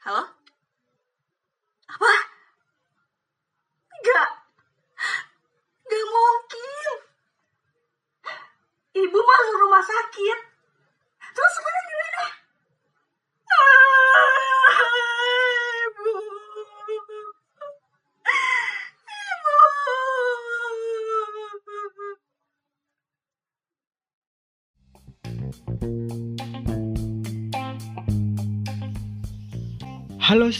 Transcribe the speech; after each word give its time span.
Halo? 0.00 0.24
Apa? 1.92 2.12
Enggak. 4.00 4.28
Enggak 5.84 6.00
mungkin. 6.08 6.92
Ibu 8.96 9.18
masuk 9.20 9.56
rumah 9.60 9.84
sakit. 9.84 10.49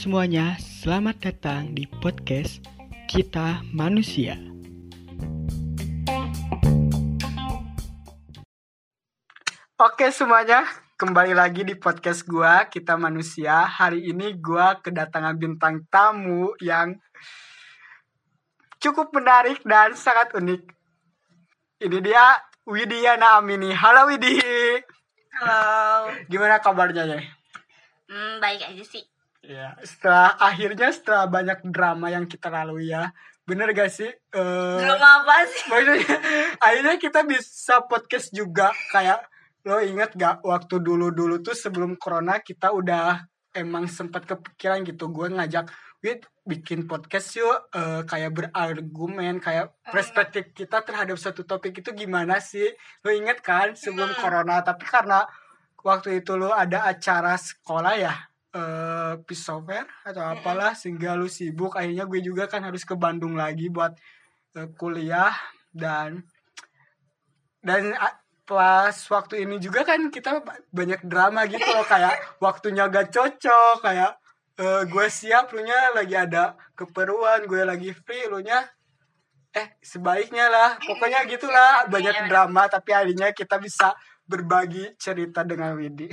Semuanya, 0.01 0.57
selamat 0.57 1.29
datang 1.29 1.77
di 1.77 1.85
podcast 1.85 2.65
Kita 3.05 3.61
Manusia. 3.69 4.33
Oke 9.77 10.09
semuanya, 10.09 10.65
kembali 10.97 11.37
lagi 11.37 11.69
di 11.69 11.77
podcast 11.77 12.25
gua 12.25 12.65
Kita 12.73 12.97
Manusia. 12.97 13.69
Hari 13.69 14.09
ini 14.09 14.41
gua 14.41 14.81
kedatangan 14.81 15.37
bintang 15.37 15.85
tamu 15.93 16.57
yang 16.65 16.97
cukup 18.81 19.13
menarik 19.13 19.61
dan 19.69 19.93
sangat 19.93 20.33
unik. 20.33 20.65
Ini 21.85 21.99
dia 22.01 22.41
Widiana 22.65 23.37
Amini. 23.37 23.77
Halo 23.77 24.09
Widi. 24.09 24.41
Halo. 25.45 26.09
Gimana 26.25 26.57
kabarnya 26.57 27.05
ya? 27.05 27.21
Hmm, 28.09 28.41
baik 28.41 28.65
aja 28.65 28.81
sih. 28.81 29.10
Ya, 29.41 29.73
setelah 29.81 30.37
akhirnya 30.37 30.93
setelah 30.93 31.25
banyak 31.25 31.65
drama 31.73 32.13
yang 32.13 32.29
kita 32.29 32.53
lalui 32.53 32.93
ya, 32.93 33.09
bener 33.49 33.73
gak 33.73 33.89
sih? 33.89 34.07
Eh, 34.07 34.77
Belum 34.77 35.01
apa 35.01 35.49
sih? 35.49 35.65
maksudnya 35.67 36.17
akhirnya 36.61 36.97
kita 37.01 37.21
bisa 37.25 37.81
podcast 37.89 38.29
juga. 38.37 38.69
Kayak 38.93 39.25
lo 39.65 39.81
inget 39.81 40.13
gak 40.13 40.45
waktu 40.45 40.77
dulu 40.81 41.09
dulu 41.09 41.41
tuh 41.41 41.57
sebelum 41.57 41.97
corona 41.97 42.37
kita 42.39 42.69
udah 42.69 43.25
emang 43.57 43.89
sempat 43.89 44.29
kepikiran 44.29 44.85
gitu. 44.85 45.09
Gue 45.09 45.33
ngajak 45.33 45.73
Wid 46.01 46.25
bikin 46.45 46.85
podcast 46.85 47.33
yuk. 47.41 47.73
Eh, 47.73 48.05
kayak 48.05 48.31
berargumen 48.37 49.41
kayak 49.41 49.73
perspektif 49.89 50.53
kita 50.53 50.85
terhadap 50.85 51.17
satu 51.17 51.49
topik 51.49 51.81
itu 51.81 51.97
gimana 51.97 52.45
sih? 52.45 52.69
Lo 53.01 53.09
inget 53.09 53.41
kan 53.41 53.73
sebelum 53.73 54.13
Hmm. 54.13 54.21
corona? 54.21 54.61
Tapi 54.61 54.85
karena 54.85 55.25
waktu 55.81 56.21
itu 56.21 56.37
lo 56.37 56.53
ada 56.53 56.85
acara 56.85 57.41
sekolah 57.41 57.97
ya 57.97 58.15
eh 58.51 59.15
pisau 59.23 59.63
fair 59.63 59.87
atau 60.03 60.27
apalah 60.27 60.75
sehingga 60.75 61.15
lu 61.15 61.31
sibuk. 61.31 61.79
Akhirnya 61.79 62.03
gue 62.05 62.19
juga 62.21 62.51
kan 62.51 62.67
harus 62.67 62.83
ke 62.83 62.99
Bandung 62.99 63.39
lagi 63.39 63.71
buat 63.71 63.95
eh, 64.59 64.69
kuliah. 64.75 65.31
Dan 65.71 66.27
dan 67.63 67.95
a- 67.95 68.19
pas 68.43 68.91
waktu 68.91 69.47
ini 69.47 69.63
juga 69.63 69.87
kan 69.87 70.11
kita 70.11 70.43
ba- 70.43 70.59
banyak 70.75 71.07
drama 71.07 71.47
gitu 71.47 71.63
loh. 71.63 71.87
Kayak 71.87 72.19
waktunya 72.45 72.91
gak 72.91 73.15
cocok 73.15 73.77
kayak 73.87 74.19
eh, 74.59 74.83
gue 74.85 75.07
siap 75.07 75.55
lu 75.55 75.63
nya 75.63 75.95
lagi 75.95 76.19
ada 76.19 76.59
keperluan. 76.75 77.47
Gue 77.47 77.63
lagi 77.63 77.95
free 77.95 78.27
lu 78.27 78.43
nya 78.43 78.67
eh 79.55 79.79
sebaiknya 79.79 80.51
lah. 80.51 80.71
Pokoknya 80.83 81.23
gitulah 81.31 81.87
banyak 81.87 82.15
Iya. 82.15 82.27
drama 82.27 82.67
tapi 82.67 82.91
akhirnya 82.91 83.31
kita 83.31 83.63
bisa 83.63 83.95
berbagi 84.27 84.95
cerita 84.95 85.43
dengan 85.43 85.75
Widi 85.75 86.07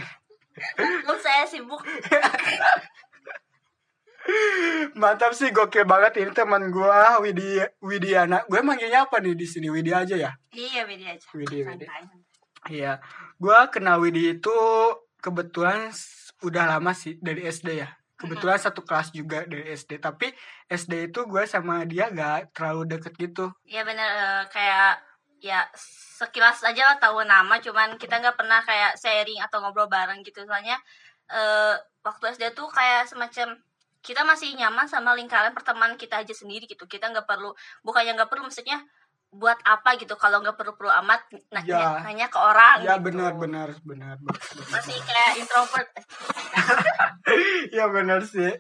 Lu 1.08 1.16
saya 1.22 1.46
sibuk. 1.46 1.82
Mantap 5.00 5.32
sih, 5.32 5.56
gokil 5.56 5.88
banget 5.88 6.20
ini 6.20 6.32
teman 6.36 6.68
gua 6.68 7.24
Widi 7.24 7.64
Widiana. 7.80 8.44
Gue 8.52 8.60
manggilnya 8.60 9.08
apa 9.08 9.24
nih 9.24 9.38
di 9.38 9.48
sini? 9.48 9.72
Widi 9.72 9.96
aja 9.96 10.16
ya. 10.20 10.32
Iya, 10.52 10.84
beda 10.84 11.16
aja. 11.16 11.26
Widi, 11.32 11.64
Widi. 11.64 11.86
Iya. 12.68 13.00
Gua 13.40 13.72
kenal 13.72 14.04
Widi 14.04 14.36
itu 14.36 14.58
kebetulan 15.24 15.96
udah 16.44 16.64
lama 16.76 16.92
sih 16.92 17.16
dari 17.24 17.48
SD 17.48 17.80
ya. 17.80 17.90
Kebetulan 18.18 18.58
satu 18.58 18.82
kelas 18.82 19.14
juga 19.14 19.46
dari 19.46 19.70
SD. 19.72 20.02
Tapi 20.02 20.34
SD 20.66 21.14
itu 21.14 21.30
gue 21.30 21.46
sama 21.46 21.86
dia 21.86 22.10
gak 22.10 22.50
terlalu 22.50 22.98
deket 22.98 23.14
gitu. 23.14 23.54
Iya 23.70 23.86
bener 23.86 24.10
eh, 24.10 24.44
kayak 24.50 25.07
ya 25.38 25.66
sekilas 26.18 26.66
aja 26.66 26.94
lah 26.94 26.98
tahu 26.98 27.22
nama 27.22 27.62
cuman 27.62 27.96
kita 28.02 28.18
nggak 28.18 28.38
pernah 28.38 28.60
kayak 28.66 28.98
sharing 28.98 29.38
atau 29.42 29.62
ngobrol 29.62 29.86
bareng 29.86 30.26
gitu 30.26 30.42
soalnya 30.44 30.78
eh 31.30 31.76
waktu 32.02 32.34
SD 32.34 32.58
tuh 32.58 32.66
kayak 32.72 33.06
semacam 33.06 33.54
kita 34.02 34.24
masih 34.24 34.56
nyaman 34.56 34.88
sama 34.88 35.14
lingkaran 35.14 35.52
pertemanan 35.54 36.00
kita 36.00 36.24
aja 36.24 36.34
sendiri 36.34 36.66
gitu 36.66 36.88
kita 36.88 37.12
nggak 37.12 37.28
perlu 37.28 37.52
bukannya 37.84 38.16
nggak 38.18 38.30
perlu 38.32 38.48
maksudnya 38.50 38.82
buat 39.28 39.60
apa 39.68 40.00
gitu 40.00 40.16
kalau 40.16 40.40
nggak 40.40 40.56
perlu-perlu 40.56 40.88
amat 41.04 41.20
nanya, 41.52 41.68
Ya. 41.68 41.90
nanya 42.00 42.28
ke 42.32 42.40
orang 42.40 42.80
Ya 42.80 42.96
gitu. 42.96 43.12
benar 43.12 43.36
benar 43.36 43.70
benar. 43.84 44.16
masih 44.72 44.96
kayak 45.04 45.32
introvert 45.36 45.90
ya 47.76 47.86
benar 47.92 48.24
sih. 48.24 48.52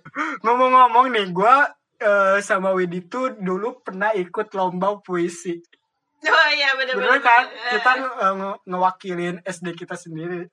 Ngomong-ngomong 0.43 1.07
nih, 1.11 1.31
gua 1.31 1.71
eh, 1.97 2.37
sama 2.43 2.75
Widi 2.75 3.07
tuh 3.07 3.33
dulu 3.39 3.79
pernah 3.81 4.11
ikut 4.13 4.51
lomba 4.53 4.99
puisi. 5.01 5.63
oh 6.33 6.49
iya 6.49 6.73
bener 6.73 6.93
Bener 6.97 7.19
kan? 7.21 7.45
Kita 7.47 7.91
nge- 8.01 8.59
ngewakilin 8.65 9.35
SD 9.45 9.77
kita 9.77 9.93
sendiri. 9.93 10.49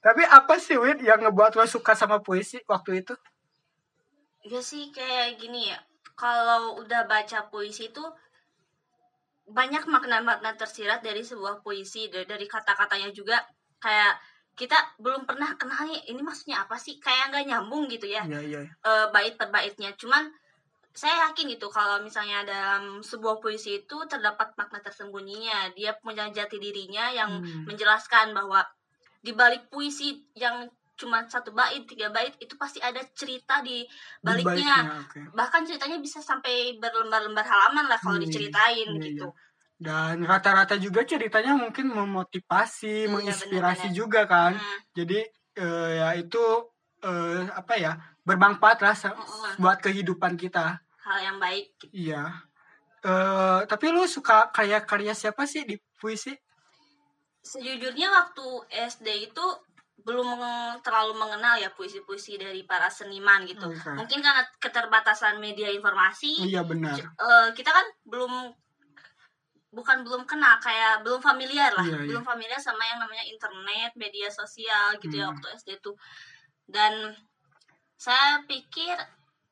Tapi 0.00 0.22
apa 0.24 0.56
sih 0.56 0.80
Wid 0.80 1.04
yang 1.04 1.20
ngebuat 1.20 1.60
lo 1.60 1.64
suka 1.68 1.92
sama 1.92 2.24
puisi 2.24 2.58
waktu 2.64 3.04
itu? 3.04 3.14
Iya 4.48 4.60
sih 4.64 4.88
kayak 4.90 5.36
gini 5.36 5.68
ya. 5.68 5.78
Kalau 6.16 6.80
udah 6.80 7.04
baca 7.04 7.48
puisi 7.52 7.92
itu 7.92 8.04
banyak 9.50 9.84
makna-makna 9.90 10.54
tersirat 10.54 11.02
dari 11.02 11.26
sebuah 11.26 11.60
puisi 11.60 12.06
dari, 12.06 12.24
dari 12.24 12.46
kata-katanya 12.46 13.10
juga 13.10 13.42
kayak 13.82 14.14
kita 14.54 14.76
belum 15.02 15.26
pernah 15.26 15.56
kenal 15.58 15.88
nih 15.88 16.12
ini 16.12 16.22
maksudnya 16.22 16.62
apa 16.62 16.78
sih 16.78 17.00
kayak 17.02 17.34
nggak 17.34 17.46
nyambung 17.50 17.90
gitu 17.90 18.06
ya 18.06 18.22
Iya 18.28 18.40
iya. 18.46 18.60
eh, 18.62 19.06
bait 19.10 19.34
per 19.34 19.50
baitnya 19.50 19.90
cuman 19.98 20.30
saya 20.94 21.30
yakin 21.30 21.54
gitu 21.54 21.70
kalau 21.70 22.02
misalnya 22.02 22.42
dalam 22.42 22.98
sebuah 23.00 23.38
puisi 23.38 23.82
itu 23.86 23.96
terdapat 24.10 24.52
makna 24.58 24.82
tersembunyinya 24.82 25.70
dia 25.78 25.94
punya 26.02 26.26
jati 26.34 26.58
dirinya 26.58 27.10
yang 27.14 27.30
Hmm. 27.40 27.64
menjelaskan 27.68 28.34
bahwa 28.34 28.66
di 29.22 29.32
balik 29.36 29.68
puisi 29.70 30.26
yang 30.34 30.66
cuma 31.00 31.24
satu 31.24 31.56
bait 31.56 31.88
tiga 31.88 32.12
bait 32.12 32.36
itu 32.44 32.54
pasti 32.60 32.76
ada 32.82 33.00
cerita 33.16 33.64
di 33.64 33.86
Di 34.20 34.24
baliknya 34.24 34.84
oke. 35.00 35.20
bahkan 35.32 35.64
ceritanya 35.64 35.96
bisa 35.96 36.20
sampai 36.20 36.76
berlembar-lembar 36.76 37.46
halaman 37.46 37.88
lah 37.88 37.96
kalau 37.96 38.20
Iya, 38.20 38.26
diceritain 38.28 38.88
iya, 38.90 39.00
gitu 39.08 39.26
Dan 39.80 40.28
rata-rata 40.28 40.76
juga 40.76 41.00
ceritanya 41.08 41.56
mungkin 41.56 41.88
memotivasi, 41.88 43.08
Iya, 43.08 43.12
menginspirasi 43.16 43.88
benar-benar. 43.88 43.96
juga 43.96 44.20
kan. 44.28 44.52
Hmm, 44.60 44.78
Jadi 44.92 45.18
eh, 45.56 45.90
ya 46.04 46.08
itu 46.20 46.44
eh, 47.00 47.48
apa 47.48 47.74
ya 47.80 47.92
bermanfaat 48.22 48.78
lah 48.80 48.92
sa- 48.92 49.12
Mm-mm. 49.12 49.56
buat 49.56 49.78
kehidupan 49.78 50.36
kita. 50.36 50.78
hal 51.00 51.18
yang 51.24 51.38
baik 51.38 51.74
gitu. 51.76 51.90
Iya. 51.92 52.22
Eh 53.00 53.60
tapi 53.64 53.88
lu 53.88 54.04
suka 54.06 54.48
karya 54.48 54.78
karya 54.80 55.10
siapa 55.12 55.42
sih 55.44 55.64
di 55.64 55.74
puisi? 55.94 56.30
sejujurnya 57.42 58.04
waktu 58.06 58.44
SD 58.68 59.08
itu 59.26 59.44
belum 59.98 60.28
terlalu 60.80 61.12
mengenal 61.14 61.56
ya 61.56 61.68
puisi-puisi 61.70 62.36
dari 62.36 62.64
para 62.64 62.88
seniman 62.88 63.44
gitu 63.44 63.64
Oke. 63.64 63.90
mungkin 63.90 64.20
karena 64.20 64.44
keterbatasan 64.58 65.36
media 65.36 65.68
informasi 65.68 66.40
Iya 66.42 66.60
benar. 66.62 66.96
eh, 66.96 67.48
kita 67.50 67.68
kan 67.68 67.84
belum 68.02 68.52
bukan 69.70 70.02
belum 70.02 70.24
kenal 70.24 70.56
kayak 70.58 71.00
belum 71.00 71.20
familiar 71.20 71.72
lah 71.72 71.80
Iya, 71.82 71.96
iya. 71.96 72.08
belum 72.08 72.20
familiar 72.22 72.58
sama 72.58 72.80
yang 72.82 72.98
namanya 72.98 73.24
internet 73.24 73.92
media 73.94 74.28
sosial 74.28 74.96
gitu 74.98 75.14
ya 75.14 75.24
Hmm. 75.24 75.32
waktu 75.32 75.46
SD 75.54 75.70
tuh 75.80 75.96
dan 76.66 77.16
saya 78.00 78.40
pikir 78.48 78.96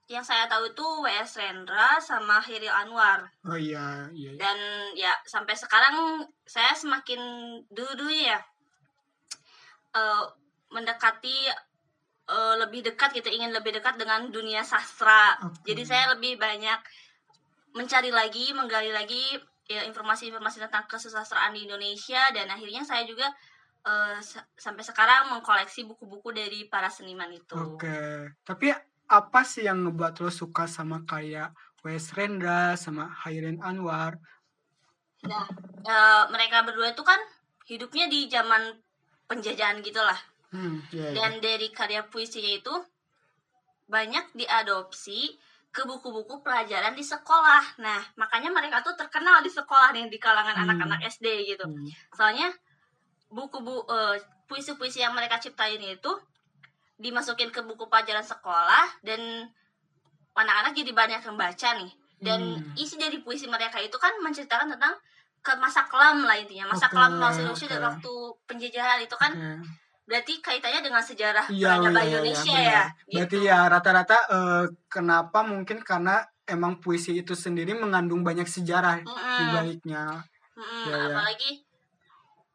yang 0.08 0.24
saya 0.24 0.48
tahu 0.48 0.72
itu 0.72 0.86
WS 1.04 1.36
Rendra 1.36 2.00
sama 2.00 2.40
Hiril 2.40 2.72
Anwar 2.72 3.28
Oh 3.44 3.60
iya 3.60 4.08
iya. 4.16 4.32
iya. 4.32 4.40
dan 4.40 4.56
ya 4.96 5.12
sampai 5.28 5.52
sekarang 5.52 6.24
saya 6.48 6.72
semakin 6.72 7.20
dulu 7.68 8.08
ya 8.08 8.40
eh, 9.92 10.24
mendekati 10.72 11.52
eh, 12.24 12.54
lebih 12.56 12.88
dekat 12.88 13.12
gitu 13.20 13.28
ingin 13.28 13.52
lebih 13.52 13.76
dekat 13.76 14.00
dengan 14.00 14.32
dunia 14.32 14.64
sastra 14.64 15.36
Oke. 15.44 15.68
jadi 15.68 15.82
saya 15.84 16.04
lebih 16.16 16.40
banyak 16.40 16.80
mencari 17.76 18.08
lagi 18.08 18.56
menggali 18.56 18.88
lagi 18.88 19.36
ya 19.68 19.84
informasi-informasi 19.84 20.64
tentang 20.64 20.88
kesusastraan 20.88 21.52
di 21.52 21.68
Indonesia 21.68 22.32
dan 22.32 22.48
akhirnya 22.48 22.80
saya 22.80 23.04
juga 23.04 23.28
eh, 23.86 24.18
sa- 24.20 24.48
sampai 24.56 24.82
sekarang 24.84 25.30
mengkoleksi 25.32 25.84
buku-buku 25.86 26.32
dari 26.34 26.66
para 26.66 26.88
seniman 26.90 27.30
itu 27.32 27.54
Oke. 27.54 28.32
Tapi 28.42 28.72
apa 29.08 29.40
sih 29.44 29.64
yang 29.64 29.84
ngebuat 29.88 30.20
lo 30.20 30.28
suka 30.32 30.68
sama 30.68 31.02
kayak 31.08 31.54
Wes 31.86 32.12
Rendra 32.12 32.76
sama 32.76 33.08
Hairin 33.24 33.62
Anwar? 33.64 34.18
Nah, 35.24 35.44
eh, 35.84 36.22
mereka 36.30 36.62
berdua 36.62 36.92
itu 36.92 37.02
kan 37.02 37.18
hidupnya 37.66 38.06
di 38.08 38.28
zaman 38.28 38.76
penjajahan 39.28 39.84
gitulah 39.84 40.16
Hmm, 40.48 40.80
iya, 40.88 41.12
iya. 41.12 41.16
dan 41.16 41.32
dari 41.44 41.68
karya 41.68 42.00
puisinya 42.08 42.48
itu 42.48 42.72
banyak 43.88 44.32
diadopsi 44.36 45.36
ke 45.68 45.84
buku-buku 45.84 46.40
pelajaran 46.40 46.96
di 46.96 47.04
sekolah. 47.04 47.76
Nah, 47.84 48.00
makanya 48.16 48.48
mereka 48.48 48.80
tuh 48.80 48.96
terkenal 48.96 49.44
di 49.44 49.52
sekolah 49.52 49.92
nih 49.92 50.08
di 50.08 50.16
kalangan 50.16 50.56
Hmm. 50.56 50.64
anak-anak 50.64 51.00
SD 51.12 51.26
gitu. 51.44 51.64
Hmm. 51.68 51.88
Soalnya 52.16 52.48
buku 53.28 53.60
bu 53.60 53.84
eh, 53.88 54.16
puisi-puisi 54.48 55.04
yang 55.04 55.12
mereka 55.12 55.36
ciptain 55.36 55.80
itu 55.80 56.12
dimasukin 56.98 57.52
ke 57.54 57.60
buku 57.62 57.86
pelajaran 57.86 58.24
sekolah 58.24 58.98
dan 59.06 59.46
anak-anak 60.34 60.72
jadi 60.74 60.90
banyak 60.94 61.20
yang 61.22 61.36
baca 61.38 61.68
nih. 61.78 61.92
Dan 62.18 62.40
Hmm. 62.58 62.74
isi 62.74 62.98
dari 62.98 63.22
puisi 63.22 63.46
mereka 63.46 63.78
itu 63.78 63.94
kan 63.94 64.10
menceritakan 64.18 64.74
tentang 64.74 64.94
ke 65.38 65.52
masa 65.62 65.86
kelam 65.86 66.26
lah 66.26 66.34
intinya. 66.34 66.74
Masa 66.74 66.90
Oke, 66.90 66.98
kelam 66.98 67.12
bangsa 67.22 67.38
Indonesia 67.46 67.66
oke. 67.70 67.74
dan 67.78 67.82
waktu 67.86 68.12
penjajahan 68.50 68.98
itu 69.06 69.14
kan 69.14 69.32
Oke. 69.38 69.50
berarti 70.08 70.32
kaitannya 70.42 70.80
dengan 70.82 71.02
sejarah 71.04 71.46
Iya, 71.46 71.78
peradaban 71.78 71.94
iya, 71.94 72.02
iya, 72.02 72.10
Indonesia 72.18 72.54
benar. 72.58 72.66
ya. 72.66 72.82
Berarti 73.14 73.36
gitu. 73.38 73.46
ya 73.46 73.58
rata-rata 73.70 74.18
eh, 74.34 74.64
kenapa 74.90 75.38
mungkin 75.46 75.78
karena 75.86 76.26
emang 76.48 76.82
puisi 76.82 77.14
itu 77.14 77.38
sendiri 77.38 77.76
mengandung 77.78 78.26
banyak 78.26 78.48
sejarah 78.50 78.98
di 79.04 79.06
Mm-mm. 79.06 79.54
baliknya. 79.54 80.02
Mm-mm, 80.58 80.82
Iya, 80.90 80.94
iya. 80.96 81.14
apalagi 81.14 81.50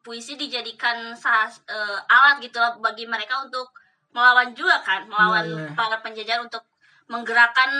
puisi 0.03 0.35
dijadikan 0.35 1.15
salah 1.15 1.47
eh, 1.65 1.99
alat 2.11 2.43
gitu 2.43 2.59
loh 2.59 2.77
bagi 2.83 3.07
mereka 3.07 3.39
untuk 3.41 3.71
melawan 4.13 4.51
juga 4.53 4.77
kan 4.83 5.07
melawan 5.09 5.47
Iya, 5.47 5.57
iya. 5.63 5.69
para 5.73 5.97
penjajah 6.03 6.43
untuk 6.43 6.61
menggerakkan 7.09 7.71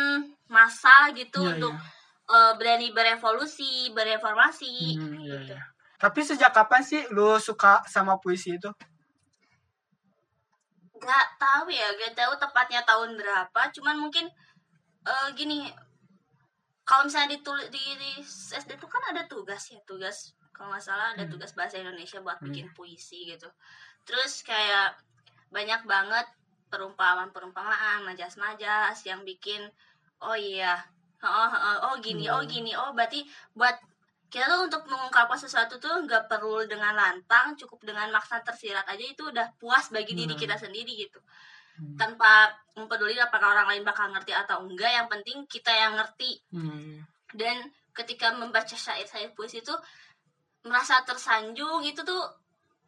massa 0.50 1.12
gitu 1.14 1.44
Iya, 1.44 1.52
untuk 1.60 1.74
iya. 1.76 1.84
eh, 2.36 2.54
berani 2.58 2.88
berevolusi 2.96 3.92
bereformasi 3.94 4.98
Hmm, 4.98 5.20
iya, 5.20 5.38
gitu. 5.44 5.54
iya. 5.54 5.62
Tapi 6.00 6.20
sejak 6.20 6.52
kapan 6.52 6.84
sih 6.84 7.00
lu 7.16 7.40
suka 7.40 7.80
sama 7.88 8.20
puisi 8.20 8.56
itu? 8.60 8.68
Gak 11.04 11.28
tahu 11.36 11.68
ya 11.68 11.92
gak 12.00 12.16
tahu 12.16 12.32
tepatnya 12.40 12.82
tahun 12.88 13.20
berapa 13.20 13.62
cuman 13.76 13.96
mungkin 14.00 14.26
eh, 15.04 15.28
gini 15.36 15.68
kalau 16.84 17.08
misalnya 17.08 17.36
ditulis 17.40 17.68
di, 17.72 17.80
di 17.96 18.12
SD 18.24 18.76
itu 18.76 18.88
kan 18.88 19.04
ada 19.12 19.24
tugas 19.28 19.72
ya 19.72 19.80
tugas 19.88 20.32
kalau 20.54 20.70
nggak 20.72 20.86
salah 20.86 21.18
ada 21.18 21.26
Hmm. 21.26 21.34
tugas 21.34 21.52
bahasa 21.58 21.82
Indonesia 21.82 22.22
buat 22.22 22.38
Hmm. 22.40 22.48
bikin 22.48 22.68
puisi 22.72 23.28
gitu 23.28 23.50
terus 24.06 24.46
kayak 24.46 24.96
banyak 25.50 25.82
banget 25.84 26.26
perumpamaan-perumpamaan 26.70 28.06
majas-majas 28.06 28.98
yang 29.06 29.22
bikin 29.22 29.62
oh 30.22 30.38
iya 30.38 30.78
oh, 31.24 31.50
oh, 31.50 31.78
oh 31.92 31.96
gini 32.00 32.30
oh 32.30 32.42
Hmm. 32.42 32.50
gini 32.50 32.72
oh 32.78 32.94
berarti 32.94 33.26
buat 33.54 33.76
kita 34.30 34.50
tuh 34.50 34.66
untuk 34.66 34.90
mengungkapkan 34.90 35.38
sesuatu 35.38 35.78
tuh 35.78 35.94
nggak 36.10 36.26
perlu 36.26 36.66
dengan 36.66 36.98
lantang 36.98 37.54
cukup 37.54 37.86
dengan 37.86 38.10
makna 38.10 38.42
tersirat 38.42 38.82
aja 38.90 39.06
itu 39.06 39.30
udah 39.30 39.54
puas 39.62 39.94
bagi 39.94 40.18
diri 40.18 40.34
Hmm. 40.34 40.42
kita 40.42 40.58
sendiri 40.58 40.94
gitu 41.06 41.22
Hmm. 41.74 41.98
tanpa 41.98 42.54
mempeduli 42.74 43.18
apakah 43.18 43.54
orang 43.54 43.68
lain 43.74 43.86
bakal 43.86 44.10
ngerti 44.10 44.34
atau 44.34 44.62
enggak 44.66 44.90
yang 44.90 45.08
penting 45.10 45.46
kita 45.46 45.70
yang 45.70 45.94
ngerti 45.98 46.42
Hmm. 46.50 47.06
dan 47.34 47.62
ketika 47.94 48.34
membaca 48.34 48.74
syair-syair 48.74 49.38
puisi 49.38 49.62
itu 49.62 49.74
merasa 50.64 51.04
tersanjung 51.04 51.84
itu 51.84 52.00
tuh 52.04 52.24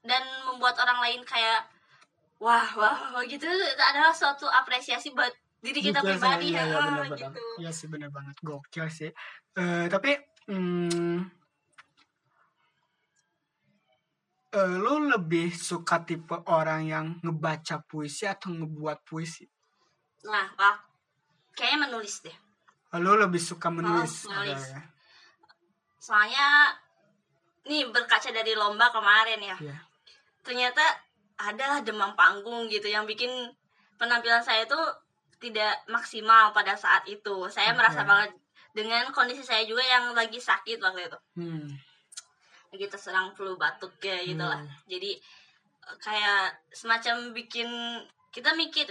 dan 0.06 0.22
membuat 0.48 0.80
orang 0.80 1.02
lain 1.04 1.22
kayak 1.28 1.68
wah 2.40 2.68
wah, 2.78 3.16
wah 3.16 3.24
gitu 3.26 3.44
itu 3.48 3.84
adalah 3.84 4.14
suatu 4.16 4.48
apresiasi 4.48 5.12
buat 5.12 5.32
diri 5.66 5.82
kita 5.82 6.00
Gokil 6.00 6.16
pribadi 6.16 6.48
ya 6.54 6.62
iya, 6.62 6.78
bener, 6.88 7.06
bener. 7.10 7.20
gitu 7.20 7.44
Iya 7.60 7.72
sih 7.74 7.88
bener 7.90 8.10
banget 8.14 8.38
gokil 8.46 8.86
sih. 8.92 9.10
Eh, 9.58 9.86
tapi 9.90 10.14
hmm, 10.52 11.18
eh, 14.54 14.76
lu 14.78 15.10
lebih 15.10 15.50
suka 15.58 16.06
tipe 16.06 16.38
orang 16.46 16.82
yang 16.86 17.06
ngebaca 17.26 17.82
puisi 17.82 18.30
atau 18.30 18.54
ngebuat 18.54 19.02
puisi? 19.08 19.50
nah 20.26 20.50
wah, 20.58 20.74
kayaknya 21.54 21.86
menulis 21.86 22.26
deh 22.26 22.34
Lu 22.98 23.14
lebih 23.14 23.38
suka 23.38 23.70
menulis? 23.70 24.26
Oh, 24.26 24.32
menulis. 24.32 24.64
Oke. 24.74 24.82
soalnya 26.02 26.74
nih 27.66 27.90
berkaca 27.90 28.30
dari 28.30 28.54
lomba 28.54 28.90
kemarin 28.90 29.42
ya 29.42 29.58
Iya. 29.60 29.76
ternyata 30.42 30.84
ada 31.36 31.82
demam 31.82 32.14
panggung 32.14 32.66
gitu 32.66 32.86
yang 32.86 33.04
bikin 33.04 33.28
penampilan 33.98 34.40
saya 34.40 34.64
itu 34.64 34.78
tidak 35.36 35.84
maksimal 35.86 36.50
pada 36.52 36.74
saat 36.74 37.04
itu 37.06 37.50
saya 37.50 37.74
Oke. 37.74 37.78
merasa 37.78 38.02
banget 38.04 38.32
dengan 38.72 39.08
kondisi 39.12 39.42
saya 39.42 39.64
juga 39.64 39.82
yang 39.82 40.12
lagi 40.12 40.38
sakit 40.38 40.78
waktu 40.80 41.06
itu 41.06 41.20
Hmm. 41.36 41.68
lagi 42.70 42.86
terserang 42.88 43.32
flu 43.32 43.56
batuk 43.56 43.98
ya 44.00 44.20
gitu 44.22 44.40
lah 44.40 44.60
Hmm. 44.60 44.70
jadi 44.86 45.12
eh, 45.86 45.96
kayak 45.98 46.44
semacam 46.70 47.32
bikin 47.32 47.68
kita 48.30 48.52
mikir 48.54 48.88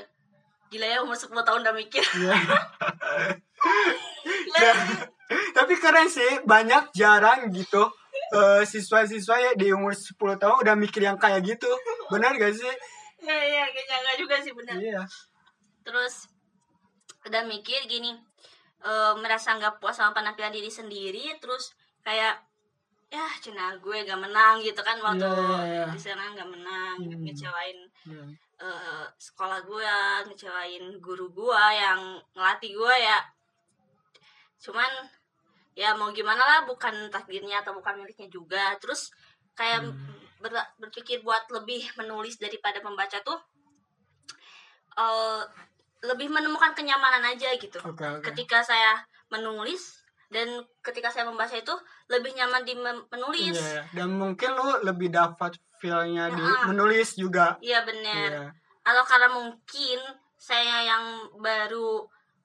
gila 0.68 0.86
ya 0.86 0.98
umur 1.00 1.14
10 1.14 1.30
tahun 1.42 1.62
udah 1.62 1.74
mikir 1.74 2.02
Iya. 2.02 2.34
Gila. 4.24 4.58
Tapi 5.56 5.72
keren 5.78 6.04
sih, 6.06 6.42
banyak 6.44 6.92
jarang 6.92 7.48
gitu 7.48 7.88
eh, 8.34 8.62
siswa-siswa 8.62 9.36
ya 9.38 9.50
di 9.54 9.70
umur 9.70 9.92
10 9.92 10.14
tahun 10.36 10.56
udah 10.60 10.74
mikir 10.74 11.02
yang 11.02 11.16
kayak 11.16 11.40
gitu. 11.42 11.70
Benar 12.08 12.34
gak 12.34 12.52
sih? 12.52 12.66
ya 13.24 13.32
ya 13.32 13.64
kayaknya 13.66 13.96
enggak 13.96 14.16
juga 14.18 14.36
sih 14.36 14.52
benar 14.52 14.76
Iya. 14.76 15.02
terus 15.80 16.28
udah 17.24 17.42
mikir 17.44 17.80
gini 17.84 18.12
eh, 18.80 19.12
merasa 19.16 19.56
nggak 19.56 19.80
puas 19.80 19.96
sama 19.96 20.12
penampilan 20.12 20.52
diri 20.52 20.68
sendiri 20.68 21.32
terus 21.40 21.72
kayak 22.04 22.36
ya 23.08 23.24
cina 23.40 23.72
gue 23.80 23.96
gak 24.04 24.20
menang 24.20 24.60
gitu 24.60 24.76
kan 24.80 25.00
waktu 25.00 25.24
Iya, 25.24 25.40
iya, 25.40 25.64
iya. 25.64 25.84
di 25.88 25.96
sana 25.96 26.36
nggak 26.36 26.50
menang 26.50 26.96
Hmm. 27.00 27.24
ngecewain 27.24 27.78
Iya. 28.04 28.24
eh, 28.60 29.04
sekolah 29.16 29.64
gue 29.64 29.92
ngecewain 30.28 30.84
guru 31.00 31.32
gue 31.32 31.62
yang 31.72 32.20
ngelatih 32.36 32.76
gue 32.76 32.94
ya 33.00 33.24
cuman 34.60 34.90
ya 35.74 35.92
mau 35.92 36.10
gimana 36.10 36.38
lah 36.40 36.60
bukan 36.64 37.10
takdirnya 37.10 37.60
atau 37.60 37.74
bukan 37.74 37.98
miliknya 37.98 38.26
juga 38.28 38.78
terus 38.78 39.10
kayak 39.52 39.82
Hmm. 39.82 39.94
ber- 40.38 40.70
berpikir 40.78 41.20
buat 41.20 41.50
lebih 41.50 41.82
menulis 41.96 42.38
daripada 42.38 42.78
membaca 42.78 43.18
tuh 43.20 43.38
eh, 44.94 45.42
lebih 46.04 46.28
menemukan 46.28 46.70
kenyamanan 46.72 47.24
aja 47.26 47.50
gitu 47.56 47.80
Oke, 47.82 48.04
oke. 48.04 48.22
ketika 48.24 48.60
saya 48.60 49.00
menulis 49.28 49.98
dan 50.28 50.46
ketika 50.80 51.08
saya 51.08 51.24
membaca 51.24 51.52
itu 51.52 51.72
lebih 52.06 52.34
nyaman 52.34 52.62
di 52.62 52.74
menulis 53.08 53.56
Iya, 53.56 53.82
dan 53.92 54.12
mungkin 54.12 54.52
lu 54.52 54.84
lebih 54.84 55.08
dapat 55.08 55.54
feel-nya 55.78 56.30
di 56.30 56.40
Ya. 56.40 56.66
menulis 56.66 57.14
juga. 57.14 57.56
iya 57.60 57.82
bener 57.82 58.30
Iya. 58.30 58.48
atau 58.84 59.02
karena 59.02 59.28
mungkin 59.28 59.98
saya 60.36 60.84
yang 60.84 61.04
baru 61.40 62.04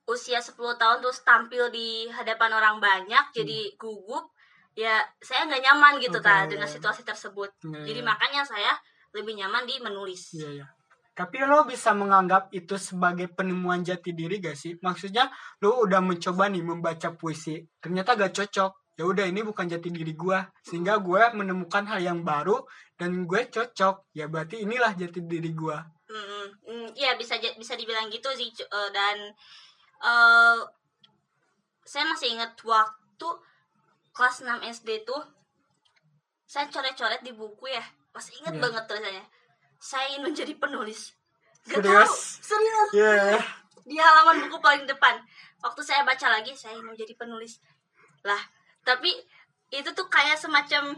usia 0.09 0.41
10 0.41 0.57
tahun 0.57 0.97
terus 1.05 1.21
tampil 1.21 1.69
di 1.69 2.09
hadapan 2.09 2.57
orang 2.57 2.81
banyak 2.81 3.29
jadi 3.31 3.77
gugup 3.77 4.33
ya 4.73 4.99
saya 5.21 5.45
nggak 5.45 5.61
nyaman 5.61 5.93
gitu 6.01 6.17
Oke. 6.17 6.25
ta 6.25 6.49
dengan 6.49 6.65
situasi 6.65 7.05
tersebut 7.05 7.53
Iya, 7.61 7.93
jadi 7.93 8.01
iya. 8.01 8.07
makanya 8.09 8.41
saya 8.41 8.73
lebih 9.13 9.37
nyaman 9.37 9.69
di 9.69 9.75
menulis 9.77 10.33
Iya, 10.33 10.49
iya. 10.63 10.67
Tapi 11.19 11.43
lo 11.43 11.67
bisa 11.67 11.91
menganggap 11.91 12.47
itu 12.55 12.79
sebagai 12.79 13.27
penemuan 13.27 13.83
jati 13.83 14.15
diri 14.15 14.39
gak 14.39 14.55
sih? 14.55 14.79
Maksudnya 14.79 15.27
lo 15.59 15.83
udah 15.83 15.99
mencoba 15.99 16.47
nih 16.47 16.63
membaca 16.63 17.11
puisi, 17.11 17.59
ternyata 17.83 18.15
gak 18.15 18.31
cocok. 18.31 18.95
Ya 18.95 19.03
udah 19.03 19.27
ini 19.27 19.43
bukan 19.43 19.67
jati 19.67 19.91
diri 19.91 20.15
gua, 20.15 20.47
sehingga 20.63 20.95
gue 20.95 21.19
menemukan 21.35 21.83
hal 21.91 21.99
yang 21.99 22.23
baru 22.23 22.63
dan 22.95 23.27
gue 23.27 23.51
cocok. 23.51 24.15
Ya 24.15 24.31
berarti 24.31 24.63
inilah 24.63 24.95
jati 24.95 25.19
diri 25.19 25.51
gua. 25.51 25.83
Mm, 26.07 26.47
mm, 26.63 26.87
Iya 26.95 27.19
bisa 27.19 27.35
bisa 27.35 27.75
dibilang 27.75 28.07
gitu 28.07 28.31
sih 28.39 28.47
eh, 28.55 28.89
dan 28.95 29.35
eh 29.99 30.59
saya 31.83 32.05
masih 32.05 32.37
ingat 32.37 32.53
waktu 32.61 33.27
kelas 34.11 34.41
6 34.41 34.61
SD 34.77 35.03
tuh 35.03 35.19
saya 36.43 36.65
coret-coret 36.67 37.21
di 37.21 37.31
buku 37.31 37.67
ya 37.67 37.83
masih 38.09 38.33
ingat 38.39 38.53
Iya. 38.53 38.61
banget 38.61 38.83
tulisannya 38.85 39.25
saya 39.77 40.05
ingin 40.09 40.23
menjadi 40.25 40.53
penulis 40.55 41.13
Gak 41.67 41.83
Serius? 41.83 42.09
tahu, 42.09 42.15
serius 42.41 42.89
Iya. 42.91 43.39
di 43.83 43.95
halaman 43.95 44.45
buku 44.45 44.57
paling 44.59 44.85
depan 44.85 45.19
waktu 45.59 45.81
saya 45.81 46.01
baca 46.03 46.27
lagi 46.29 46.53
saya 46.53 46.73
ingin 46.73 46.89
menjadi 46.89 47.13
penulis 47.15 47.59
lah 48.23 48.39
tapi 48.81 49.11
itu 49.69 49.89
tuh 49.91 50.07
kayak 50.07 50.35
semacam 50.35 50.95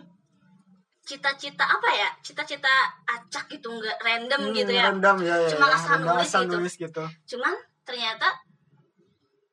cita-cita 1.02 1.66
apa 1.66 1.90
ya 1.92 2.10
cita-cita 2.22 2.70
acak 3.04 3.50
gitu 3.50 3.68
nggak 3.68 3.98
random 4.00 4.42
Hmm, 4.48 4.54
gitu 4.54 4.72
ya 4.72 4.94
Random 4.94 5.18
ya, 5.20 5.36
ya. 5.36 5.50
Cuma 5.50 5.68
ya. 5.68 5.76
asal 5.76 5.98
nulis 6.00 6.30
gitu. 6.30 6.48
nulis 6.48 6.76
gitu. 6.78 7.04
cuman 7.28 7.54
ternyata 7.84 8.28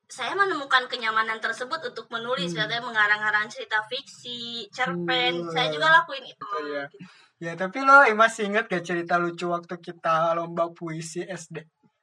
saya 0.09 0.33
menemukan 0.33 0.89
kenyamanan 0.89 1.37
tersebut 1.37 1.77
untuk 1.85 2.09
menulis 2.09 2.57
Hmm. 2.57 2.65
mengarang-arang 2.81 3.45
cerita 3.45 3.77
fiksi 3.85 4.65
cerpen 4.73 5.45
Hmm. 5.45 5.53
saya 5.53 5.69
juga 5.69 5.93
lakuin 6.01 6.25
itu 6.25 6.49
Iya. 6.65 6.89
gitu. 6.89 6.97
Ya 7.39 7.53
tapi 7.55 7.79
lo 7.85 8.03
masih 8.17 8.49
inget 8.51 8.67
gak 8.67 8.83
cerita 8.83 9.15
lucu 9.15 9.47
waktu 9.47 9.79
kita 9.79 10.33
lomba 10.35 10.67
puisi 10.73 11.23
SD? 11.23 11.61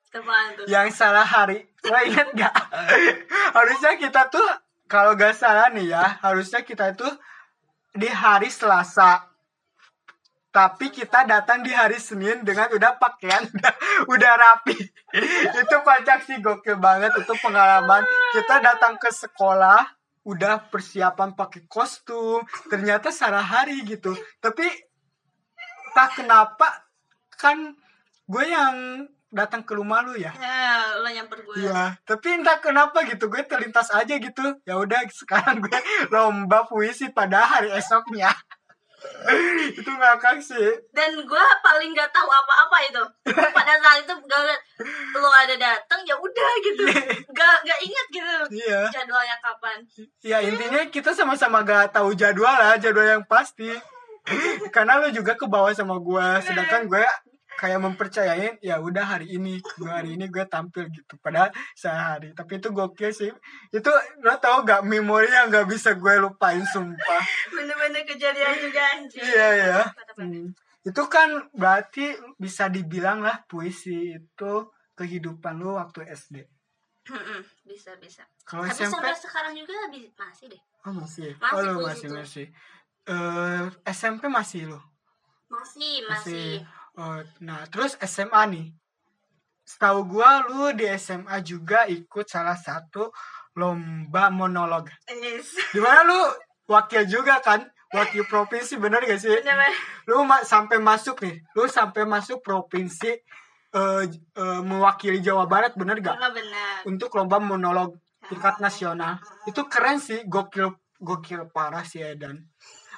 Tuh 0.08 0.22
yang 0.70 0.88
salah 0.88 1.26
hari 1.26 1.66
lo 1.84 1.98
inget 2.00 2.30
gak 2.32 2.54
harusnya 3.58 3.98
kita 4.00 4.30
tuh 4.32 4.48
kalau 4.86 5.12
gak 5.18 5.34
salah 5.36 5.68
nih 5.74 5.92
ya 5.92 6.22
harusnya 6.22 6.62
kita 6.62 6.94
tuh 6.94 7.10
di 7.92 8.06
hari 8.06 8.48
Selasa 8.48 9.28
tapi 10.56 10.88
kita 10.88 11.28
datang 11.28 11.60
di 11.60 11.68
hari 11.68 12.00
Senin 12.00 12.40
dengan 12.40 12.72
udah 12.72 12.96
pakaian 12.96 13.44
udah, 13.44 13.74
udah 14.16 14.32
rapi. 14.40 14.72
Itu 15.52 15.76
kocak 15.84 16.24
sih 16.24 16.40
gokil 16.40 16.80
banget. 16.80 17.12
Itu 17.12 17.36
pengalaman. 17.44 18.00
Kita 18.32 18.64
datang 18.64 18.96
ke 18.96 19.12
sekolah 19.12 19.84
udah 20.24 20.72
persiapan 20.72 21.36
pakai 21.36 21.68
kostum. 21.68 22.40
Ternyata 22.72 23.12
salah 23.12 23.44
hari 23.44 23.84
gitu. 23.84 24.16
Tapi 24.40 24.64
tak 25.92 26.24
kenapa 26.24 26.88
kan 27.36 27.76
gue 28.24 28.44
yang 28.48 29.04
datang 29.28 29.60
ke 29.60 29.76
rumah 29.76 30.00
lu 30.08 30.16
ya? 30.16 30.32
Ya 30.40 30.96
lo 31.04 31.08
nyamper 31.12 31.44
gue. 31.44 31.68
Iya, 31.68 32.00
tapi 32.08 32.32
entah 32.32 32.64
kenapa 32.64 33.04
gitu 33.04 33.28
gue 33.28 33.44
terlintas 33.44 33.92
aja 33.92 34.16
gitu. 34.16 34.56
Ya 34.64 34.80
udah 34.80 35.04
sekarang 35.12 35.60
gue 35.60 35.78
lomba 36.16 36.64
puisi 36.64 37.12
pada 37.12 37.44
hari 37.44 37.76
esoknya. 37.76 38.32
itu 39.80 39.90
ngakak 39.90 40.36
sih. 40.38 40.70
dan 40.90 41.10
gue 41.14 41.44
paling 41.60 41.90
nggak 41.92 42.10
tahu 42.10 42.26
apa-apa 42.26 42.76
itu 42.84 43.02
pada 43.56 43.74
saat 43.78 44.02
itu 44.02 44.14
gak 44.26 44.40
lo 45.16 45.30
ada 45.32 45.56
datang 45.56 46.00
ya 46.04 46.14
udah 46.14 46.52
gitu 46.60 46.82
gak 47.36 47.56
gak 47.64 47.80
inget 47.80 48.06
gitu 48.12 48.36
Iya. 48.52 48.88
jadwalnya 48.92 49.36
kapan 49.40 49.78
Ya 50.20 50.38
intinya 50.42 50.82
kita 50.88 51.10
sama-sama 51.10 51.62
gak 51.62 51.94
tahu 51.94 52.12
jadwal 52.12 52.52
lah, 52.52 52.76
jadwal 52.76 53.06
yang 53.06 53.24
pasti. 53.24 53.70
Karena 54.74 54.98
lu 54.98 55.08
juga 55.14 55.38
ke 55.38 55.46
bawah 55.46 55.70
sama 55.70 55.96
gue, 55.96 56.26
sedangkan 56.42 56.90
gue 56.90 57.04
kayak 57.56 57.80
mempercayain 57.80 58.54
ya 58.60 58.80
udah 58.80 59.16
hari 59.16 59.36
ini 59.36 59.60
gue 59.60 59.90
hari 59.90 60.16
ini 60.16 60.28
gue 60.28 60.44
tampil 60.48 60.88
gitu 60.92 61.16
pada 61.20 61.52
sehari 61.76 62.32
tapi 62.32 62.60
itu 62.60 62.72
gokil 62.72 63.12
sih 63.12 63.32
itu 63.72 63.90
lo 64.24 64.34
tau 64.40 64.64
gak 64.64 64.84
memori 64.84 65.28
yang 65.28 65.52
gak 65.52 65.68
bisa 65.68 65.96
gue 65.96 66.14
lupain 66.20 66.62
sumpah 66.68 67.24
bener-bener 67.56 68.02
kejadian 68.04 68.54
juga 68.60 68.82
anjir 68.96 69.26
Iya 69.26 69.48
ya. 69.56 69.80
Hmm. 70.16 70.54
Itu 70.86 71.02
kan 71.10 71.50
berarti 71.50 72.14
bisa 72.38 72.70
dibilang 72.70 73.20
lah 73.20 73.42
puisi 73.50 74.14
itu 74.14 74.52
kehidupan 74.94 75.58
lu 75.58 75.76
waktu 75.76 76.06
SD. 76.14 76.46
Bisa 77.66 77.94
bisa 78.02 78.22
Kalau 78.42 78.66
tapi 78.66 78.82
SMP 78.82 78.94
sampai 78.94 79.14
sekarang 79.14 79.52
juga 79.54 79.74
masih 80.18 80.46
deh 80.50 80.62
oh 80.86 80.94
masih. 80.94 81.30
Masih 81.38 81.66
oh 81.70 81.82
masih 81.82 82.08
masih. 82.14 82.46
Eh 83.06 83.64
SMP 83.90 84.26
masih 84.30 84.70
lo. 84.70 84.80
masih 85.46 86.02
masih 86.10 86.58
Oh, 86.96 87.20
nah 87.44 87.64
terus 87.68 87.96
SMA 88.00 88.42
nih. 88.48 88.66
Setahu 89.66 90.06
gua 90.06 90.46
lu 90.46 90.72
di 90.72 90.86
SMA 90.96 91.42
juga 91.42 91.84
ikut 91.90 92.26
salah 92.30 92.56
satu 92.56 93.10
lomba 93.58 94.30
monolog. 94.30 94.88
Yes. 95.10 95.52
Di 95.74 95.80
mana 95.82 96.06
lu 96.06 96.20
wakil 96.70 97.04
juga 97.04 97.42
kan? 97.42 97.66
Wakil 97.92 98.26
provinsi 98.26 98.76
bener 98.82 99.04
gak 99.06 99.20
sih? 99.22 99.30
Bener, 99.30 99.70
lu 100.06 100.22
ma- 100.22 100.46
sampai 100.46 100.78
masuk 100.78 101.18
nih 101.20 101.42
lu 101.58 101.66
sampai 101.66 102.06
masuk 102.06 102.38
provinsi 102.38 103.10
eh, 103.74 104.02
eh, 104.38 104.60
mewakili 104.62 105.18
Jawa 105.18 105.50
Barat 105.50 105.74
bener 105.74 105.98
gak 105.98 106.14
bener 106.14 106.32
bener 106.32 106.74
untuk 106.86 107.10
lomba 107.18 107.42
monolog 107.42 107.98
tingkat 108.30 108.62
nasional 108.62 109.18
itu 109.50 109.66
keren 109.66 109.98
sih 109.98 110.22
gokil 110.30 110.78
gokil 111.02 111.50
parah 111.50 111.82
sih 111.82 112.00
Edan 112.06 112.38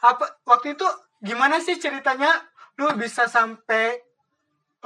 apa 0.05 0.39
waktu 0.45 0.77
itu 0.77 0.87
gimana 1.25 1.59
sih 1.59 1.81
ceritanya 1.81 2.31
lu 2.79 2.89
bisa 2.95 3.27
sampai 3.27 3.99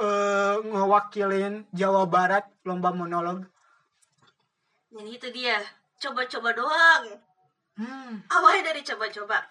eh, 0.01 0.55
ngewakilin 0.65 1.69
Jawa 1.69 2.09
Barat 2.09 2.49
lomba 2.65 2.89
monolog? 2.89 3.45
Dan 4.89 5.05
itu 5.09 5.29
dia. 5.29 5.61
Coba-coba 6.01 6.53
doang. 6.53 7.05
Hmm. 7.73 8.21
awalnya 8.29 8.69
dari 8.69 8.85
coba-coba. 8.85 9.41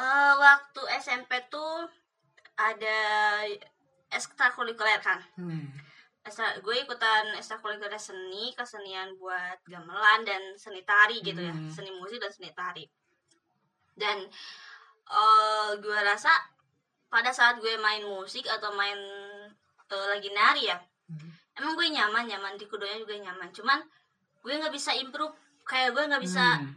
Eh 0.00 0.32
waktu 0.40 0.80
SMP 0.96 1.44
tuh 1.52 1.84
ada 2.56 3.00
ekstrakurikuler 4.08 5.00
kan 5.04 5.20
Hmm. 5.36 5.68
Gue 6.64 6.82
ikutan 6.82 7.36
ekstrakurikuler 7.38 8.00
seni 8.00 8.50
kesenian 8.56 9.14
buat 9.20 9.62
gamelan 9.68 10.26
dan 10.26 10.42
seni 10.56 10.82
tari 10.82 11.20
gitu 11.20 11.38
ya. 11.38 11.52
Hmm. 11.52 11.68
seni 11.68 11.92
musik 12.00 12.16
dan 12.16 12.32
seni 12.32 12.50
tari. 12.56 12.88
Dan 13.92 14.24
eh 15.06 15.70
gue 15.78 15.98
rasa 16.00 16.32
pada 17.06 17.30
saat 17.30 17.56
gue 17.56 17.74
main 17.76 18.02
musik 18.02 18.44
atau 18.44 18.72
main 18.72 18.98
eh, 19.86 20.06
lagi 20.08 20.30
nari 20.30 20.66
ya 20.66 20.78
Hmm. 21.06 21.30
emang 21.54 21.72
gue 21.72 21.86
nyaman 21.88 22.26
nyaman 22.26 22.54
di 22.54 22.66
kudonya 22.66 22.98
juga 22.98 23.14
nyaman 23.16 23.46
cuman 23.52 23.78
gue 24.40 24.52
nggak 24.52 24.70
bisa 24.70 24.90
improve 24.92 25.30
kayak 25.62 25.94
gue 25.94 26.02
nggak 26.04 26.18
bisa 26.20 26.58
Hmm. 26.58 26.74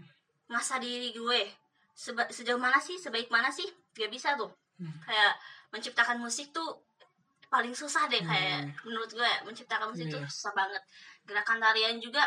ngasah 0.48 0.78
diri 0.78 1.10
gue 1.12 1.42
Seba- 1.92 2.30
sejauh 2.30 2.56
mana 2.56 2.78
sih 2.78 2.96
sebaik 2.96 3.28
mana 3.28 3.50
sih 3.50 3.66
gak 3.92 4.08
bisa 4.08 4.32
tuh 4.34 4.48
Hmm. 4.78 4.94
kayak 5.04 5.34
menciptakan 5.70 6.16
musik 6.16 6.48
tuh 6.50 6.78
paling 7.46 7.74
susah 7.74 8.06
deh 8.06 8.18
Hmm. 8.18 8.30
kayak 8.30 8.60
menurut 8.84 9.10
gue 9.10 9.32
menciptakan 9.44 9.90
musik 9.90 10.08
tuh 10.08 10.22
Iya. 10.22 10.30
susah 10.30 10.54
banget 10.54 10.80
gerakan 11.26 11.60
tarian 11.60 11.98
juga 11.98 12.22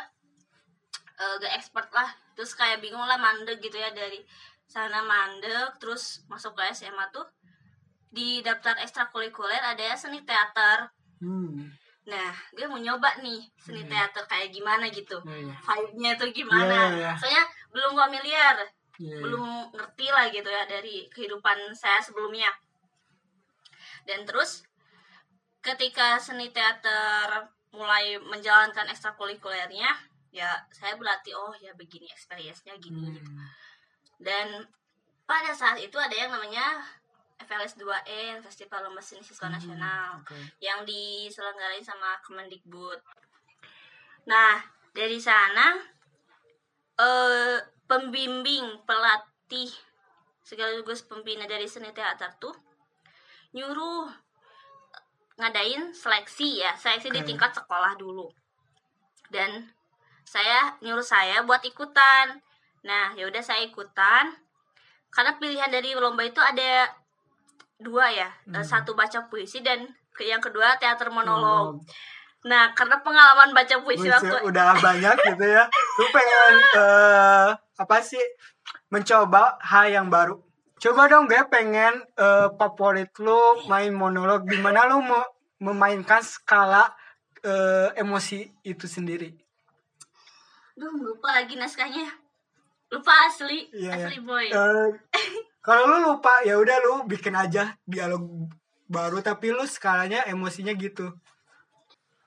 eh, 1.15 1.35
gak 1.39 1.55
expert 1.55 1.89
lah 1.89 2.11
terus 2.35 2.53
kayak 2.53 2.81
bingung 2.81 3.01
lah 3.01 3.17
mandek 3.17 3.61
gitu 3.61 3.77
ya 3.77 3.89
dari 3.91 4.19
sana 4.67 5.01
mandek 5.01 5.79
terus 5.79 6.27
masuk 6.27 6.53
ke 6.53 6.67
SMA 6.69 7.07
tuh 7.11 7.25
di 8.13 8.45
daftar 8.45 8.77
ekstrakurikuler 8.79 9.59
ada 9.59 9.81
ya 9.83 9.97
seni 9.97 10.21
teater 10.23 10.87
Hmm. 11.23 11.71
nah 12.03 12.35
gue 12.51 12.67
mau 12.67 12.77
nyoba 12.77 13.15
nih 13.23 13.41
seni 13.57 13.87
Hmm. 13.87 13.91
teater 13.91 14.25
kayak 14.27 14.51
gimana 14.51 14.91
gitu 14.91 15.17
Iya, 15.23 15.49
iya. 15.49 15.55
vibe-nya 15.57 16.13
tuh 16.19 16.29
gimana 16.31 16.79
iya, 16.91 16.99
iya. 16.99 17.13
soalnya 17.15 17.45
belum 17.71 17.93
familiar 17.95 18.57
Iya, 18.99 19.17
iya. 19.17 19.17
belum 19.23 19.45
ngerti 19.73 20.07
lah 20.11 20.27
gitu 20.29 20.51
ya 20.51 20.67
dari 20.67 21.07
kehidupan 21.09 21.71
saya 21.73 21.99
sebelumnya 21.99 22.51
dan 24.03 24.27
terus 24.27 24.67
ketika 25.63 26.19
seni 26.19 26.51
teater 26.51 27.47
mulai 27.71 28.19
menjalankan 28.19 28.91
ekstrakurikulernya 28.91 29.89
ya 30.29 30.51
saya 30.69 30.99
berarti 30.99 31.31
oh 31.33 31.55
ya 31.57 31.71
begini 31.73 32.11
experience-nya 32.11 32.75
gini 32.77 33.15
gitu. 33.15 33.31
Hmm. 33.31 33.47
dan 34.19 34.47
pada 35.23 35.55
saat 35.55 35.79
itu 35.79 35.95
ada 35.97 36.13
yang 36.13 36.35
namanya 36.35 36.83
FLS 37.53 37.77
2N 37.77 38.41
Festival 38.41 38.89
Lomba 38.89 39.05
Seni 39.05 39.21
Siswa 39.21 39.53
Hmm, 39.53 39.61
Nasional 39.61 40.25
oke. 40.25 40.37
yang 40.65 40.89
diselenggarain 40.89 41.85
sama 41.85 42.17
Kemendikbud. 42.25 42.97
Nah, 44.25 44.57
dari 44.97 45.21
sana 45.21 45.77
eh 46.97 47.61
pembimbing, 47.85 48.89
pelatih 48.89 49.69
sekaligus 50.41 51.05
pembina 51.05 51.45
dari 51.45 51.69
seni 51.69 51.93
teater 51.93 52.33
tuh 52.41 52.57
nyuruh 53.53 54.09
ngadain 55.37 55.93
seleksi 55.93 56.65
ya, 56.65 56.73
seleksi 56.73 57.13
di 57.13 57.21
Oke. 57.21 57.29
tingkat 57.37 57.53
sekolah 57.53 57.93
dulu. 58.01 58.33
Dan 59.29 59.69
saya 60.25 60.77
nyuruh 60.81 61.05
saya 61.05 61.45
buat 61.45 61.61
ikutan. 61.65 62.41
Nah, 62.85 63.13
ya 63.13 63.29
udah 63.29 63.45
saya 63.45 63.61
ikutan. 63.65 64.33
Karena 65.13 65.37
pilihan 65.37 65.69
dari 65.69 65.93
lomba 65.93 66.25
itu 66.25 66.41
ada 66.41 66.89
dua 67.83 68.07
ya, 68.09 68.31
Eh, 68.49 68.57
Hmm. 68.57 68.65
satu 68.65 68.95
baca 68.95 69.27
puisi 69.27 69.61
dan 69.61 69.83
yang 70.23 70.41
kedua 70.41 70.79
teater 70.79 71.11
monolog. 71.11 71.77
Monolog. 71.79 71.87
Nah, 72.43 72.75
karena 72.75 72.99
pengalaman 73.07 73.55
baca 73.55 73.77
puisi 73.83 74.07
Puisi 74.07 74.11
waktu 74.11 74.35
udah 74.43 74.75
banyak 74.75 75.15
gitu 75.31 75.47
ya 75.47 75.63
lu 75.71 76.05
pengen 76.11 76.53
eh, 76.75 77.49
apa 77.55 77.97
sih 78.03 78.19
mencoba 78.91 79.63
hal 79.63 79.87
yang 79.87 80.11
baru 80.11 80.43
coba 80.75 81.07
dong 81.07 81.31
gue 81.31 81.39
pengen 81.47 82.03
eh, 82.19 82.49
favorit 82.59 83.15
lu 83.23 83.39
main 83.71 83.95
monolog 83.95 84.43
di 84.43 84.59
mana 84.59 84.91
lu 84.91 84.99
mau 85.07 85.23
memainkan 85.63 86.19
skala 86.19 86.91
eh, 87.47 87.95
emosi 87.95 88.67
itu 88.67 88.91
sendiri 88.91 89.31
Duh, 90.73 90.89
lupa 90.99 91.37
lagi 91.37 91.55
naskahnya. 91.55 92.09
Lupa 92.91 93.13
asli, 93.29 93.69
Iya, 93.71 93.93
asli 94.09 94.19
boy. 94.25 94.49
Eh, 94.49 94.89
kalau 95.63 95.87
lu 95.87 95.99
lupa 96.13 96.43
ya 96.43 96.59
udah 96.59 96.77
lu 96.83 96.95
bikin 97.07 97.39
aja 97.39 97.79
dialog 97.87 98.27
baru 98.91 99.23
tapi 99.23 99.55
lu 99.55 99.65
skalanya 99.65 100.27
emosinya 100.27 100.75
gitu 100.75 101.15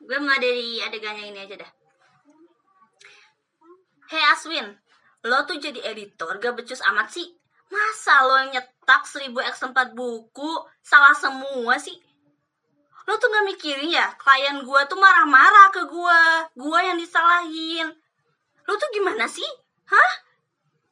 Gue 0.05 0.21
mulai 0.21 0.37
dari 0.37 0.77
adegannya 0.85 1.33
ini 1.33 1.39
aja 1.41 1.57
dah. 1.57 1.71
Hey 4.05 4.21
Aswin, 4.29 4.77
lo 5.25 5.49
tuh 5.49 5.57
jadi 5.57 5.81
editor 5.81 6.37
gak 6.37 6.53
becus 6.53 6.77
amat 6.93 7.09
sih? 7.09 7.25
Masa 7.73 8.21
lo 8.21 8.37
nyetak 8.53 9.01
1000 9.09 9.33
x 9.33 9.65
4 9.65 9.97
buku 9.97 10.51
salah 10.85 11.17
semua 11.17 11.81
sih? 11.81 11.97
Lo 13.09 13.17
tuh 13.17 13.33
gak 13.33 13.49
mikirin 13.49 13.89
ya, 13.89 14.13
klien 14.13 14.61
gue 14.61 14.81
tuh 14.85 15.01
marah-marah 15.01 15.73
ke 15.73 15.89
gue. 15.89 16.21
Gue 16.53 16.79
yang 16.85 17.01
disalahin. 17.01 17.89
Lo 18.69 18.77
tuh 18.77 18.89
gimana 18.93 19.25
sih? 19.25 19.49
Hah? 19.89 20.11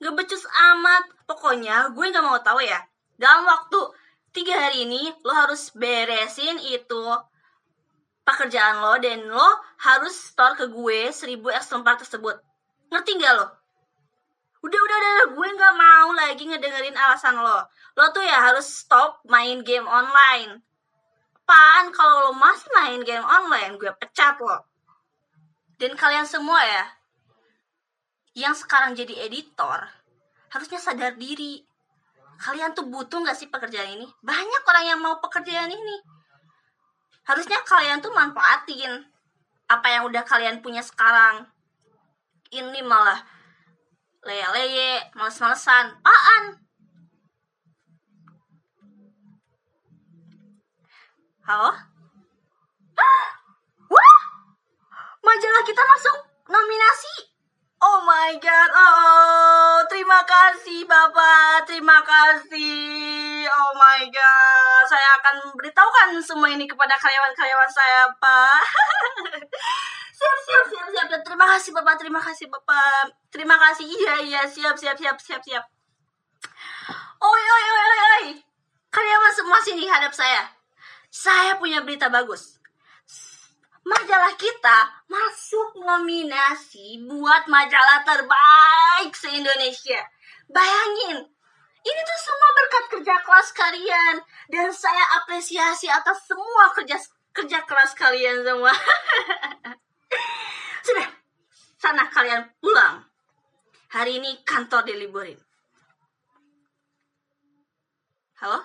Gak 0.03 0.13
becus 0.19 0.43
amat. 0.43 1.07
Pokoknya 1.23 1.95
gue 1.95 2.05
gak 2.11 2.25
mau 2.25 2.35
tahu 2.43 2.59
ya. 2.59 2.83
Dalam 3.15 3.47
waktu 3.47 3.79
tiga 4.35 4.59
hari 4.59 4.83
ini 4.83 5.15
lo 5.23 5.31
harus 5.31 5.71
beresin 5.71 6.59
itu 6.59 7.03
pekerjaan 8.27 8.83
lo 8.83 8.99
dan 8.99 9.23
lo 9.31 9.49
harus 9.79 10.11
store 10.11 10.59
ke 10.59 10.65
gue 10.67 11.07
1000 11.07 11.39
exemplar 11.55 11.95
tersebut. 11.95 12.35
Ngerti 12.91 13.15
nggak 13.15 13.33
lo? 13.39 13.63
udah 14.63 14.79
udah 14.79 14.97
udah, 14.97 15.11
udah. 15.11 15.27
gue 15.35 15.47
nggak 15.59 15.75
mau 15.75 16.09
lagi 16.15 16.43
ngedengerin 16.47 16.95
alasan 16.95 17.35
lo 17.35 17.67
lo 17.99 18.05
tuh 18.15 18.23
ya 18.23 18.39
harus 18.39 18.63
stop 18.63 19.19
main 19.27 19.59
game 19.59 19.83
online 19.83 20.63
apaan 21.43 21.91
kalau 21.91 22.31
lo 22.31 22.33
masih 22.39 22.71
main 22.71 23.03
game 23.03 23.27
online 23.27 23.75
gue 23.75 23.91
pecat 23.99 24.39
lo 24.39 24.63
dan 25.75 25.91
kalian 25.99 26.23
semua 26.23 26.63
ya 26.63 26.83
yang 28.33 28.57
sekarang 28.57 28.97
jadi 28.97 29.29
editor 29.29 29.85
harusnya 30.49 30.81
sadar 30.81 31.17
diri. 31.17 31.61
Kalian 32.41 32.73
tuh 32.73 32.89
butuh 32.89 33.21
nggak 33.21 33.37
sih 33.37 33.49
pekerjaan 33.49 33.93
ini? 33.93 34.09
Banyak 34.25 34.63
orang 34.65 34.85
yang 34.85 34.99
mau 35.01 35.21
pekerjaan 35.21 35.69
ini. 35.69 35.97
Harusnya 37.23 37.61
kalian 37.63 38.01
tuh 38.03 38.11
manfaatin 38.11 39.05
apa 39.69 39.87
yang 39.89 40.03
udah 40.09 40.25
kalian 40.25 40.59
punya 40.59 40.81
sekarang. 40.81 41.45
Ini 42.53 42.81
malah 42.85 43.21
leye-leye 44.25 45.13
males-malesan 45.13 45.93
apaan? 46.01 46.43
Halo? 51.43 51.71
Wah! 53.93 54.17
Majalah 55.23 55.63
kita 55.65 55.83
masuk 55.85 56.17
nominasi 56.49 57.32
oh 57.83 57.99
my 58.07 58.31
god 58.39 58.69
oh 58.71 59.83
terima 59.91 60.23
kasih 60.23 60.87
bapak 60.87 61.67
terima 61.67 61.99
kasih. 61.99 63.43
Oh 63.51 63.71
my 63.75 64.07
god 64.07 64.83
saya 64.87 65.09
akan 65.19 65.51
beritahukan 65.59 66.23
semua 66.23 66.47
ini 66.47 66.63
kepada 66.63 66.95
karyawan-karyawan 66.95 67.71
saya 67.71 68.07
pak. 68.17 68.63
Siap 70.23 70.39
siap 70.47 70.65
siap 70.71 70.87
siap. 70.87 71.19
Terima 71.19 71.43
kasih 71.51 71.75
bapak 71.75 71.99
terima 71.99 72.21
kasih 72.23 72.47
bapak. 72.47 73.11
Terima 73.27 73.59
kasih 73.59 73.83
iya 73.83 74.15
iya 74.23 74.41
siap 74.47 74.79
siap 74.79 74.95
siap 74.95 75.19
siap 75.19 75.43
siap. 75.43 75.67
Oi 77.19 77.43
oi 77.43 77.65
oi 77.67 77.83
oi 77.83 77.99
oi. 77.99 78.25
Karyawan 78.87 79.33
semua 79.35 79.59
sini 79.59 79.83
hadap 79.83 80.15
saya. 80.15 80.47
Saya 81.11 81.59
punya 81.59 81.83
berita 81.83 82.07
bagus 82.07 82.52
majalah 83.83 84.33
kita 84.39 84.77
masuk 85.11 85.83
nominasi 85.83 87.03
buat 87.03 87.47
majalah 87.51 88.01
terbaik 88.07 89.11
se-Indonesia. 89.11 89.99
Bayangin, 90.47 91.19
ini 91.83 91.99
tuh 92.07 92.19
semua 92.23 92.49
berkat 92.55 92.83
kerja 92.95 93.15
keras 93.23 93.49
kalian 93.51 94.15
dan 94.47 94.71
saya 94.71 95.03
apresiasi 95.19 95.91
atas 95.91 96.23
semua 96.23 96.71
kerja 96.71 96.95
kerja 97.35 97.59
keras 97.67 97.91
kalian 97.91 98.43
semua. 98.45 98.71
Sudah, 100.85 101.07
sana 101.75 102.07
kalian 102.07 102.47
pulang. 102.63 103.03
Hari 103.91 104.17
ini 104.17 104.41
kantor 104.47 104.87
diliburin. 104.87 105.37
Halo? 108.41 108.59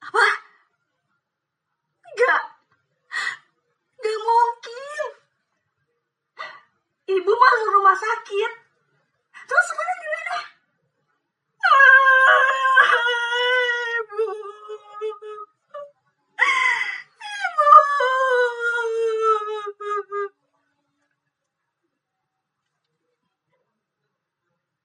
Apa? 0.00 0.26
Enggak. 2.10 2.59
Gak 4.00 4.18
mungkin. 4.24 5.08
Ibu 7.10 7.32
masuk 7.36 7.68
rumah 7.76 7.96
sakit. 7.96 8.52
Terus 9.44 9.66
sekarang 9.68 9.98
gimana? 10.00 10.38
Ibu. 14.00 14.24
Ibu. 15.04 15.32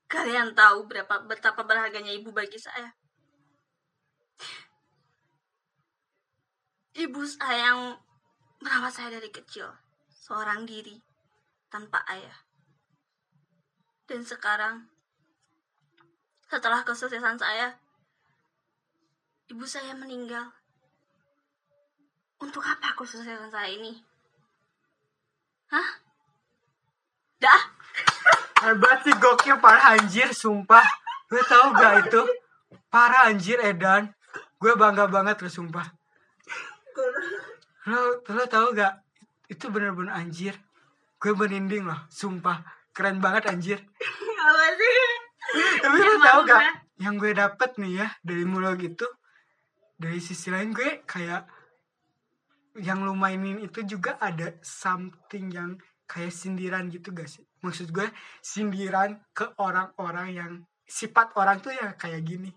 Kalian 0.05 0.55
tahu 0.57 0.79
berapa 0.89 1.15
betapa 1.29 1.61
berharganya 1.63 2.11
ibu 2.11 2.35
bagi 2.35 2.57
saya? 2.59 2.91
Ibu 6.95 7.21
saya 7.27 7.75
yang 7.75 7.81
merawat 8.65 8.97
saya 8.97 9.21
dari 9.21 9.29
kecil, 9.29 9.69
seorang 10.09 10.65
diri, 10.65 10.97
tanpa 11.69 12.01
ayah. 12.09 12.33
Dan 14.09 14.25
sekarang, 14.25 14.89
setelah 16.49 16.81
kesuksesan 16.81 17.37
saya, 17.37 17.77
ibu 19.53 19.69
saya 19.69 19.93
meninggal. 19.93 20.49
Untuk 22.41 22.65
apa 22.65 22.97
kesuksesan 22.97 23.53
saya 23.53 23.69
ini? 23.69 24.01
Hah? 25.69 25.89
Dah? 27.37 27.61
Hebat 28.65 29.05
sih 29.05 29.13
gokil 29.13 29.61
parah 29.61 29.93
anjir 29.93 30.33
sumpah. 30.33 30.85
Gue 31.29 31.41
tau 31.45 31.69
gak 31.69 31.93
itu? 32.09 32.21
Parah 32.89 33.29
anjir 33.29 33.61
Edan. 33.61 34.09
Gue 34.57 34.73
bangga 34.73 35.05
banget 35.05 35.45
lo 35.45 35.49
sumpah. 35.53 35.85
Lo, 37.85 38.17
lo 38.25 38.43
tau 38.49 38.73
gak? 38.73 39.05
Itu 39.45 39.69
bener-bener 39.69 40.13
anjir. 40.13 40.57
Gue 41.21 41.37
merinding 41.37 41.85
loh, 41.85 42.01
sumpah. 42.09 42.65
Keren 42.89 43.21
banget 43.21 43.45
anjir. 43.51 43.79
Apa 44.41 44.65
sih? 44.73 44.97
Tapi 45.85 45.97
lo 46.01 46.15
tau 46.17 46.39
gak? 46.45 46.61
gue. 46.61 46.69
Yang 47.05 47.15
gue 47.21 47.31
dapet 47.35 47.69
nih 47.77 47.93
ya 48.01 48.07
dari 48.25 48.43
mulai 48.47 48.73
gitu. 48.81 49.05
Dari 49.95 50.17
sisi 50.17 50.49
lain 50.49 50.73
gue 50.73 51.05
kayak 51.05 51.45
yang 52.75 53.07
lu 53.07 53.15
mainin 53.15 53.61
itu 53.63 53.87
juga 53.87 54.19
ada 54.19 54.51
something 54.59 55.47
yang 55.53 55.79
kayak 56.09 56.33
sindiran 56.33 56.89
gitu 56.89 57.13
gak 57.13 57.29
sih? 57.29 57.45
Maksud 57.61 57.93
gue 57.93 58.09
sindiran 58.41 59.21
ke 59.29 59.45
orang-orang 59.61 60.29
yang 60.33 60.51
sifat 60.85 61.37
orang 61.37 61.61
tuh 61.61 61.73
ya 61.73 61.93
kayak 61.93 62.25
gini. 62.25 62.49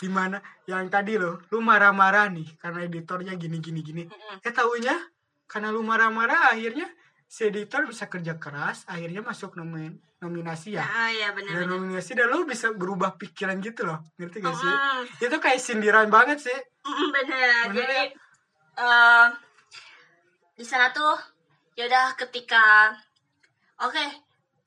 Di 0.00 0.08
mana 0.08 0.40
yang 0.64 0.88
tadi 0.88 1.20
lo, 1.20 1.44
lu 1.52 1.60
marah-marah 1.60 2.32
nih 2.32 2.56
karena 2.56 2.80
editornya 2.88 3.36
gini 3.36 3.60
gini 3.60 3.80
gini. 3.84 4.02
mm-mm. 4.08 4.40
Eh 4.40 4.52
taunya 4.52 4.96
karena 5.44 5.68
lu 5.68 5.84
marah-marah 5.84 6.56
akhirnya 6.56 6.88
si 7.28 7.46
editor 7.46 7.84
bisa 7.84 8.08
kerja 8.08 8.40
keras, 8.40 8.88
akhirnya 8.88 9.20
masuk 9.20 9.54
nomin 9.54 9.92
nominasi 10.20 10.76
ya. 10.76 10.84
Ah, 10.84 11.08
ya 11.08 11.32
Dan 11.32 11.36
benar-benar. 11.36 11.68
nominasi 11.68 12.12
dan 12.12 12.28
lu 12.28 12.44
bisa 12.44 12.72
berubah 12.72 13.14
pikiran 13.16 13.60
gitu 13.60 13.84
loh. 13.84 14.00
Ngerti 14.16 14.36
gak 14.40 14.56
sih? 14.56 14.68
Mm, 14.72 15.00
Itu 15.20 15.36
kayak 15.36 15.60
sindiran 15.60 16.08
banget 16.08 16.40
sih. 16.48 16.58
mm, 16.84 17.08
bener. 17.12 17.62
Bener 17.68 17.76
Jadi 17.76 17.98
ya? 18.00 18.04
eh, 18.80 19.26
di 20.56 20.64
sana 20.64 20.92
tuh 20.92 21.16
ya 21.76 21.88
udah 21.88 22.12
ketika 22.16 22.92
oke 23.80 24.04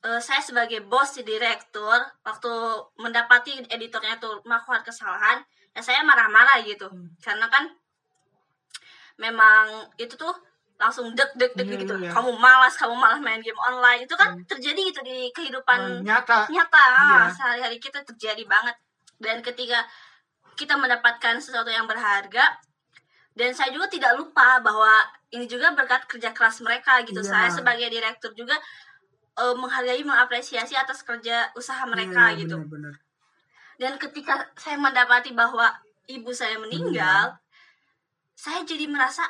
eh, 0.04 0.20
saya 0.20 0.38
sebagai 0.38 0.84
bos 0.84 1.16
di 1.16 1.24
direktur 1.24 1.96
waktu 2.20 2.52
mendapati 2.96 3.64
editornya 3.68 4.20
tuh 4.20 4.44
melakukan 4.44 4.84
kesalahan 4.84 5.40
ya 5.72 5.80
saya 5.80 6.04
marah-marah 6.04 6.60
gitu 6.62 6.86
Hmm. 6.86 7.08
karena 7.18 7.48
kan 7.48 7.64
memang 9.16 9.88
itu 9.96 10.14
tuh 10.14 10.34
langsung 10.74 11.14
dek 11.14 11.38
dek 11.38 11.54
dek 11.54 11.66
Iya, 11.66 11.80
gitu 11.86 11.94
iya. 12.02 12.10
kamu 12.10 12.34
malas 12.34 12.74
kamu 12.74 12.94
malah 12.94 13.16
main 13.16 13.38
game 13.38 13.56
online 13.56 14.02
itu 14.02 14.14
kan 14.14 14.34
Hmm. 14.34 14.42
terjadi 14.44 14.80
gitu 14.90 15.00
di 15.00 15.30
kehidupan 15.30 16.02
Nyata. 16.02 16.50
nyata 16.50 16.84
Iya. 16.84 17.30
sehari-hari 17.30 17.78
kita 17.78 18.02
terjadi 18.02 18.42
banget 18.44 18.74
dan 19.16 19.38
ketika 19.40 19.86
kita 20.54 20.74
mendapatkan 20.74 21.38
sesuatu 21.38 21.70
yang 21.70 21.86
berharga 21.86 22.58
dan 23.34 23.50
saya 23.50 23.70
juga 23.70 23.86
tidak 23.86 24.14
lupa 24.14 24.58
bahwa 24.60 25.02
ini 25.30 25.46
juga 25.46 25.70
berkat 25.72 26.06
kerja 26.06 26.30
keras 26.30 26.58
mereka 26.60 27.02
gitu 27.02 27.18
Iya. 27.18 27.30
saya 27.30 27.48
sebagai 27.48 27.86
direktur 27.88 28.34
juga 28.34 28.58
eh, 29.34 29.54
menghargai 29.54 30.00
mengapresiasi 30.00 30.74
atas 30.74 31.02
kerja 31.02 31.50
usaha 31.52 31.82
mereka 31.84 32.30
Iya, 32.30 32.38
gitu 32.40 32.56
bener-bener. 32.56 32.94
dan 33.74 33.92
ketika 33.96 34.34
saya 34.54 34.76
mendapati 34.76 35.30
bahwa 35.30 35.70
ibu 36.06 36.30
saya 36.30 36.54
meninggal 36.56 37.34
saya 38.32 38.62
jadi 38.62 38.86
merasa 38.86 39.22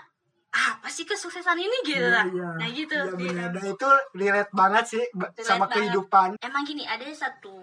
apa 0.51 0.87
sih 0.87 1.03
kesuksesan 1.03 1.57
ini 1.57 1.77
gitu 1.85 1.99
Iya, 2.01 2.15
lah 2.15 2.27
iya. 2.27 2.49
nah 2.55 2.69
gitu 2.71 2.95
Iya, 2.95 3.11
Iya. 3.11 3.17
bener. 3.17 3.49
Dan 3.51 3.65
itu 3.71 3.89
relate 4.15 4.53
banget 4.53 4.85
sih 4.87 5.05
Relate 5.09 5.41
sama 5.41 5.65
banget. 5.65 5.75
kehidupan. 5.83 6.29
emang 6.41 6.63
gini 6.63 6.85
ada 6.85 7.03
satu 7.11 7.55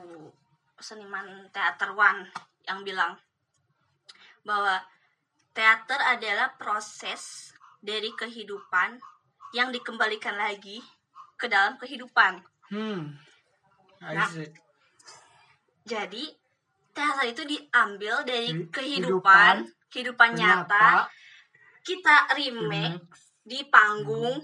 seniman 0.77 1.25
teaterwan 1.49 2.25
yang 2.63 2.81
bilang 2.81 3.13
bahwa 4.41 4.81
teater 5.51 5.99
adalah 5.99 6.57
proses 6.57 7.53
dari 7.79 8.09
kehidupan 8.11 8.97
yang 9.51 9.69
dikembalikan 9.69 10.33
lagi 10.33 10.81
ke 11.41 11.49
dalam 11.49 11.73
kehidupan. 11.81 12.37
Hmm. 12.69 13.17
Nah. 13.97 14.29
Jadi 15.81 16.29
teater 16.93 17.25
itu 17.25 17.41
diambil 17.49 18.21
dari 18.21 18.53
Dari 18.53 18.69
kehidupan, 18.69 19.65
kehidupan 19.89 20.29
nyata, 20.37 20.69
Ternyata, 20.69 21.09
kita 21.81 22.15
remake 22.37 23.01
remake 23.01 23.09
di 23.41 23.59
panggung, 23.65 24.37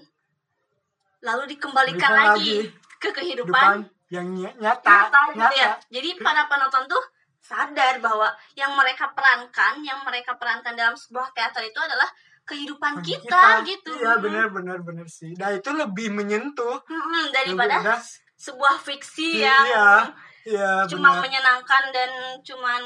lalu 1.22 1.44
dikembalikan 1.54 2.10
Balikan 2.10 2.34
lagi, 2.34 2.66
lagi 2.66 2.98
ke 2.98 3.10
kehidupan 3.14 3.86
kehidupan 3.86 4.10
yang 4.10 4.26
ny- 4.34 4.58
nyata, 4.58 5.14
nyata 5.14 5.22
gitu 5.38 5.56
ya. 5.62 5.72
Jadi 5.94 6.10
para 6.18 6.50
penonton 6.50 6.90
tuh 6.90 7.04
sadar 7.38 8.02
bahwa 8.02 8.28
yang 8.58 8.74
mereka 8.74 9.14
perankan, 9.14 9.80
yang 9.86 10.02
mereka 10.02 10.34
perankan 10.36 10.74
dalam 10.74 10.98
sebuah 10.98 11.32
teater 11.38 11.64
itu 11.64 11.80
adalah 11.80 12.10
kehidupan 12.48 13.04
kita, 13.04 13.62
gitu. 13.68 13.92
Iya 14.00 14.18
benar 14.24 14.48
benar 14.56 14.80
benar 14.82 15.06
sih. 15.12 15.36
Nah 15.36 15.52
itu 15.52 15.68
lebih 15.76 16.16
menyentuh 16.16 16.80
Mm-mm, 16.88 17.36
daripada 17.36 17.84
Lebih 17.84 17.92
udah 17.92 18.00
sebuah 18.38 18.76
fiksi 18.80 19.44
Iya, 19.44 19.52
yang 19.68 20.04
iya 20.48 20.72
cuma 20.88 21.12
benar. 21.12 21.28
menyenangkan 21.28 21.84
dan 21.92 22.12
cuman 22.42 22.82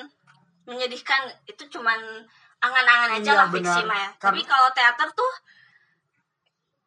menyedihkan 0.66 1.30
itu 1.46 1.62
cuman 1.70 2.00
angan-angan 2.58 3.22
aja 3.22 3.32
Iya, 3.34 3.38
lah 3.38 3.48
fiksi 3.54 3.82
benar. 3.86 3.90
mah 3.90 3.98
ya. 4.02 4.10
Tapi 4.18 4.42
kalau 4.48 4.70
teater 4.74 5.10
tuh 5.14 5.34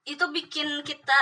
itu 0.04 0.24
bikin 0.34 0.68
kita 0.82 1.18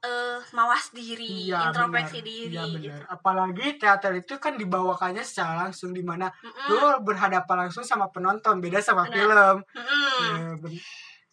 eh 0.00 0.40
mawas 0.50 0.88
diri, 0.90 1.46
Iya, 1.46 1.68
introspeksi 1.68 2.18
benar. 2.18 2.26
diri 2.26 2.48
Iya, 2.50 2.64
gitu. 2.80 3.02
Apalagi 3.06 3.66
teater 3.76 4.12
itu 4.14 4.34
kan 4.36 4.54
dibawakannya 4.54 5.20
secara 5.20 5.60
langsung 5.62 5.90
di 5.90 6.00
mana 6.00 6.32
Mm-mm, 6.34 6.66
lu 6.68 6.80
berhadapan 7.02 7.68
langsung 7.68 7.82
sama 7.82 8.08
penonton, 8.08 8.58
beda 8.58 8.80
sama 8.80 9.04
Benar. 9.04 9.14
film. 9.14 9.56
mm-mm. 9.60 10.16
Iya, 10.16 10.48
ben- 10.56 10.80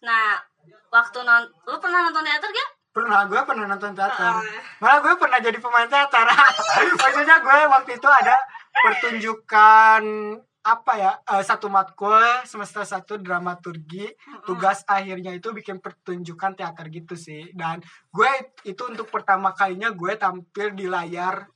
Nah, 0.00 0.36
waktu 0.88 1.18
non 1.22 1.42
lu 1.64 1.76
pernah 1.76 2.04
nonton 2.04 2.22
teater 2.22 2.50
gak? 2.50 2.70
pernah 2.88 3.24
gue 3.24 3.40
pernah 3.40 3.64
nonton 3.68 3.94
teater. 3.94 4.26
Ah. 4.26 4.42
Malah 4.78 4.98
gue 4.98 5.14
pernah 5.16 5.38
jadi 5.38 5.54
pemain 5.56 5.86
teater. 5.86 6.26
Maksudnya 6.98 7.36
gue 7.38 7.58
waktu 7.68 7.90
itu 7.94 8.08
ada 8.10 8.34
pertunjukan 8.74 10.02
apa 10.68 10.92
ya 10.94 11.12
eh, 11.24 11.40
satu 11.40 11.66
matkul 11.66 12.12
semester 12.44 12.84
satu 12.84 13.16
dramaturgi 13.16 14.12
tugas 14.44 14.84
akhirnya 14.86 15.32
itu 15.32 15.48
bikin 15.50 15.80
pertunjukan 15.80 16.52
teater 16.54 16.86
gitu 16.88 17.16
sih 17.16 17.48
dan 17.52 17.80
gue 18.08 18.28
itu 18.62 18.82
untuk 18.84 19.08
pertama 19.08 19.50
kalinya 19.50 19.88
gue 19.90 20.12
tampil 20.14 20.72
di 20.72 20.84
layar 20.86 21.48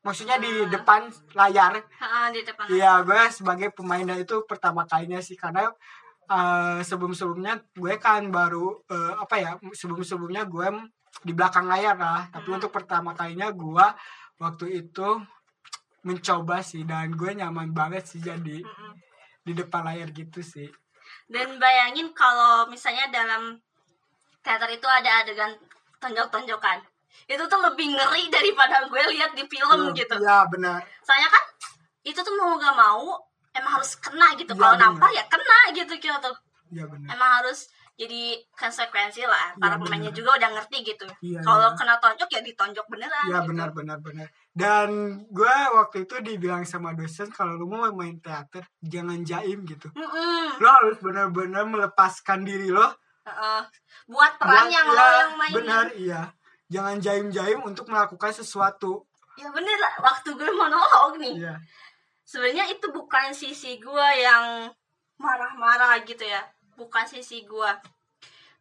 maksudnya 0.00 0.36
di 0.36 0.48
Ah. 0.48 0.68
depan 0.70 1.00
layar 1.32 1.72
Heeh, 1.80 2.26
di 2.30 2.40
depan. 2.42 2.64
Iya, 2.68 2.92
gue 3.02 3.20
sebagai 3.30 3.68
pemainnya 3.70 4.16
itu 4.16 4.44
pertama 4.44 4.84
kalinya 4.84 5.16
sih 5.18 5.32
karena 5.34 5.68
eh, 6.26 6.80
sebelum-sebelumnya 6.80 7.54
gue 7.74 7.94
kan 7.98 8.28
baru 8.30 8.80
eh, 8.86 9.12
apa 9.14 9.36
ya 9.36 9.52
sebelum-sebelumnya 9.70 10.44
gue 10.44 10.66
m- 10.70 10.88
di 11.20 11.32
belakang 11.32 11.64
layar 11.64 11.96
lah. 11.96 12.28
Tapi 12.28 12.48
Mhm. 12.48 12.56
untuk 12.58 12.70
pertama 12.70 13.12
kalinya 13.12 13.48
gue 13.50 13.86
waktu 14.36 14.66
itu 14.82 15.08
mencoba 16.04 16.60
sih 16.60 16.84
dan 16.84 17.16
gue 17.16 17.32
nyaman 17.32 17.72
banget 17.72 18.04
sih 18.04 18.20
jadi 18.20 18.60
Mm-mm. 18.60 18.92
di 19.42 19.52
depan 19.56 19.88
layar 19.88 20.12
gitu 20.12 20.44
sih. 20.44 20.68
Dan 21.24 21.56
bayangin 21.56 22.12
kalau 22.12 22.68
misalnya 22.68 23.08
dalam 23.08 23.56
teater 24.44 24.68
itu 24.68 24.84
ada 24.84 25.24
adegan 25.24 25.56
tonjok-tonjokan. 25.98 26.84
Itu 27.24 27.48
tuh 27.48 27.60
lebih 27.64 27.96
ngeri 27.96 28.28
daripada 28.28 28.84
gue 28.84 29.02
lihat 29.16 29.32
di 29.32 29.48
film 29.48 29.96
gitu. 29.96 30.14
Iya 30.20 30.44
benar. 30.52 30.84
Soalnya 31.00 31.32
kan 31.32 31.44
itu 32.04 32.20
tuh 32.20 32.34
mau 32.36 32.60
gak 32.60 32.76
mau 32.76 33.16
emang 33.56 33.80
harus 33.80 33.96
kena 33.96 34.36
gitu. 34.36 34.52
Iya, 34.52 34.60
kalau 34.60 34.76
nampar 34.76 35.08
ya 35.16 35.24
kena 35.24 35.58
gitu 35.72 35.96
gitu 35.96 36.16
tuh. 36.20 36.36
Iya 36.68 36.84
benar. 36.84 37.08
Emang 37.16 37.30
harus 37.40 37.72
jadi 37.94 38.22
konsekuensi 38.50 39.22
lah. 39.22 39.54
Para 39.54 39.74
Iya, 39.74 39.80
pemainnya 39.80 40.10
bener. 40.10 40.18
juga 40.18 40.30
udah 40.34 40.50
ngerti 40.52 40.76
gitu. 40.84 41.06
Iya, 41.20 41.38
kalau 41.40 41.68
iya. 41.68 41.76
kena 41.76 41.94
tonjok 41.96 42.28
ya 42.28 42.40
ditonjok 42.40 42.86
beneran. 42.88 43.24
Iya 43.24 43.38
gitu. 43.38 43.48
benar 43.50 43.68
benar 43.70 43.98
benar. 43.98 44.26
Dan 44.50 44.88
gue 45.28 45.54
waktu 45.72 46.02
itu 46.02 46.14
dibilang 46.20 46.62
sama 46.62 46.90
dosen 46.92 47.26
kalau 47.28 47.54
lu 47.54 47.66
mau 47.66 47.86
main 47.88 48.18
teater 48.18 48.62
jangan 48.80 49.22
jaim 49.22 49.62
gitu. 49.64 49.90
Mm-mm. 49.90 50.58
Lo 50.58 50.68
harus 50.72 50.98
benar-benar 50.98 51.64
melepaskan 51.64 52.42
diri 52.42 52.68
lo 52.68 52.90
Heeh. 53.24 53.60
Buat 54.04 54.36
peran 54.36 54.68
yang 54.68 54.84
lo 54.84 54.94
Iya, 54.94 55.14
yang 55.16 55.32
mainin. 55.34 55.54
benar 55.54 55.86
iya 55.94 56.22
jangan 56.66 56.96
jaim-jaim 56.98 57.60
untuk 57.60 57.86
melakukan 57.86 58.30
sesuatu 58.30 59.06
Ya 59.34 59.50
bener 59.50 59.74
lah. 59.76 59.94
Waktu 60.00 60.30
gue 60.32 60.50
monolog 60.50 61.16
nih. 61.16 61.40
iya 61.40 61.54
sebenarnya 62.22 62.68
itu 62.68 62.86
bukan 62.88 63.30
sisi 63.30 63.76
gue 63.76 64.08
yang 64.16 64.66
marah-marah 65.16 66.00
gitu 66.02 66.22
ya 66.22 66.42
bukan 66.74 67.04
sisi 67.04 67.42
gue 67.44 67.70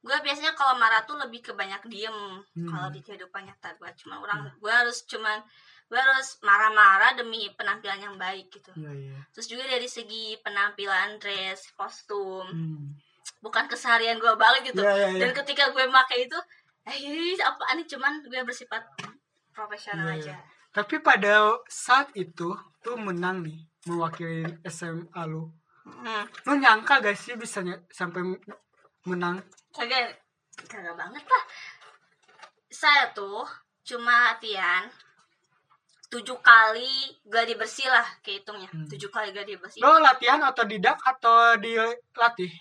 gue 0.03 0.17
biasanya 0.19 0.51
kalau 0.51 0.75
marah 0.75 1.03
tuh 1.03 1.15
lebih 1.15 1.39
ke 1.39 1.51
banyak 1.51 1.79
diem 1.87 2.11
Hmm. 2.53 2.67
kalau 2.67 2.87
di 2.89 2.99
kehidupan 2.99 3.47
nyata 3.47 3.71
gue 3.75 3.87
cuma 3.97 4.19
orang 4.19 4.51
gue 4.53 4.67
harus 4.71 5.07
cuman 5.07 5.39
gue 5.87 5.95
harus 5.95 6.41
marah-marah 6.41 7.13
demi 7.13 7.47
penampilan 7.53 8.01
yang 8.01 8.15
baik 8.17 8.49
gitu. 8.49 8.71
Iya 8.73 8.91
iya. 8.91 9.17
Terus 9.29 9.45
juga 9.47 9.63
dari 9.63 9.85
segi 9.85 10.35
penampilan 10.41 11.21
dress 11.21 11.69
kostum 11.73 12.43
Hmm. 12.49 12.97
bukan 13.39 13.67
keseharian 13.67 14.17
gue 14.17 14.33
banget 14.35 14.73
gitu. 14.73 14.81
Iya, 14.81 14.91
iya, 14.91 15.07
iya. 15.13 15.19
dan 15.23 15.31
ketika 15.33 15.69
gue 15.69 15.85
pakai 15.87 16.27
itu 16.27 16.39
eh 16.83 16.99
apa 17.39 17.63
ini 17.71 17.83
cuman 17.85 18.19
gue 18.21 18.41
bersifat 18.43 18.83
profesional 19.51 20.11
Iya, 20.11 20.19
aja. 20.19 20.35
Iya. 20.35 20.37
tapi 20.73 20.95
pada 20.99 21.35
saat 21.69 22.09
itu 22.13 22.49
tuh 22.81 22.97
menang 22.97 23.45
nih 23.45 23.61
mewakili 23.85 24.43
SMA 24.65 25.21
lu 25.29 25.47
hmm. 25.85 26.23
lu 26.45 26.53
nyangka 26.57 26.99
gak 26.99 27.15
sih 27.15 27.35
bisa 27.35 27.59
ny- 27.59 27.83
sampai 27.89 28.21
menang 29.03 29.39
kagak 29.71 30.19
kagak 30.63 30.95
banget 30.95 31.23
lah 31.23 31.43
saya 32.69 33.11
tuh 33.11 33.43
cuma 33.83 34.31
latihan 34.31 34.87
tujuh 36.07 36.37
kali 36.39 37.09
gladi 37.25 37.57
bersih 37.57 37.89
lah 37.89 38.05
kehitungnya 38.21 38.69
Hmm. 38.69 38.85
tujuh 38.85 39.09
kali 39.09 39.33
gladi 39.33 39.57
bersih 39.57 39.81
lo 39.81 39.97
latihan 39.97 40.39
otodidak 40.41 41.01
atau 41.01 41.57
dilatih 41.57 42.53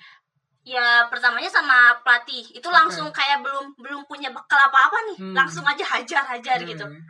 ya 0.62 1.04
pertamanya 1.10 1.50
sama 1.50 2.00
pelatih 2.00 2.48
itu 2.48 2.64
Oke. 2.64 2.72
langsung 2.72 3.10
kayak 3.10 3.42
belum 3.42 3.76
belum 3.76 4.02
punya 4.06 4.30
bekal 4.30 4.56
apa 4.56 4.88
apa 4.88 4.98
nih 5.12 5.16
Hmm. 5.20 5.34
langsung 5.34 5.64
aja 5.64 5.84
hajar 5.84 6.24
hajar 6.24 6.58
gitu 6.62 6.86
Hmm. 6.86 7.02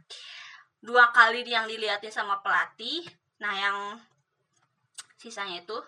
dua 0.83 1.15
kali 1.15 1.47
yang 1.47 1.65
dilihatin 1.65 2.11
sama 2.11 2.43
pelatih 2.43 3.07
nah 3.39 3.55
yang 3.55 3.79
sisanya 5.15 5.63
itu 5.63 5.79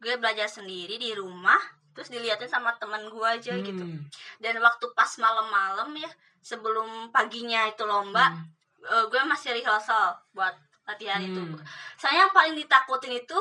gue 0.00 0.14
belajar 0.16 0.48
sendiri 0.48 0.96
di 0.96 1.12
rumah 1.12 1.60
terus 1.92 2.08
dilihatin 2.08 2.48
sama 2.48 2.72
temen 2.76 3.06
gue 3.06 3.26
aja 3.26 3.52
gitu 3.54 3.82
Hmm. 3.82 4.00
dan 4.38 4.56
waktu 4.58 4.86
pas 4.92 5.10
malam-malam 5.16 5.92
ya 5.94 6.08
sebelum 6.40 7.10
paginya 7.10 7.66
itu 7.66 7.84
lomba 7.84 8.32
Hmm. 8.32 8.48
eh, 8.80 9.04
gue 9.06 9.20
masih 9.24 9.52
rehearsal 9.52 10.16
buat 10.32 10.56
latihan 10.84 11.20
itu 11.20 11.36
Hmm. 11.36 11.60
saya 11.94 12.24
yang 12.24 12.32
paling 12.32 12.56
ditakutin 12.56 13.20
itu 13.20 13.38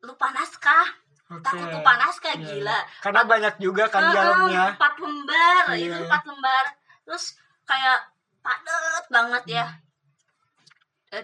lupa 0.00 0.30
naskah 0.30 0.86
Oke. 1.26 1.42
takut 1.42 1.68
lupa 1.72 1.92
naskah 1.96 2.36
Iya, 2.36 2.44
gila 2.46 2.78
karena 3.02 3.22
banyak 3.24 3.54
juga 3.58 3.84
kan 3.88 4.12
dialognya 4.12 4.64
empat 4.72 4.94
lembar 4.96 5.64
Iya, 5.72 5.76
itu 5.90 5.96
empat 6.06 6.22
lembar 6.24 6.64
terus 7.02 7.24
kayak 7.64 7.98
padet 8.38 9.04
banget 9.08 9.44
ya 9.50 9.66
Hmm. 9.66 9.82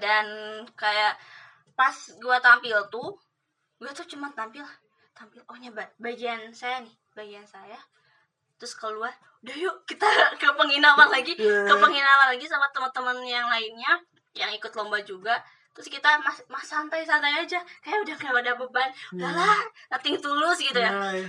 dan 0.00 0.26
kayak 0.74 1.14
pas 1.74 1.94
gue 2.10 2.36
tampil 2.40 2.78
tuh 2.88 3.14
gue 3.80 3.90
tuh 3.90 4.06
cuma 4.06 4.28
tampil 4.30 4.62
tampil 5.10 5.40
oh 5.42 5.56
nya 5.56 5.70
ba- 5.70 5.90
bagian 5.96 6.52
saya 6.52 6.80
nih 6.80 6.92
bagian 7.10 7.42
saya 7.42 7.80
terus 8.54 8.72
keluar 8.74 9.10
udah 9.40 9.56
yuk 9.56 9.76
kita 9.84 10.04
ke 10.36 10.48
penginapan 10.52 11.08
lagi 11.08 11.32
Iya. 11.32 11.64
ke 11.64 11.74
penginapan 11.74 12.28
lagi 12.30 12.44
sama 12.44 12.68
teman-teman 12.70 13.16
yang 13.22 13.48
lainnya 13.48 13.92
yang 14.32 14.50
ikut 14.50 14.70
lomba 14.70 15.00
juga 15.00 15.40
terus 15.72 15.88
kita 15.88 16.18
mas, 16.18 16.38
mas 16.46 16.62
santai 16.62 17.02
santai 17.02 17.32
aja 17.36 17.56
kayak 17.80 18.04
udah 18.04 18.16
gak 18.16 18.36
ada 18.38 18.52
beban 18.54 18.90
udahlah 19.10 19.56
nothing 19.88 20.18
tulus 20.18 20.58
gitu 20.58 20.76
ya 20.76 20.92
Iya, 20.92 21.10
iya. 21.16 21.28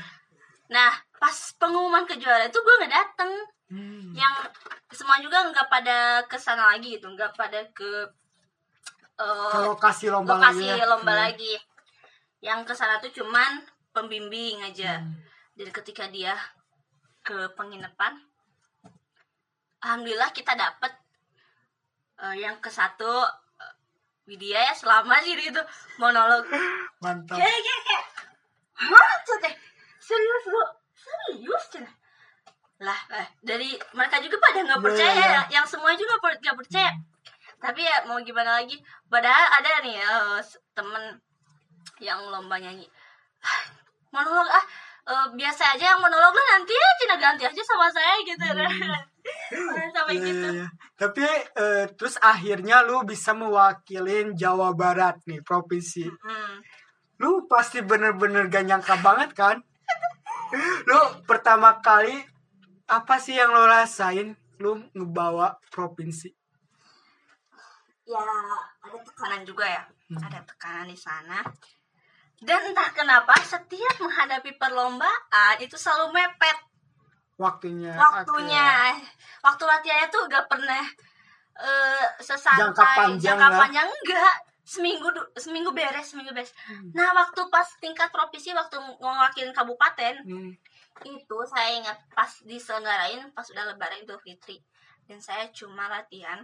nah 0.68 0.92
pas 1.16 1.32
pengumuman 1.56 2.04
kejuaraan 2.04 2.48
itu 2.48 2.60
gue 2.60 2.76
nggak 2.78 2.92
dateng 2.92 3.32
Hmm. 3.72 4.12
yang 4.12 4.36
semua 4.92 5.16
juga 5.18 5.48
nggak 5.48 5.64
pada 5.66 5.98
ke 6.28 6.36
sana 6.36 6.68
lagi 6.68 7.00
gitu 7.00 7.08
nggak 7.08 7.32
pada 7.32 7.64
ke 7.72 8.04
ke 9.16 9.28
lokasi 9.64 10.12
lomba 10.12 10.36
lokasi 10.36 10.66
lagi 10.66 10.76
ya. 10.76 10.88
lomba 10.90 11.08
Hmm. 11.10 11.22
lagi 11.24 11.54
yang 12.42 12.62
ke 12.62 12.74
sana 12.74 12.98
tuh 12.98 13.10
cuman 13.12 13.62
pembimbing 13.92 14.62
aja. 14.62 14.98
Hmm. 14.98 15.14
dan 15.52 15.68
ketika 15.70 16.08
dia 16.08 16.34
ke 17.22 17.36
penginapan 17.54 18.18
alhamdulillah 19.80 20.32
kita 20.32 20.54
dapet 20.56 20.90
eh, 22.20 22.36
yang 22.40 22.58
ke 22.58 22.70
satu 22.70 23.26
eh, 23.58 23.74
Widya 24.24 24.58
ya 24.64 24.74
selama 24.74 25.20
sih 25.20 25.36
itu 25.36 25.62
monolog. 25.98 26.46
Mantap. 27.00 27.36
Kayak 27.36 27.52
kayak 27.58 27.82
kayak 27.84 28.06
hah 28.82 29.12
Cete? 29.22 29.52
serius 30.00 30.44
lu 30.48 30.62
serius 30.96 31.64
Cete? 31.70 31.92
lah 32.80 32.98
eh, 33.14 33.28
dari 33.40 33.70
mereka 33.92 34.18
juga 34.18 34.38
pada 34.40 34.60
nggak 34.64 34.80
Iya, 34.80 34.86
percaya 34.88 35.14
iya. 35.14 35.30
ya. 35.32 35.42
Yang 35.52 35.66
semua 35.70 35.92
juga 35.94 36.18
per- 36.18 36.40
nggak 36.40 36.58
percaya. 36.58 36.92
Tapi 37.60 37.82
ya 37.82 37.98
mau 38.06 38.18
gimana 38.20 38.58
lagi? 38.58 38.74
Padahal 39.06 39.46
ada 39.54 39.86
nih 39.86 40.02
s- 40.40 40.58
temen 40.72 41.22
yang 42.02 42.20
lomba 42.30 42.58
nyanyi 42.58 42.86
"Ah, 43.41 43.63
monolog 44.13 44.48
ah 44.50 44.65
eh, 45.08 45.28
biasa 45.34 45.78
aja 45.78 45.96
yang 45.96 46.02
monolog 46.02 46.34
lah 46.34 46.46
nanti 46.58 46.74
ya 46.74 46.89
Cina 47.00 47.15
ganti 47.17 47.44
aja 47.46 47.62
sama 47.62 47.88
saya 47.89 48.15
gitu 48.22 48.46
sampai 49.96 50.17
Iya, 50.17 50.26
gitu 50.26 50.48
iya, 50.50 50.65
iya. 50.65 50.67
Tapi 50.98 51.26
eh, 51.58 51.86
terus 51.98 52.15
akhirnya 52.22 52.82
lu 52.86 53.06
bisa 53.06 53.34
mewakilin 53.34 54.34
Jawa 54.34 54.74
Barat 54.74 55.22
nih 55.26 55.41
provinsi. 55.46 56.10
Hmm. 56.10 56.62
Lu 57.22 57.46
pasti 57.46 57.86
bener-bener 57.86 58.50
gak 58.50 58.65
nyangka 58.65 58.96
banget 59.02 59.30
kan? 59.38 59.58
Lu 60.89 61.00
pertama 61.30 61.78
kali 61.78 62.17
apa 62.89 63.22
sih 63.22 63.38
yang 63.38 63.54
lo 63.54 63.70
rasain? 63.70 64.34
Lu 64.58 64.82
ngebawa 64.98 65.62
provinsi. 65.70 66.34
Ya 68.04 68.22
ada 68.82 68.98
tekanan 69.00 69.42
juga 69.44 69.66
ya 69.66 69.84
Hmm. 70.08 70.20
ada 70.22 70.44
tekanan 70.44 70.86
di 70.86 70.98
sana 70.98 71.40
dan 72.38 72.60
entah 72.66 72.90
kenapa 72.92 73.32
setiap 73.40 73.96
menghadapi 73.98 74.58
perlombaan 74.58 75.56
itu 75.58 75.74
selalu 75.74 76.12
mepet 76.12 76.58
Waktunya. 77.38 77.96
waktunya 77.96 78.92
waktu 79.40 79.64
latihannya 79.64 80.08
tuh 80.10 80.28
gak 80.28 80.46
pernah 80.46 80.84
eh 81.54 82.08
sesantai 82.20 82.70
Jangka 82.70 82.84
panjang 82.94 83.20
jangka 83.34 83.48
lah. 83.48 83.60
panjang 83.62 83.88
enggak 83.88 84.36
seminggu 84.64 85.08
seminggu 85.34 85.72
beres 85.72 86.06
seminggu 86.06 86.32
beres 86.32 86.52
Hmm. 86.66 86.92
nah 86.92 87.12
waktu 87.14 87.42
pas 87.48 87.68
tingkat 87.78 88.08
provinsi 88.10 88.52
waktu 88.52 88.76
ngewakilin 88.98 89.52
kabupaten 89.52 90.16
Hmm. 90.22 90.52
itu 91.02 91.38
saya 91.46 91.72
ingat 91.74 91.98
pas 92.12 92.30
diselenggarain 92.42 93.32
pas 93.32 93.48
udah 93.48 93.64
lebaran 93.66 94.02
Idul 94.02 94.20
Fitri 94.20 94.60
dan 95.06 95.18
saya 95.18 95.48
cuma 95.50 95.88
latihan 95.88 96.44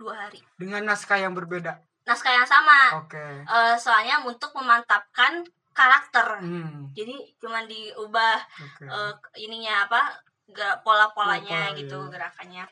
dua 0.00 0.16
hari. 0.16 0.40
Dengan 0.56 0.88
naskah 0.88 1.20
yang 1.20 1.36
berbeda? 1.36 1.76
Naskah 2.08 2.32
yang 2.32 2.48
sama. 2.48 3.04
Oke. 3.04 3.44
Eh, 3.44 3.76
soalnya 3.76 4.24
untuk 4.24 4.56
memantapkan 4.56 5.44
karakter. 5.76 6.40
Hmm, 6.40 6.88
jadi 6.96 7.14
cuma 7.36 7.60
diubah 7.68 8.40
oke. 8.40 8.84
eh, 8.88 9.12
ininya 9.44 9.84
apa 9.84 10.16
gerak 10.50 10.80
pola-polanya 10.82 11.70
Pola, 11.70 11.78
gitu 11.78 11.98
iya. 12.00 12.10
gerakannya. 12.10 12.64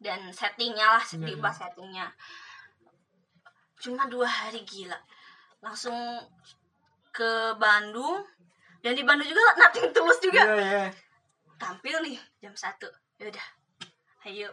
Dan 0.00 0.20
settingnya 0.32 0.96
lah 0.96 1.04
Iya, 1.04 1.28
diubah 1.28 1.52
settingnya. 1.52 2.08
Cuma 3.76 4.08
dua 4.08 4.24
hari 4.26 4.64
gila. 4.64 4.96
Langsung 5.60 5.94
ke 7.12 7.52
Bandung. 7.60 8.24
Dan 8.80 8.96
di 8.96 9.04
Bandung 9.04 9.28
juga 9.28 9.44
nating 9.60 9.92
tulus 9.92 10.16
juga. 10.24 10.40
Iya 10.40 10.56
iya. 10.56 10.84
Tampil 11.60 12.00
nih 12.00 12.16
jam 12.40 12.56
satu. 12.56 12.88
Yaudah 13.20 13.44
ayo 14.24 14.48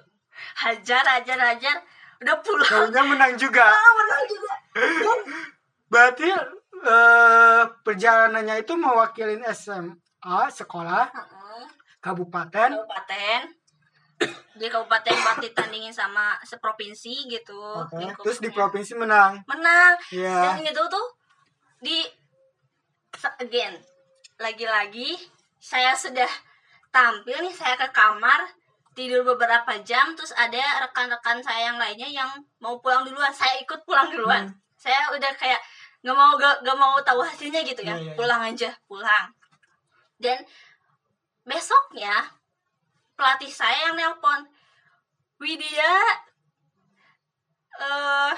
hajar 0.66 1.04
hajar 1.04 1.40
hajar. 1.40 1.78
Udah 2.18 2.38
pulang. 2.42 2.66
Kayaknya 2.66 3.02
menang 3.06 3.34
juga. 3.38 3.66
Ah 3.78 3.92
menang 3.94 4.24
juga. 4.26 4.54
Dan 4.78 5.20
berarti 5.88 6.28
eh, 6.82 7.64
perjalanannya 7.82 8.56
itu 8.62 8.74
mewakilin 8.74 9.42
SMA 9.54 10.40
sekolah 10.50 11.10
Heeh. 11.14 11.64
kabupaten. 12.02 12.70
Kabupaten. 12.74 13.42
Di 14.58 14.66
kabupaten 14.66 15.14
buat 15.14 15.38
ditandingin 15.46 15.94
sama 15.94 16.42
seprovinsi 16.42 17.30
gitu 17.30 17.54
lingkupnya. 17.94 18.18
terus 18.26 18.42
di 18.42 18.50
provinsi 18.50 18.98
menang. 18.98 19.46
Menang. 19.46 19.94
Iya. 20.10 20.58
dan 20.58 20.66
itu 20.66 20.84
tuh 20.90 21.08
di 21.78 22.02
again 23.38 23.78
lagi-lagi 24.42 25.14
saya 25.62 25.94
sudah 25.94 26.30
tampil 26.90 27.38
nih 27.46 27.54
saya 27.54 27.78
ke 27.78 27.90
kamar 27.94 28.50
tidur 28.98 29.22
beberapa 29.22 29.78
jam 29.86 30.18
terus 30.18 30.34
ada 30.34 30.90
rekan-rekan 30.90 31.38
saya 31.46 31.70
yang 31.70 31.78
lainnya 31.78 32.10
yang 32.10 32.30
mau 32.58 32.82
pulang 32.82 33.06
duluan. 33.06 33.30
Saya 33.30 33.62
ikut 33.62 33.86
pulang 33.86 34.10
duluan. 34.10 34.50
Hmm. 34.50 34.58
saya 34.78 35.10
udah 35.10 35.34
kayak 35.38 35.58
nggak 36.06 36.14
mau 36.14 36.38
gak, 36.38 36.62
gak 36.62 36.78
mau 36.78 36.94
tahu 37.06 37.22
hasilnya 37.22 37.62
gitu 37.66 37.82
ya. 37.86 37.94
Iya, 37.98 38.02
iya. 38.02 38.14
pulang 38.18 38.42
aja 38.42 38.70
pulang. 38.90 39.26
Dan 40.18 40.42
besoknya 41.46 42.34
pelatih 43.14 43.54
saya 43.54 43.90
yang 43.90 43.98
nelpon 43.98 44.50
Widya 45.38 45.94
eh 47.78 48.34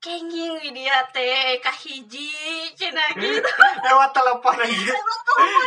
kenging 0.00 0.56
Widya 0.64 1.04
teh 1.12 1.60
kahiji 1.60 2.32
cina 2.72 3.04
gitu. 3.16 3.44
Lewat 3.84 4.10
telepon 4.16 4.56
aja. 4.56 4.96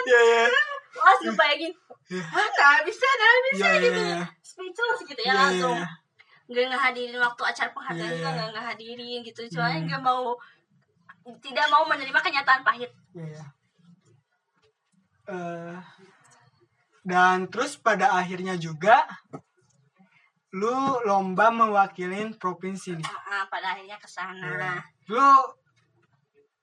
Iya 0.10 0.20
iya 0.26 0.71
pas 0.92 1.18
ngebayangin 1.20 1.74
ah 2.12 2.48
nggak 2.48 2.80
bisa 2.84 3.08
nggak 3.08 3.34
bisa 3.48 3.64
Iya, 3.64 3.72
iya, 3.72 3.82
gitu 3.82 4.02
iya. 4.04 4.22
speechless 4.44 5.00
gitu 5.06 5.22
ya 5.22 5.32
iya, 5.32 5.40
langsung 5.40 5.78
iya. 5.80 5.88
nggak 6.52 6.66
ngehadirin 6.68 7.16
waktu 7.18 7.42
acara 7.48 7.70
penghargaan 7.72 8.10
Iya, 8.12 8.16
juga 8.20 8.28
iya. 8.28 8.36
nggak 8.36 8.50
ngehadirin 8.52 9.20
gitu 9.24 9.42
soalnya 9.48 9.80
Hmm. 9.80 9.88
nggak 9.88 10.04
mau 10.04 10.24
tidak 11.40 11.66
mau 11.70 11.84
menerima 11.86 12.20
kenyataan 12.20 12.62
pahit 12.62 12.92
Iya. 13.14 13.44
Eh, 15.32 15.78
dan 17.04 17.48
terus 17.48 17.78
pada 17.78 18.12
akhirnya 18.14 18.58
juga 18.58 19.06
lu 20.52 20.76
lomba 21.08 21.48
mewakilin 21.48 22.36
provinsi 22.36 23.00
nih. 23.00 23.08
Ah, 23.08 23.40
ah, 23.40 23.44
pada 23.48 23.72
akhirnya 23.72 23.96
ke 23.96 24.10
sana 24.10 24.36
Iya. 24.44 24.74
Lu 25.08 25.28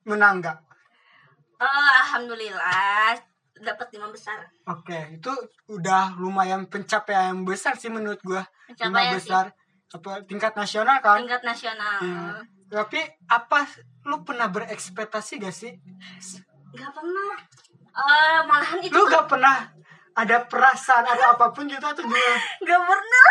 menang 0.04 0.44
nggak? 0.44 0.58
Eh, 1.58 1.90
alhamdulillah 2.04 3.16
dapat 3.60 3.86
lima 3.94 4.08
besar 4.10 4.38
Oke, 4.66 5.18
itu 5.18 5.32
udah 5.68 6.16
lumayan 6.16 6.66
pencapaian 6.66 7.32
yang 7.34 7.42
besar 7.42 7.74
sih 7.74 7.88
menurut 7.88 8.20
gua. 8.22 8.42
Lima 8.42 8.74
pencapaian 8.74 9.12
sih 9.12 9.16
besar 9.24 9.44
apa 9.88 10.10
tingkat 10.28 10.52
nasional 10.52 11.00
kan? 11.00 11.16
tingkat 11.24 11.42
nasional 11.42 11.98
Iya. 12.04 12.24
Tapi 12.68 13.00
apa 13.24 13.64
lu 14.04 14.20
pernah 14.28 14.52
berekspektasi 14.52 15.40
gak 15.40 15.56
sih? 15.56 15.72
nggak 16.68 16.92
pernah 16.92 17.32
eh 17.98 18.40
malahan 18.44 18.78
itu 18.84 18.92
Lu 18.92 19.08
gak 19.08 19.24
pernah 19.24 19.56
ada 20.12 20.36
perasaan 20.44 21.08
atau 21.08 21.26
apa 21.38 21.46
pun 21.56 21.64
gitu 21.64 21.80
atau 21.80 22.04
gimana? 22.04 22.36
nggak 22.60 22.82
pernah 22.84 23.28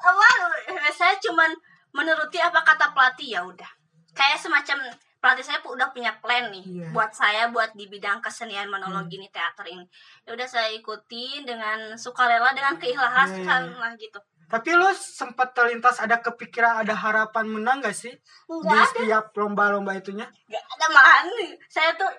apa 0.00 0.26
eh, 0.74 0.90
saya 0.90 1.14
cuman 1.22 1.54
menuruti 1.94 2.42
apa 2.42 2.64
kata 2.64 2.90
pelatih 2.90 3.38
ya 3.38 3.40
udah 3.46 3.70
kayak 4.10 4.40
semacam 4.42 4.90
pelatih 5.20 5.44
saya 5.44 5.60
pu- 5.60 5.70
udah 5.70 5.88
punya 5.88 6.16
plan 6.16 6.48
nih 6.48 6.64
Iya. 6.64 6.86
buat 6.90 7.12
saya 7.12 7.48
buat 7.48 7.70
di 7.72 7.86
bidang 7.86 8.18
kesenian 8.18 8.66
monologi 8.66 9.16
nih 9.16 9.28
teater 9.28 9.64
ini 9.66 9.84
ya 10.22 10.32
udah 10.32 10.44
saya 10.44 10.72
ikutin 10.72 11.44
dengan 11.44 11.92
sukarela 11.94 12.50
dengan 12.50 12.74
keikhlasan 12.74 13.38
Iya, 13.38 13.68
iya. 13.68 13.78
lah 13.78 13.92
gitu 13.94 14.20
Tapi 14.46 14.74
lu 14.74 14.90
sempat 14.90 15.54
terlintas 15.54 16.00
ada 16.00 16.18
kepikiran 16.18 16.80
ada 16.80 16.90
harapan 16.92 17.46
menang 17.46 17.78
gak 17.78 17.94
sih 17.94 18.10
di 18.10 18.50
nggak 18.58 18.74
ada 18.74 18.90
setiap 18.90 19.24
lomba-lomba 19.32 19.94
itunya? 19.94 20.26
nggak 20.42 20.64
ada 20.66 20.86
malahan 20.88 21.26
saya 21.66 21.94
tuh 21.94 22.10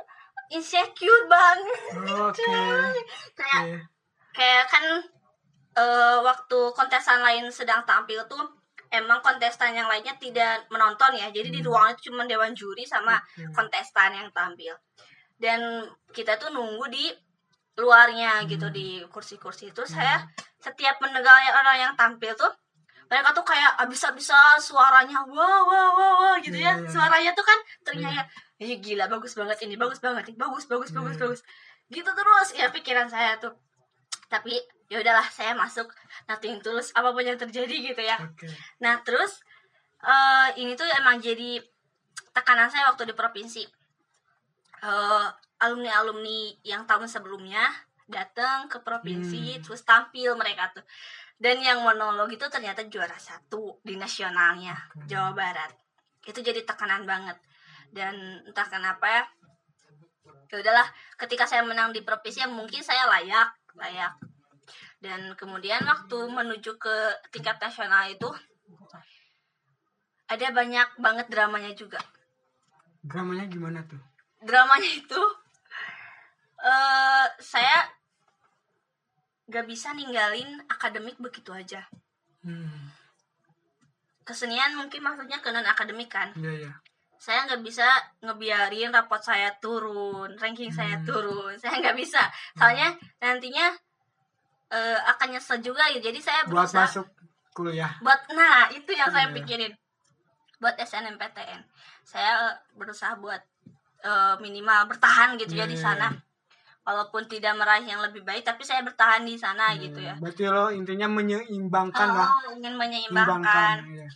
insecure 0.50 1.28
banget 1.28 1.82
Oke. 2.22 2.40
kayak 3.36 3.68
Oke. 3.68 3.78
kayak 4.32 4.64
kan 4.66 4.84
eh, 5.74 6.18
waktu 6.22 6.60
kontestan 6.72 7.20
lain 7.20 7.50
sedang 7.50 7.84
tampil 7.84 8.24
tuh 8.26 8.44
emang 8.92 9.20
kontestan 9.20 9.72
yang 9.72 9.88
lainnya 9.88 10.14
tidak 10.16 10.68
menonton 10.68 11.16
ya 11.16 11.28
jadi 11.30 11.48
di 11.48 11.60
Hmm. 11.60 11.68
ruangan 11.68 11.92
itu 11.94 12.12
cuma 12.12 12.24
dewan 12.26 12.52
juri 12.52 12.84
sama 12.84 13.16
Oke. 13.18 13.48
kontestan 13.52 14.12
yang 14.12 14.28
tampil 14.30 14.76
dan 15.36 15.60
kita 16.12 16.36
tuh 16.36 16.52
nunggu 16.52 16.86
di 16.88 17.08
luarnya 17.74 18.44
gitu 18.46 18.68
Hmm. 18.68 18.76
di 18.76 18.88
kursi-kursi 19.08 19.72
itu 19.72 19.84
saya 19.86 20.22
setiap 20.60 21.00
mendengar 21.00 21.34
orang 21.52 21.78
yang 21.80 21.94
tampil 21.96 22.36
tuh 22.36 22.52
mereka 23.08 23.32
tuh 23.32 23.44
kayak 23.44 23.76
abis-abisan 23.78 24.56
suaranya 24.58 25.24
wah 25.26 25.60
wah 25.62 25.90
wah 25.90 26.12
wah 26.16 26.36
gitu 26.38 26.56
ya 26.56 26.76
Iya, 26.76 26.84
iya. 26.84 26.88
suaranya 26.88 27.32
tuh 27.32 27.44
kan 27.44 27.60
ternyata 27.82 28.24
eh 28.56 28.78
gila 28.78 29.08
bagus 29.08 29.34
banget 29.34 29.58
ini 29.66 29.76
bagus 29.76 30.00
banget 30.00 30.30
ini 30.30 30.38
bagus 30.38 30.68
bagus 30.68 30.92
bagus 30.92 31.16
Iya. 31.16 31.22
bagus 31.26 31.42
gitu 31.90 32.08
terus 32.08 32.48
ya 32.54 32.68
pikiran 32.70 33.08
saya 33.08 33.36
tuh 33.36 33.52
tapi 34.28 34.56
ya 34.92 35.00
udahlah 35.00 35.24
saya 35.32 35.56
masuk 35.56 35.88
nothing 36.28 36.60
tulus 36.60 36.92
apa 36.92 37.16
pun 37.16 37.24
yang 37.24 37.40
terjadi 37.40 37.72
gitu 37.96 38.02
ya 38.04 38.20
Oke. 38.20 38.52
nah 38.84 39.00
terus 39.08 39.40
eh 40.04 40.50
ini 40.60 40.76
tuh 40.76 40.84
emang 41.00 41.24
jadi 41.24 41.64
tekanan 42.36 42.68
saya 42.68 42.92
waktu 42.92 43.08
di 43.08 43.16
provinsi 43.16 43.64
eh 44.84 45.28
alumni 45.64 45.96
alumni 45.96 46.52
yang 46.68 46.84
tahun 46.84 47.08
sebelumnya 47.08 47.64
datang 48.12 48.68
ke 48.68 48.84
provinsi 48.84 49.56
Hmm. 49.56 49.62
terus 49.64 49.88
tampil 49.88 50.36
mereka 50.36 50.76
tuh 50.76 50.84
dan 51.40 51.64
yang 51.64 51.80
monolog 51.82 52.28
itu 52.28 52.44
ternyata 52.52 52.84
juara 52.92 53.16
satu 53.16 53.80
di 53.88 53.96
nasionalnya 53.96 54.76
Oke. 55.00 55.08
Jawa 55.08 55.32
Barat 55.32 55.72
itu 56.28 56.44
jadi 56.44 56.68
tekanan 56.68 57.08
banget 57.08 57.40
dan 57.96 58.12
entah 58.44 58.68
kenapa 58.68 59.08
ya 59.08 59.24
ya 60.52 60.60
udahlah 60.60 60.88
ketika 61.16 61.48
saya 61.48 61.64
menang 61.64 61.96
di 61.96 62.04
provinsi 62.04 62.44
ya 62.44 62.50
mungkin 62.52 62.84
saya 62.84 63.08
layak 63.08 63.56
layak 63.80 64.12
dan 65.02 65.34
kemudian 65.34 65.82
waktu 65.82 66.18
menuju 66.30 66.78
ke 66.78 66.96
tingkat 67.30 67.58
nasional 67.58 68.06
itu 68.06 68.30
ada 70.30 70.48
banyak 70.52 70.88
banget 70.98 71.28
dramanya 71.28 71.74
juga 71.74 72.00
Dramanya 73.02 73.50
gimana 73.50 73.82
tuh? 73.84 73.98
dramanya 74.40 74.92
itu 74.96 75.22
eh 76.62 77.28
saya 77.38 77.90
gak 79.46 79.66
bisa 79.66 79.92
ninggalin 79.92 80.62
akademik 80.68 81.18
begitu 81.18 81.50
aja 81.52 81.82
Hmm. 82.42 82.90
kesenian 84.22 84.74
mungkin 84.74 85.02
maksudnya 85.02 85.38
ke 85.38 85.50
non 85.50 85.62
akademik 85.62 86.10
kan 86.10 86.34
Iya 86.34 86.66
iya. 86.66 86.72
saya 87.18 87.46
nggak 87.46 87.62
bisa 87.62 87.86
ngebiarin 88.18 88.90
rapot 88.90 89.22
saya 89.22 89.54
turun 89.62 90.34
ranking 90.38 90.74
saya 90.74 90.98
Hmm. 90.98 91.06
turun 91.06 91.54
saya 91.58 91.78
nggak 91.78 91.94
bisa 91.94 92.18
soalnya 92.58 92.90
nantinya 93.18 93.70
nyesel 95.32 95.58
juga 95.60 95.88
ya 95.88 96.00
jadi 96.00 96.20
saya 96.20 96.42
Buat 96.46 96.68
berusaha 96.68 96.84
masuk 96.86 97.08
kuliah. 97.52 97.92
buat 98.00 98.20
nah 98.30 98.68
itu 98.70 98.92
yang 98.92 99.08
saya 99.08 99.28
Iya. 99.28 99.36
pikirin 99.38 99.74
buat 100.58 100.76
SNMPTN 100.78 101.62
saya 102.04 102.34
berusaha 102.74 103.16
buat 103.16 103.42
eh, 104.02 104.36
minimal 104.38 104.86
bertahan 104.88 105.38
gitu 105.38 105.54
ya 105.54 105.64
di 105.64 105.74
Iya. 105.74 105.84
sana 105.88 106.08
walaupun 106.82 107.24
tidak 107.26 107.54
meraih 107.54 107.86
yang 107.86 108.02
lebih 108.02 108.22
baik 108.22 108.42
tapi 108.42 108.62
saya 108.62 108.82
bertahan 108.82 109.22
di 109.22 109.36
sana 109.36 109.74
gitu 109.76 109.98
ya 109.98 110.18
Berarti 110.18 110.44
lo 110.44 110.70
intinya 110.70 111.06
menyeimbangkan 111.08 112.08
lah. 112.10 112.26
Oh, 112.28 112.58
ingin 112.58 112.74
menyeimbangkan 112.76 113.78
Iya. 113.88 114.08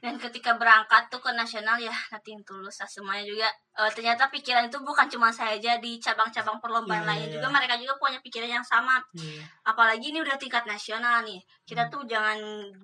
Dan 0.00 0.16
ketika 0.16 0.56
berangkat 0.56 1.06
tuh 1.06 1.20
ke 1.20 1.28
nasional 1.32 1.76
ya 1.76 1.92
nothing 2.08 2.40
tulus 2.42 2.80
lah 2.80 2.88
semuanya 2.88 3.24
juga 3.24 3.48
eh, 3.76 3.90
ternyata 3.92 4.32
pikiran 4.32 4.66
itu 4.66 4.80
bukan 4.80 5.04
cuma 5.06 5.28
saya 5.28 5.60
aja 5.60 5.76
di 5.76 6.00
cabang-cabang 6.00 6.56
perlombaan 6.56 7.04
Iya, 7.04 7.08
lain 7.12 7.26
iya, 7.28 7.34
juga 7.36 7.48
iya. 7.48 7.54
mereka 7.54 7.74
juga 7.76 7.94
punya 8.00 8.18
pikiran 8.18 8.50
yang 8.50 8.64
sama 8.64 8.96
Iya. 9.12 9.44
apalagi 9.62 10.08
ini 10.08 10.24
udah 10.24 10.36
tingkat 10.36 10.64
nasional 10.64 11.20
nih 11.22 11.38
kita 11.62 11.86
Hmm. 11.86 11.92
tuh 11.92 12.02
jangan 12.08 12.38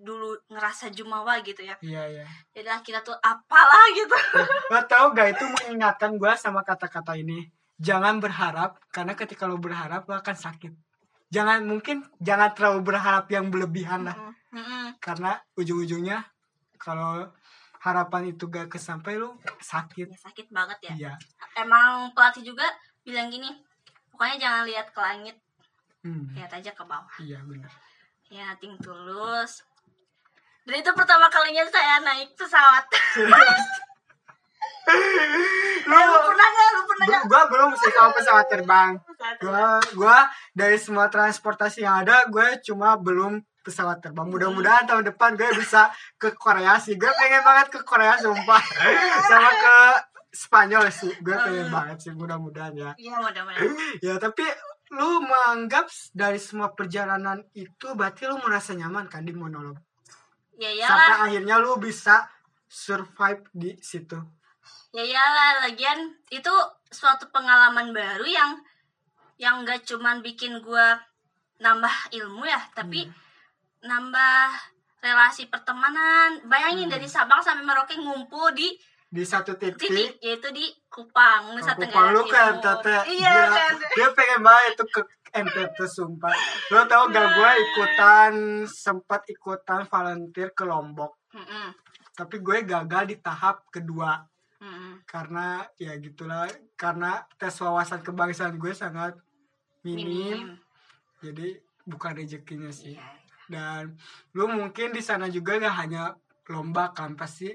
dulu 0.04 0.36
ngerasa 0.46 0.92
jumawa 0.92 1.40
gitu 1.40 1.64
ya 1.64 1.72
Iya, 1.80 2.02
iya. 2.20 2.24
jadi 2.52 2.76
kita 2.80 3.00
tuh 3.00 3.16
apalah 3.18 3.84
gitu 3.92 4.16
Lo 4.68 4.80
tau 4.84 5.10
gak 5.10 5.34
itu 5.34 5.44
mengingatkan 5.46 6.18
gue 6.18 6.32
sama 6.36 6.60
kata-kata 6.60 7.14
ini. 7.14 7.46
Jangan 7.78 8.18
berharap 8.18 8.76
karena 8.90 9.14
ketika 9.14 9.46
lo 9.46 9.56
berharap 9.56 10.04
lo 10.04 10.16
akan 10.16 10.36
sakit. 10.36 10.72
Jangan 11.30 11.62
mungkin 11.66 12.02
jangan 12.18 12.50
terlalu 12.56 12.82
berharap 12.82 13.26
yang 13.30 13.46
berlebihan 13.52 14.06
lah. 14.06 14.16
Mm-mm. 14.50 14.96
Karena 14.98 15.38
ujung-ujungnya 15.54 16.18
kalau 16.86 17.26
harapan 17.82 18.30
itu 18.30 18.46
gak 18.46 18.70
kesampai 18.70 19.18
lo 19.18 19.34
sakit. 19.58 20.06
ya 20.06 20.18
sakit 20.22 20.46
banget 20.54 20.78
ya. 20.86 20.92
Iya. 20.94 21.12
emang 21.58 22.14
pelatih 22.14 22.46
juga 22.46 22.66
bilang 23.02 23.26
gini 23.26 23.50
pokoknya 24.14 24.36
jangan 24.38 24.62
lihat 24.70 24.86
ke 24.94 25.00
langit 25.02 25.36
Hmm, 26.06 26.30
lihat 26.38 26.54
aja 26.54 26.70
ke 26.70 26.86
bawah. 26.86 27.10
Iya 27.18 27.42
benar. 27.42 27.66
ya 28.30 28.54
nothing 28.54 28.78
tulus. 28.78 29.66
Dan 30.62 30.78
itu 30.78 30.90
pertama 30.94 31.26
kalinya 31.26 31.66
saya 31.66 31.98
naik 31.98 32.30
pesawat. 32.38 32.86
Lu 35.86 35.98
pernah 35.98 36.46
gak 36.46 36.68
lu 36.78 36.82
pernah 36.86 37.06
gak 37.10 37.22
gue 37.26 37.42
belum 37.50 37.70
sih 37.74 37.90
sama 37.90 38.10
pesawat 38.14 38.46
terbang. 38.46 38.90
Gua 39.42 39.82
gua 39.98 40.18
dari 40.54 40.78
semua 40.78 41.10
transportasi 41.10 41.82
yang 41.82 42.06
ada 42.06 42.22
gue 42.30 42.62
cuma 42.62 42.94
belum 42.94 43.42
pesawat 43.66 43.98
terbang. 43.98 44.30
Mudah-mudahan 44.30 44.86
tahun 44.86 45.10
depan 45.10 45.34
gue 45.34 45.50
bisa 45.58 45.90
ke 46.14 46.30
Korea 46.38 46.78
sih. 46.78 46.94
Gue 46.94 47.10
pengen 47.10 47.42
banget 47.42 47.74
ke 47.74 47.82
Korea 47.82 48.14
sumpah. 48.14 48.62
Sama 49.28 49.50
ke 49.50 49.76
Spanyol 50.30 50.86
sih. 50.94 51.10
Gue 51.18 51.34
pengen 51.34 51.66
banget 51.74 51.98
sih 52.06 52.12
mudah-mudahan 52.14 52.70
ya. 52.78 52.90
Iya 52.94 53.18
mudah-mudahan 53.18 53.74
Ya 54.06 54.14
tapi 54.22 54.46
lu 54.94 55.18
menganggap 55.18 55.90
dari 56.14 56.38
semua 56.38 56.70
perjalanan 56.70 57.42
itu 57.58 57.90
berarti 57.98 58.30
lu 58.30 58.38
merasa 58.38 58.70
nyaman 58.70 59.10
kan 59.10 59.26
di 59.26 59.34
monolog. 59.34 59.74
ya 60.56 60.70
Sampai 60.86 61.10
iyalah 61.10 61.26
akhirnya 61.26 61.56
lu 61.58 61.74
bisa 61.76 62.30
survive 62.70 63.42
di 63.50 63.74
situ. 63.82 64.16
ya 64.94 65.02
iyalah 65.04 65.68
lagian 65.68 66.08
itu 66.32 66.54
suatu 66.88 67.28
pengalaman 67.28 67.92
baru 67.92 68.24
yang 68.24 68.50
yang 69.36 69.60
gak 69.68 69.84
cuman 69.84 70.24
bikin 70.24 70.64
gua 70.64 70.96
nambah 71.60 71.92
ilmu 72.16 72.48
ya 72.48 72.56
tapi 72.72 73.04
nambah 73.80 74.48
relasi 74.98 75.46
pertemanan. 75.46 76.40
Bayangin 76.44 76.86
Hmm. 76.86 76.94
dari 76.94 77.06
Sabang 77.06 77.38
sampai 77.38 77.62
Merauke 77.62 77.94
ngumpul 77.94 78.52
di 78.52 78.72
Di 79.06 79.22
satu 79.22 79.54
titik. 79.54 79.78
titik 79.78 80.18
yaitu 80.18 80.50
di 80.50 80.66
Kupang 80.86 81.54
Nusa 81.54 81.72
Aku 81.72 81.80
Tenggara 81.80 82.10
palu 82.10 82.20
ke 82.22 82.34
Timur. 82.34 82.52
NTT 82.54 82.86
iya 83.14 83.32
Gila. 83.38 83.54
kan 83.54 83.72
Dia 83.94 84.08
pengen 84.12 84.40
banget 84.42 84.66
itu 84.68 84.84
ke 84.88 85.00
NTT 85.36 85.78
sumpah. 85.86 86.34
Lo 86.68 86.80
tau 86.84 87.06
gak 87.06 87.28
gue 87.30 87.50
ikutan 87.62 88.32
Sempat 88.66 89.22
ikutan 89.26 89.84
volunteer 89.84 90.50
ke 90.50 90.64
Lombok. 90.64 91.22
Mm-mm, 91.30 91.68
Tapi 92.12 92.36
gue 92.40 92.58
gagal 92.64 93.04
di 93.06 93.16
tahap 93.16 93.68
kedua. 93.68 94.26
Mm-mm. 94.58 95.04
Karena 95.04 95.62
ya 95.76 95.94
gitulah 95.94 96.48
Karena 96.74 97.20
tes 97.32 97.54
wawasan 97.54 98.02
kebangsaan 98.02 98.56
gue 98.56 98.72
sangat 98.72 99.14
minim, 99.82 100.02
minim. 100.02 100.40
Jadi 101.22 101.48
bukan 101.84 102.12
rezekinya 102.12 102.68
sih. 102.68 102.98
Iya. 102.98 103.06
Dan 103.46 103.94
lu 104.32 104.46
mungkin 104.46 104.90
di 104.90 105.00
sana 105.00 105.26
juga 105.26 105.56
gak 105.56 105.76
hanya 105.80 106.14
lomba 106.48 106.90
kan? 106.90 107.14
Pasti 107.14 107.50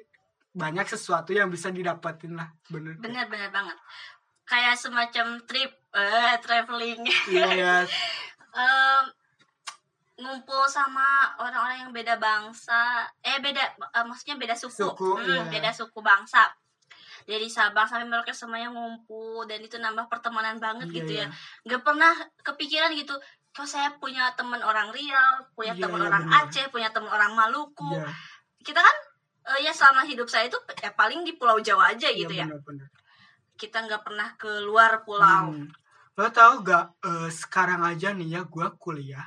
banyak 0.52 0.84
sesuatu 0.86 1.32
yang 1.32 1.48
bisa 1.48 1.72
didapatin 1.72 2.36
lah 2.36 2.52
Bener 2.68 3.00
bener-bener 3.00 3.48
banget. 3.50 3.78
Kayak 4.44 4.76
semacam 4.76 5.40
trip 5.46 5.72
eh 5.92 6.36
traveling. 6.40 7.02
Iya. 7.28 7.48
Ya 7.52 7.76
Em, 8.52 9.06
ngumpul 10.20 10.68
sama 10.68 11.32
orang-orang 11.40 11.88
yang 11.88 11.92
beda 11.96 12.20
bangsa. 12.20 13.08
Eh 13.24 13.40
beda 13.40 13.64
eh, 13.80 14.04
maksudnya 14.04 14.36
beda 14.36 14.54
suku, 14.54 14.76
Suku, 14.76 15.08
Hmm, 15.16 15.24
iya. 15.24 15.44
beda 15.48 15.72
suku 15.72 16.04
bangsa. 16.04 16.52
Dari 17.24 17.48
Sabang 17.48 17.88
sampai 17.88 18.04
Merauke 18.04 18.34
semuanya 18.34 18.74
ngumpul 18.74 19.46
dan 19.46 19.62
itu 19.62 19.78
nambah 19.78 20.10
pertemanan 20.10 20.60
banget 20.60 20.90
Iya, 20.90 20.96
gitu 21.00 21.12
iya. 21.16 21.26
ya 21.30 21.34
nggak 21.64 21.82
pernah 21.86 22.14
kepikiran 22.44 22.92
gitu 22.98 23.14
kok 23.52 23.66
saya 23.66 23.92
punya 23.96 24.32
teman 24.34 24.60
orang 24.60 24.90
Riau 24.90 25.44
punya 25.52 25.74
Iya, 25.74 25.84
teman 25.84 26.00
iya, 26.00 26.08
orang 26.08 26.24
benar. 26.26 26.42
Aceh 26.48 26.66
punya 26.68 26.90
teman 26.90 27.10
orang 27.10 27.32
Maluku 27.32 27.92
Iya 27.94 28.08
kita 28.62 28.78
kan 28.78 28.96
eh, 29.50 29.66
ya 29.66 29.74
selama 29.74 30.06
hidup 30.06 30.30
saya 30.30 30.46
itu 30.46 30.54
ya 30.78 30.94
paling 30.94 31.22
di 31.22 31.34
Pulau 31.34 31.58
Jawa 31.58 31.90
aja 31.90 32.08
gitu 32.08 32.30
ya 32.30 32.46
bener-bener. 32.46 32.88
kita 33.58 33.82
nggak 33.82 34.02
pernah 34.02 34.30
keluar 34.36 35.02
pulau 35.02 35.50
Hmm. 35.50 35.66
Lo 36.14 36.28
tau 36.30 36.62
gak 36.62 37.02
eh, 37.02 37.28
sekarang 37.28 37.82
aja 37.82 38.12
nih 38.12 38.30
ya 38.32 38.42
gue 38.44 38.68
kuliah 38.78 39.26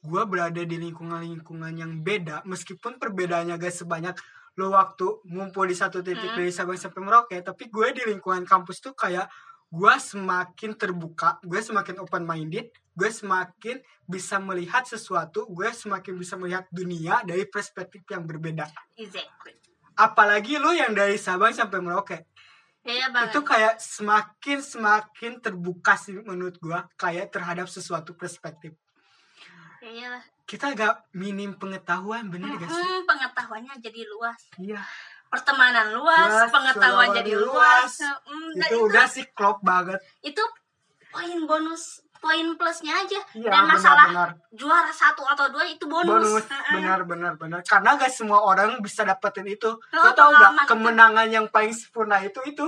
gue 0.00 0.22
berada 0.24 0.56
di 0.58 0.76
lingkungan-lingkungan 0.80 1.76
yang 1.76 1.92
beda 2.00 2.40
meskipun 2.42 2.96
perbedaannya 2.96 3.54
gak 3.54 3.74
sebanyak 3.74 4.16
lo 4.56 4.72
waktu 4.72 5.04
ngumpul 5.26 5.62
di 5.62 5.76
satu 5.76 6.00
titik 6.00 6.24
Hmm. 6.26 6.38
dari 6.38 6.48
Sabang 6.50 6.74
sampai 6.74 7.00
Merauke 7.00 7.36
tapi 7.40 7.68
gue 7.68 7.86
di 7.92 8.02
lingkungan 8.08 8.42
kampus 8.42 8.80
tuh 8.80 8.96
kayak 8.96 9.28
gue 9.68 9.94
semakin 9.94 10.72
terbuka 10.74 11.36
gue 11.42 11.60
semakin 11.60 12.00
open 12.00 12.24
minded 12.24 12.72
gue 12.92 13.08
semakin 13.08 13.76
bisa 14.02 14.36
melihat 14.38 14.82
sesuatu 14.82 15.46
gue 15.46 15.68
semakin 15.68 16.14
bisa 16.14 16.34
melihat 16.34 16.66
dunia 16.68 17.22
dari 17.22 17.44
perspektif 17.44 18.02
yang 18.06 18.22
berbeda 18.22 18.66
exactly 18.94 19.54
apalagi 19.92 20.56
lo 20.56 20.70
yang 20.70 20.90
dari 20.90 21.14
Sabang 21.14 21.50
sampai 21.50 21.78
Merauke 21.78 22.26
Iya 22.80 23.12
banget. 23.12 23.28
itu 23.30 23.40
kayak 23.44 23.74
semakin 23.76 24.58
semakin 24.58 25.32
terbuka 25.38 25.94
sih 25.94 26.16
menurut 26.16 26.56
gua 26.56 26.88
kayak 26.94 27.28
terhadap 27.28 27.68
sesuatu 27.68 28.16
perspektif 28.16 28.72
Ya 29.80 29.88
iyalah. 29.90 30.24
kita 30.44 30.72
agak 30.72 31.04
minim 31.12 31.52
pengetahuan 31.54 32.26
bener 32.26 32.56
gak 32.56 32.68
sih 32.68 32.80
Hmm, 32.80 33.04
pengetahuannya 33.04 33.74
jadi 33.78 34.00
luas. 34.06 34.40
iya 34.56 34.80
Pertemanan 35.28 35.94
luas, 35.94 36.26
Luas, 36.26 36.48
pengetahuan 36.50 37.08
jadi 37.14 37.32
luas. 37.36 37.46
luas. 37.46 37.94
Hmm, 38.24 38.50
dan 38.56 38.66
itu 38.66 38.76
udah 38.82 39.06
sih 39.06 39.24
klop 39.30 39.60
banget 39.60 40.00
itu 40.22 40.42
poin 41.06 41.38
bonus, 41.44 42.00
poin 42.20 42.46
plusnya 42.54 42.92
aja. 42.94 43.20
iya 43.32 43.48
dan 43.48 43.64
masalah 43.64 44.06
benar 44.08 44.30
juara 44.52 44.92
satu 44.92 45.24
atau 45.24 45.48
dua 45.48 45.64
itu 45.64 45.84
bonus. 45.84 46.44
benar 46.70 47.02
benar 47.02 47.32
benar 47.34 47.60
karena 47.64 47.96
gak 47.96 48.12
semua 48.12 48.40
orang 48.40 48.78
bisa 48.78 49.02
dapetin 49.02 49.44
itu 49.44 49.72
lo 49.90 50.10
tau 50.12 50.30
gak 50.30 50.52
itu. 50.54 50.68
kemenangan 50.68 51.26
yang 51.26 51.46
paling 51.48 51.72
sempurna 51.72 52.20
itu 52.20 52.38
itu 52.44 52.66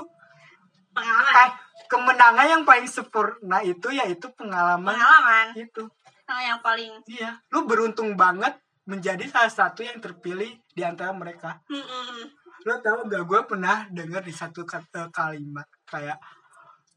Pengalaman. 0.91 1.33
eh 1.39 1.51
kemenangan 1.87 2.47
yang 2.49 2.63
paling 2.63 2.85
sempurna 2.87 3.59
itu 3.61 3.89
yaitu 3.89 4.29
pengalaman 4.33 4.93
Pengalaman. 4.93 5.47
itu 5.55 5.85
Nah, 6.23 6.41
yang 6.41 6.61
paling 6.61 6.93
iya 7.07 7.37
lu 7.49 7.65
beruntung 7.65 8.17
banget 8.17 8.57
menjadi 8.83 9.29
salah 9.29 9.53
satu 9.53 9.85
yang 9.85 10.01
terpilih 10.01 10.49
di 10.67 10.81
antara 10.81 11.13
mereka 11.13 11.61
Hmm, 11.69 11.77
hmm, 11.77 12.05
hmm. 12.09 12.27
lo 12.63 12.75
tau 12.79 13.05
gak 13.05 13.23
gue 13.23 13.41
pernah 13.45 13.85
dengar 13.89 14.21
di 14.21 14.33
satu 14.33 14.65
kata 14.65 15.11
kalimat 15.11 15.69
kayak 15.85 16.17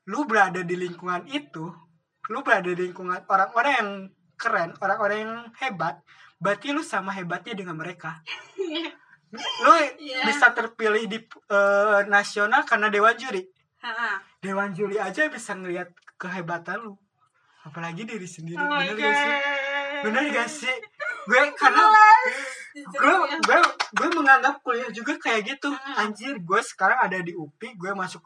lu 0.06 0.24
berada 0.24 0.62
di 0.62 0.76
lingkungan 0.78 1.26
itu 1.28 1.68
lu 2.30 2.42
berada 2.42 2.70
di 2.70 2.90
lingkungan 2.90 3.22
orang-orang 3.30 3.74
yang 3.78 3.90
keren 4.36 4.70
orang-orang 4.82 5.18
yang 5.26 5.34
hebat 5.62 6.02
berarti 6.42 6.76
lu 6.76 6.84
sama 6.84 7.16
hebatnya 7.16 7.56
dengan 7.56 7.80
mereka. 7.80 8.20
Lu 9.36 9.72
Iya. 10.00 10.24
bisa 10.28 10.52
terpilih 10.56 11.08
di 11.12 11.20
eh, 11.52 12.00
nasional 12.08 12.64
karena 12.64 12.88
dewan 12.92 13.16
juri. 13.18 13.44
Heeh. 13.86 14.16
dewan 14.42 14.74
juri 14.74 14.98
aja 14.98 15.30
bisa 15.30 15.54
ngelihat 15.54 15.94
kehebatan 16.18 16.82
lu. 16.82 16.94
Apalagi 17.66 18.06
diri 18.06 18.26
sendiri 18.30 18.62
Oh 18.62 18.70
bener 18.78 18.94
gak 18.94 19.14
sih? 19.18 19.34
Bener 20.06 20.24
gak 20.34 20.50
sih? 20.50 20.76
Gue 21.26 21.42
karena 21.58 21.82
gue 22.76 23.14
gue 23.42 23.60
gue 23.98 24.10
menganggap 24.14 24.62
kuliah 24.62 24.90
juga 24.94 25.18
kayak 25.18 25.58
gitu. 25.58 25.74
Anjir 25.98 26.38
gue 26.42 26.62
sekarang 26.62 27.10
ada 27.10 27.18
di 27.22 27.34
UPI 27.34 27.74
gue 27.78 27.92
masuk 27.98 28.22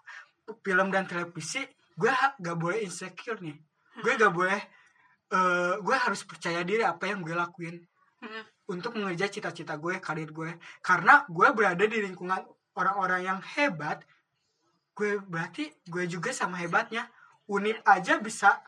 film 0.64 0.92
dan 0.92 1.08
televisi 1.08 1.64
gue 1.96 2.12
gak 2.40 2.58
boleh 2.60 2.84
insecure 2.84 3.40
nih 3.44 3.69
gue 4.04 4.14
gak 4.16 4.34
boleh 4.34 4.62
eh, 5.30 5.74
gue 5.78 5.96
harus 5.96 6.22
percaya 6.26 6.66
diri 6.66 6.82
apa 6.84 7.06
yang 7.08 7.22
gue 7.22 7.36
lakuin. 7.36 7.78
Hmm. 8.20 8.44
untuk 8.68 9.00
mengejar 9.00 9.32
cita-cita 9.32 9.80
gue 9.80 9.96
karir 10.04 10.30
gue. 10.30 10.52
Karena 10.84 11.24
gue 11.32 11.48
berada 11.56 11.80
di 11.88 12.04
lingkungan 12.04 12.44
orang-orang 12.76 13.24
yang 13.24 13.40
hebat 13.56 14.04
gue 14.92 15.24
berarti 15.24 15.72
gue 15.88 16.04
juga 16.06 16.36
sama 16.36 16.60
hebatnya. 16.60 17.08
Unit 17.48 17.80
aja 17.88 18.20
bisa 18.20 18.60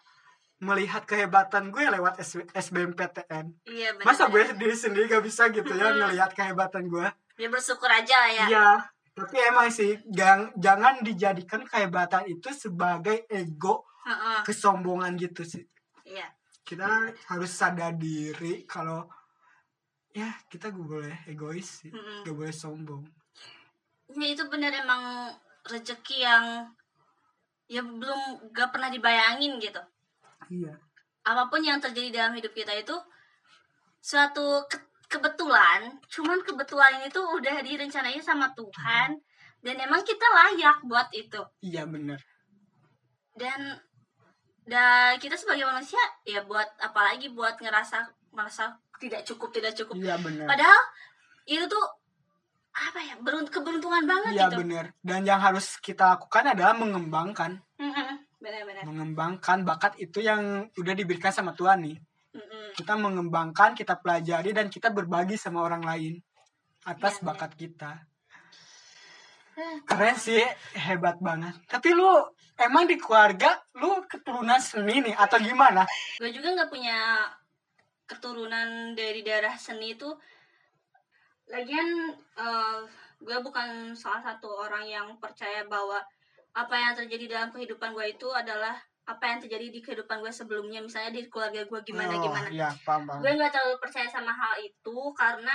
melihat 0.61 1.03
kehebatan 1.03 1.69
gue 1.69 1.83
lewat 1.83 2.21
S- 2.21 2.47
SBMPTN 2.53 3.45
Iya 3.65 3.97
masa 4.05 4.29
gue 4.29 4.45
sendiri 4.45 4.73
sendiri 4.77 5.05
gak 5.09 5.25
bisa 5.25 5.49
gitu 5.49 5.73
ya 5.73 5.89
ngelihat 5.89 6.31
kehebatan 6.31 6.85
gue? 6.87 7.07
Ya 7.41 7.49
bersyukur 7.49 7.89
aja 7.89 8.15
lah 8.15 8.31
ya. 8.31 8.45
iya 8.47 8.69
tapi 9.11 9.35
emang 9.43 9.67
sih 9.67 9.99
jangan 10.55 11.03
dijadikan 11.03 11.67
kehebatan 11.67 12.23
itu 12.31 12.47
sebagai 12.55 13.27
ego 13.27 13.83
Kesombongan 14.43 15.13
gitu 15.17 15.43
sih. 15.45 15.65
Iya. 16.01 16.27
kita 16.61 16.87
harus 17.27 17.51
sadar 17.51 17.97
diri 17.97 18.63
kalau 18.69 19.03
ya 20.13 20.29
kita 20.47 20.69
gak 20.71 20.87
boleh 20.87 21.17
egois 21.27 21.83
sih. 21.83 21.91
Mm-mm. 21.91 22.23
gak 22.23 22.35
boleh 22.37 22.53
sombong. 22.53 23.03
Ya 24.13 24.27
itu 24.27 24.43
bener 24.47 24.71
emang 24.75 25.33
rezeki 25.67 26.17
yang 26.23 26.45
ya 27.67 27.81
belum 27.81 28.51
gak 28.55 28.71
pernah 28.71 28.87
dibayangin 28.87 29.57
gitu. 29.59 29.81
Iya. 30.51 30.73
Apa 31.27 31.49
pun 31.49 31.61
yang 31.61 31.81
terjadi 31.81 32.09
dalam 32.23 32.33
hidup 32.37 32.53
kita 32.55 32.71
itu 32.77 32.95
suatu 34.01 34.65
ke- 34.65 34.89
kebetulan 35.05 35.99
cuman 36.07 36.39
kebetulan 36.41 37.03
ini 37.03 37.07
tuh 37.11 37.25
udah 37.37 37.59
direncanain 37.61 38.21
sama 38.23 38.49
Tuhan 38.55 39.19
dan 39.61 39.75
emang 39.77 40.01
kita 40.01 40.25
layak 40.25 40.81
buat 40.87 41.09
itu. 41.13 41.41
Iya 41.61 41.85
bener. 41.85 42.17
Dan 43.35 43.75
dan 44.65 45.17
kita 45.17 45.33
sebagai 45.37 45.65
manusia 45.65 46.01
ya 46.21 46.45
buat 46.45 46.67
apalagi 46.77 47.33
buat 47.33 47.57
ngerasa 47.57 48.05
merasa 48.31 48.77
tidak 49.01 49.25
cukup 49.25 49.49
tidak 49.49 49.73
cukup. 49.73 49.97
Iya 49.97 50.15
bener. 50.21 50.45
Padahal 50.45 50.81
itu 51.49 51.65
tuh 51.65 51.85
apa 52.71 52.99
ya 53.03 53.15
berunt 53.19 53.51
keberuntungan 53.51 54.07
banget 54.07 54.31
iya 54.37 54.47
gitu. 54.47 54.61
bener. 54.63 54.95
Dan 55.01 55.25
yang 55.25 55.41
harus 55.41 55.81
kita 55.81 56.15
lakukan 56.15 56.53
adalah 56.53 56.77
mengembangkan. 56.77 57.59
Mm-mm. 57.81 58.29
benar-benar 58.41 58.89
mengembangkan 58.89 59.61
bakat 59.61 60.01
itu 60.01 60.17
yang 60.17 60.65
udah 60.73 60.93
diberikan 60.97 61.29
sama 61.29 61.53
Tuhan 61.53 61.85
nih. 61.85 61.97
Kita 62.73 62.97
mengembangkan 62.97 63.75
kita 63.75 63.99
pelajari 63.99 64.55
dan 64.55 64.71
kita 64.71 64.89
berbagi 64.89 65.35
sama 65.35 65.61
orang 65.61 65.83
lain 65.83 66.13
atas 66.87 67.21
Iya, 67.21 67.25
bakat 67.27 67.51
kita 67.53 67.91
keren 69.85 70.15
sih 70.15 70.41
hebat 70.75 71.17
banget. 71.19 71.53
Tapi 71.67 71.91
lu 71.91 72.09
emang 72.57 72.85
di 72.85 72.95
keluarga 72.95 73.57
lu 73.77 74.05
keturunan 74.05 74.61
seni 74.61 75.01
nih 75.01 75.15
atau 75.15 75.37
gimana? 75.39 75.83
Gue 76.17 76.29
juga 76.29 76.53
nggak 76.53 76.69
punya 76.69 77.25
keturunan 78.05 78.93
dari 78.93 79.21
darah 79.21 79.55
seni 79.55 79.95
itu. 79.95 80.09
Lagian 81.47 81.87
eh, 82.37 82.79
gue 83.19 83.37
bukan 83.43 83.91
salah 83.93 84.21
satu 84.23 84.47
orang 84.47 84.85
yang 84.87 85.07
percaya 85.19 85.67
bahwa 85.67 85.99
apa 86.51 86.75
yang 86.75 86.93
terjadi 86.95 87.25
dalam 87.31 87.49
kehidupan 87.49 87.95
gue 87.95 88.05
itu 88.11 88.27
adalah 88.31 88.75
apa 89.01 89.23
yang 89.27 89.39
terjadi 89.43 89.67
di 89.71 89.79
kehidupan 89.79 90.19
gue 90.19 90.31
sebelumnya. 90.31 90.79
Misalnya 90.79 91.11
di 91.11 91.27
keluarga 91.27 91.63
gue 91.63 91.79
gimana 91.83 92.13
Oh, 92.15 92.23
gimana. 92.23 92.47
ya 92.51 92.69
paham 92.83 93.07
paham. 93.07 93.19
Gue 93.19 93.31
nggak 93.35 93.51
terlalu 93.51 93.75
percaya 93.79 94.07
sama 94.07 94.31
hal 94.31 94.59
itu 94.59 94.95
karena 95.15 95.53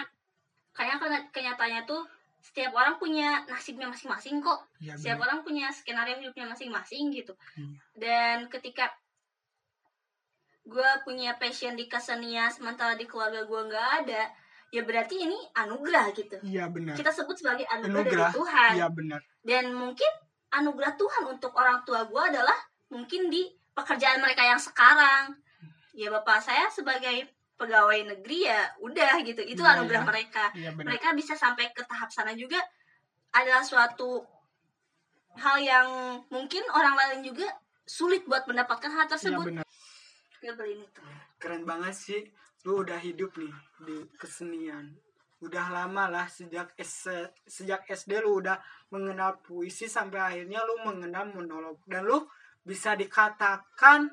kayaknya 0.76 1.24
kenyataannya 1.32 1.82
tuh 1.88 2.04
setiap 2.46 2.72
orang 2.78 2.94
punya 3.02 3.42
nasibnya 3.50 3.90
masing-masing 3.90 4.38
kok. 4.38 4.62
Iya, 4.78 4.94
setiap 4.94 5.18
orang 5.26 5.42
punya 5.42 5.66
skenario 5.74 6.22
hidupnya 6.22 6.46
masing-masing 6.46 7.10
gitu. 7.10 7.34
Iya. 7.58 7.66
dan 7.98 8.36
ketika 8.46 8.94
gue 10.66 10.90
punya 11.06 11.38
passion 11.38 11.78
di 11.78 11.86
kesenian 11.86 12.50
sementara 12.50 12.98
di 12.98 13.06
keluarga 13.06 13.46
gue 13.46 13.60
nggak 13.70 13.88
ada 14.02 14.22
ya 14.74 14.82
berarti 14.82 15.22
ini 15.22 15.38
anugerah 15.54 16.10
gitu. 16.10 16.36
Iya 16.42 16.66
benar. 16.70 16.98
Kita 16.98 17.14
sebut 17.14 17.38
sebagai 17.38 17.66
anugerah, 17.70 18.02
anugerah. 18.02 18.30
Dari 18.30 18.34
Tuhan. 18.34 18.72
Iya 18.74 18.88
benar. 18.90 19.20
Dan 19.46 19.64
mungkin 19.74 20.12
anugerah 20.50 20.92
Tuhan 20.98 21.22
untuk 21.30 21.54
orang 21.54 21.86
tua 21.86 22.02
gue 22.06 22.22
adalah 22.34 22.58
mungkin 22.90 23.30
di 23.30 23.46
pekerjaan 23.74 24.18
mereka 24.18 24.42
yang 24.42 24.58
sekarang. 24.58 25.38
Ya 25.94 26.10
bapak 26.12 26.42
saya 26.42 26.66
sebagai 26.68 27.30
pegawai 27.56 28.00
negeri 28.16 28.46
ya 28.46 28.68
udah 28.84 29.20
gitu. 29.24 29.40
Itu 29.42 29.64
Iya, 29.64 29.80
anugerah 29.80 30.04
iya. 30.04 30.08
mereka. 30.08 30.44
Benar. 30.52 30.84
Mereka 30.84 31.08
bisa 31.16 31.34
sampai 31.34 31.72
ke 31.72 31.82
tahap 31.88 32.12
sana 32.12 32.36
juga 32.36 32.60
adalah 33.32 33.64
suatu 33.64 34.24
hal 35.36 35.56
yang 35.60 35.88
mungkin 36.32 36.64
orang 36.72 36.96
lain 36.96 37.20
juga 37.32 37.48
sulit 37.84 38.24
buat 38.24 38.44
mendapatkan 38.48 38.88
hal 38.92 39.04
iya 39.08 39.12
tersebut. 39.12 39.44
beliin 40.56 40.80
itu. 40.84 41.00
Keren 41.40 41.64
banget 41.66 41.94
sih. 41.96 42.22
Lu 42.64 42.82
udah 42.82 42.98
hidup 42.98 43.34
nih 43.36 43.52
di 43.82 43.96
kesenian. 44.16 44.94
Udah 45.42 45.68
lama 45.68 46.08
lah 46.08 46.26
sejak 46.26 46.72
S 46.80 47.08
sejak 47.44 47.84
SD 47.84 48.24
lu 48.24 48.40
udah 48.40 48.56
mengenal 48.88 49.38
puisi 49.44 49.84
sampai 49.86 50.18
akhirnya 50.18 50.64
lu 50.64 50.82
mengenal 50.86 51.28
monolog. 51.30 51.78
Dan 51.84 52.08
lu 52.08 52.24
bisa 52.66 52.98
dikatakan 52.98 54.10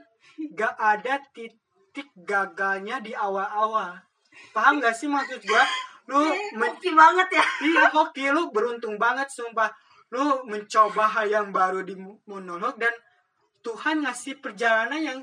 gak 0.53 0.75
ada 0.77 1.17
titik 1.33 1.62
gagalnya 2.17 2.97
di 3.03 3.13
awal-awal. 3.13 4.01
Paham 4.49 4.81
gak 4.81 4.97
sih 4.97 5.05
maksud 5.05 5.45
gua? 5.45 5.61
Lu 6.09 6.19
men- 6.57 6.73
Hoki 6.73 6.91
banget 6.91 7.29
ya. 7.37 7.45
Iya 7.61 7.83
hoki. 7.93 8.25
Lu 8.33 8.49
beruntung 8.49 8.97
banget 8.97 9.29
sumpah. 9.29 9.69
Lu 10.09 10.41
mencoba 10.49 11.05
hal 11.09 11.25
yang 11.29 11.49
baru 11.49 11.81
di 11.81 11.97
monolog 12.29 12.77
Dan 12.77 12.93
Tuhan 13.65 14.05
ngasih 14.05 14.41
perjalanan 14.41 15.01
yang 15.01 15.19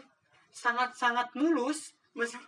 sangat-sangat 0.55 1.35
mulus. 1.35 1.95
Mes- 2.15 2.39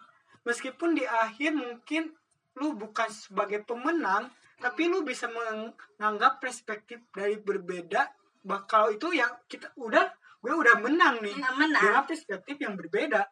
Meskipun 0.42 0.98
di 0.98 1.06
akhir 1.06 1.54
mungkin 1.54 2.10
lu 2.58 2.74
bukan 2.74 3.06
sebagai 3.10 3.62
pemenang 3.62 4.26
Tapi 4.58 4.90
lu 4.90 5.02
bisa 5.06 5.26
menganggap 5.30 6.38
perspektif 6.38 7.02
dari 7.10 7.38
berbeda 7.38 8.06
bah 8.42 8.66
kalau 8.66 8.90
itu 8.90 9.14
ya 9.14 9.30
kita 9.46 9.70
udah 9.78 10.02
gue 10.42 10.50
udah 10.50 10.82
menang 10.82 11.22
nih. 11.22 11.34
Menang. 11.38 11.78
Dengan 11.78 12.02
perspektif 12.02 12.58
yang 12.58 12.74
berbeda 12.74 13.22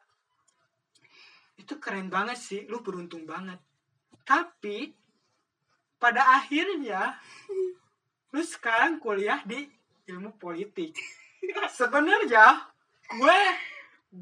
itu 1.60 1.76
keren 1.76 2.08
banget 2.08 2.40
sih 2.40 2.64
lu 2.66 2.80
beruntung 2.80 3.28
banget 3.28 3.60
tapi 4.24 4.96
pada 6.00 6.40
akhirnya 6.40 7.20
lu 8.32 8.40
sekarang 8.40 8.96
kuliah 8.96 9.44
di 9.44 9.68
ilmu 10.08 10.40
politik 10.40 10.96
sebenarnya 11.76 12.64
gue 13.12 13.40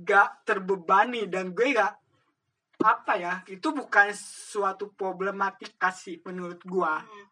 gak 0.02 0.42
terbebani 0.42 1.30
dan 1.30 1.54
gue 1.54 1.70
gak 1.72 1.94
apa 2.82 3.12
ya 3.18 3.34
itu 3.46 3.70
bukan 3.70 4.10
suatu 4.14 4.90
problematika 4.90 5.94
sih 5.94 6.18
menurut 6.26 6.58
gue 6.66 6.94
Hmm. 6.98 7.26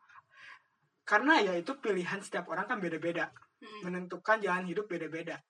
karena 1.07 1.39
ya 1.39 1.55
itu 1.55 1.71
pilihan 1.79 2.19
setiap 2.19 2.51
orang 2.51 2.67
kan 2.67 2.79
beda-beda 2.83 3.31
Hmm. 3.57 3.89
menentukan 3.89 4.37
jalan 4.43 4.69
hidup 4.69 4.85
beda-beda. 4.85 5.41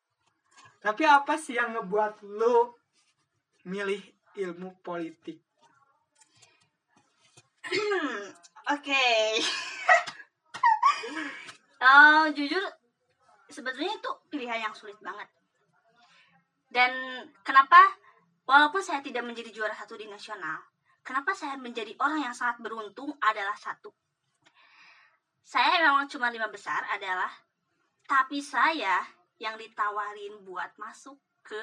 Tapi 0.78 1.02
apa 1.02 1.34
sih 1.34 1.58
yang 1.58 1.74
ngebuat 1.74 2.22
lu 2.22 2.70
milih 3.66 3.98
ilmu 4.36 4.76
politik? 4.84 5.40
Oke. 8.70 9.06
Eh, 11.76 12.26
jujur 12.32 12.64
sebetulnya 13.52 14.00
itu 14.00 14.10
pilihan 14.32 14.64
yang 14.64 14.74
sulit 14.74 14.96
banget. 14.98 15.28
Dan 16.72 16.90
kenapa 17.44 17.78
walaupun 18.48 18.80
saya 18.80 19.04
tidak 19.04 19.22
menjadi 19.28 19.52
juara 19.52 19.76
satu 19.76 19.94
di 19.94 20.08
nasional, 20.08 20.56
kenapa 21.04 21.36
saya 21.36 21.60
menjadi 21.60 21.92
orang 22.00 22.24
yang 22.24 22.34
sangat 22.34 22.64
beruntung 22.64 23.12
adalah 23.20 23.54
satu. 23.60 23.92
Saya 25.44 25.84
memang 25.84 26.08
cuma 26.10 26.32
lima 26.32 26.48
besar 26.50 26.80
adalah 26.90 27.30
tapi 28.08 28.42
saya 28.42 29.04
yang 29.38 29.54
ditawarin 29.60 30.42
buat 30.42 30.74
masuk 30.80 31.20
ke 31.44 31.60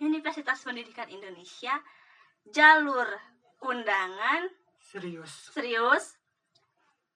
Universitas 0.00 0.60
Pendidikan 0.60 1.08
Indonesia 1.08 1.74
jalur 2.44 3.06
undangan 3.60 4.46
Serius. 4.78 5.50
serius 5.50 6.16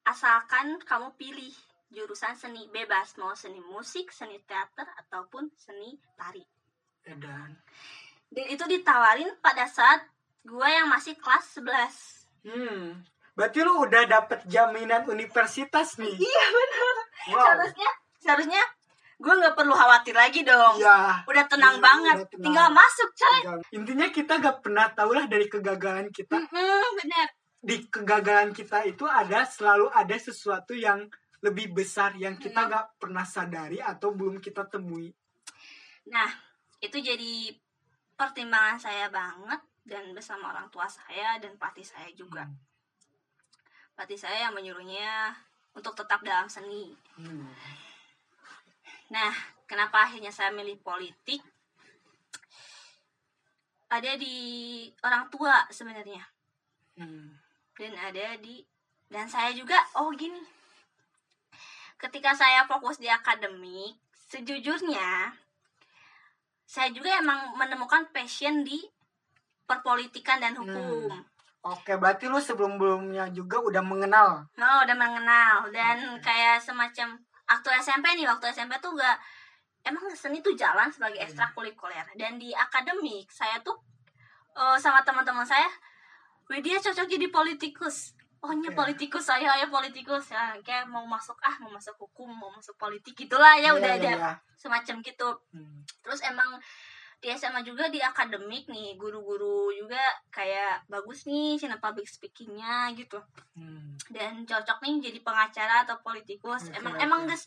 asalkan 0.02 0.82
kamu 0.82 1.14
pilih 1.14 1.54
jurusan 1.88 2.34
seni 2.34 2.66
bebas 2.68 3.14
mau 3.16 3.32
seni 3.32 3.62
musik 3.62 4.10
seni 4.10 4.42
teater 4.42 4.84
ataupun 4.98 5.46
seni 5.54 5.94
tari 6.12 6.42
Edan. 7.04 7.54
dan 8.28 8.46
itu 8.46 8.64
ditawarin 8.66 9.30
pada 9.38 9.64
saat 9.64 10.02
gue 10.42 10.68
yang 10.68 10.86
masih 10.86 11.14
kelas 11.16 11.58
11 11.58 12.22
Hmm. 12.42 12.98
Berarti 13.32 13.62
lu 13.62 13.80
udah 13.80 14.02
dapet 14.04 14.42
jaminan 14.44 15.06
universitas 15.06 15.94
nih. 15.94 16.10
iya 16.12 16.46
benar 16.50 16.96
Wow. 17.24 17.38
seharusnya 17.38 17.90
seharusnya 18.18 18.62
gue 19.22 19.30
nggak 19.32 19.54
perlu 19.54 19.70
khawatir 19.70 20.10
lagi 20.12 20.42
dong 20.42 20.74
Ya. 20.76 21.22
udah 21.22 21.44
tenang 21.46 21.78
Iya, 21.78 21.84
banget 21.84 22.16
udah 22.16 22.26
tenang. 22.26 22.42
tinggal 22.42 22.68
masuk 22.68 23.08
coy 23.14 23.40
Intinya 23.72 24.06
kita 24.08 24.32
gak 24.36 24.58
pernah 24.60 24.90
tahu 24.90 25.14
lah 25.14 25.24
dari 25.24 25.46
kegagalan 25.46 26.10
kita. 26.10 26.34
Mm-mm, 26.36 26.86
bener 26.96 27.26
Di 27.56 27.86
kegagalan 27.86 28.50
kita 28.50 28.82
itu 28.82 29.06
ada 29.06 29.46
selalu 29.46 29.86
ada 29.88 30.16
sesuatu 30.18 30.74
yang 30.74 31.06
lebih 31.38 31.70
besar 31.72 32.14
yang 32.16 32.34
kita 32.34 32.60
Hmm. 32.60 32.70
gak 32.72 32.86
pernah 32.98 33.22
sadari 33.24 33.78
atau 33.78 34.10
belum 34.10 34.38
kita 34.38 34.66
temui. 34.66 35.10
Nah, 36.04 36.30
itu 36.78 36.98
jadi 36.98 37.54
pertimbangan 38.12 38.76
saya 38.76 39.06
banget 39.08 39.58
dan 39.82 40.10
bersama 40.10 40.50
orang 40.50 40.66
tua 40.68 40.86
saya 40.86 41.38
dan 41.38 41.54
pelatih 41.54 41.82
saya 41.84 42.10
juga. 42.12 42.42
Hmm. 42.42 42.58
Pelatih 43.92 44.14
saya 44.16 44.46
yang 44.46 44.54
menyuruhnya 44.54 45.30
untuk 45.72 45.94
tetap 45.94 46.22
dalam 46.22 46.46
seni. 46.46 46.90
Hmm. 47.14 47.46
Nah, 49.12 49.32
kenapa 49.68 50.08
akhirnya 50.08 50.32
saya 50.32 50.48
milih 50.48 50.80
politik? 50.80 51.44
Ada 53.92 54.16
di 54.16 54.36
orang 55.04 55.28
tua 55.28 55.68
sebenarnya 55.68 56.24
Hmm. 56.92 57.40
dan 57.72 57.96
ada 57.96 58.36
di 58.36 58.60
dan 59.08 59.24
saya 59.28 59.52
juga 59.52 59.76
oh 59.96 60.12
gini. 60.12 60.40
Ketika 61.96 62.36
saya 62.36 62.68
fokus 62.68 63.00
di 63.00 63.08
akademik, 63.08 63.96
sejujurnya 64.32 65.32
saya 66.64 66.88
juga 66.92 67.16
emang 67.20 67.52
menemukan 67.56 68.08
passion 68.12 68.64
di 68.64 68.80
perpolitikan 69.68 70.40
dan 70.40 70.56
hukum. 70.56 71.20
Oke, 71.62 71.96
berarti 71.96 72.28
lu 72.28 72.40
sebelum-belumnya 72.40 73.32
juga 73.32 73.60
udah 73.60 73.84
mengenal. 73.84 74.48
Oh, 74.56 74.78
udah 74.84 74.96
mengenal 74.96 75.68
dan 75.72 76.16
kayak 76.20 76.60
semacam 76.60 77.20
waktu 77.52 77.68
SMP 77.78 78.16
nih, 78.16 78.24
waktu 78.24 78.48
SMP 78.48 78.80
tuh 78.80 78.96
gak 78.96 79.16
emang 79.84 80.08
seni 80.14 80.40
tuh 80.40 80.56
jalan 80.56 80.88
sebagai 80.88 81.20
Hmm. 81.20 81.26
ekstrakurikuler 81.28 82.06
dan 82.16 82.40
di 82.40 82.54
akademik 82.56 83.28
saya 83.28 83.60
tuh 83.60 83.76
eh, 84.52 84.76
sama 84.76 85.00
teman-teman 85.00 85.44
saya, 85.44 85.64
Widya 86.48 86.76
cocok 86.76 87.08
jadi 87.08 87.26
politikus. 87.32 88.12
Oh, 88.42 88.52
nya 88.52 88.68
Oke. 88.68 88.76
politikus 88.76 89.24
saya, 89.24 89.54
ya 89.54 89.70
politikus 89.70 90.28
ya, 90.28 90.52
kayak 90.60 90.84
mau 90.90 91.06
masuk 91.06 91.38
ah, 91.40 91.56
mau 91.62 91.70
masuk 91.70 91.94
hukum, 91.96 92.26
mau 92.26 92.50
masuk 92.52 92.74
politik 92.76 93.14
gitulah 93.14 93.54
ya, 93.56 93.72
udah 93.72 93.96
Iya, 93.96 94.02
ada 94.02 94.12
iya. 94.12 94.32
semacam 94.58 94.98
gitu. 95.00 95.28
Hmm. 95.54 95.80
Terus 96.02 96.20
emang 96.26 96.58
di 97.22 97.30
SMA 97.30 97.62
juga 97.62 97.86
di 97.86 98.02
akademik 98.02 98.66
nih, 98.66 98.98
guru-guru 98.98 99.70
juga 99.70 100.02
kayak 100.28 100.90
bagus 100.90 101.22
nih 101.22 101.54
cina 101.54 101.78
public 101.78 102.04
speakingnya 102.04 102.90
gitu 102.92 103.22
Hmm. 103.54 103.94
dan 104.10 104.42
cocok 104.42 104.82
nih 104.82 104.98
jadi 105.00 105.18
pengacara 105.20 105.86
atau 105.86 106.02
politikus 106.02 106.66
Oke, 106.66 106.76
emang 106.76 106.94
oke. 106.96 107.04
emang 107.04 107.20
guys 107.24 107.46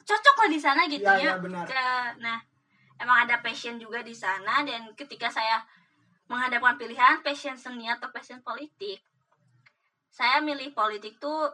cocok 0.00 0.36
lah 0.38 0.48
di 0.48 0.56
sana 0.56 0.82
gitu 0.86 1.04
Iya, 1.04 1.36
ya, 1.36 1.42
benar. 1.42 1.66
Ke- 1.68 2.14
nah 2.18 2.38
emang 2.96 3.28
ada 3.28 3.42
passion 3.44 3.76
juga 3.76 4.00
di 4.00 4.14
sana 4.14 4.64
dan 4.64 4.88
ketika 4.96 5.28
saya 5.28 5.60
menghadapkan 6.26 6.78
pilihan 6.78 7.20
passion 7.20 7.52
seni 7.54 7.84
atau 7.84 8.08
passion 8.08 8.40
politik 8.40 9.04
saya 10.08 10.40
milih 10.40 10.72
politik 10.72 11.20
tuh 11.20 11.52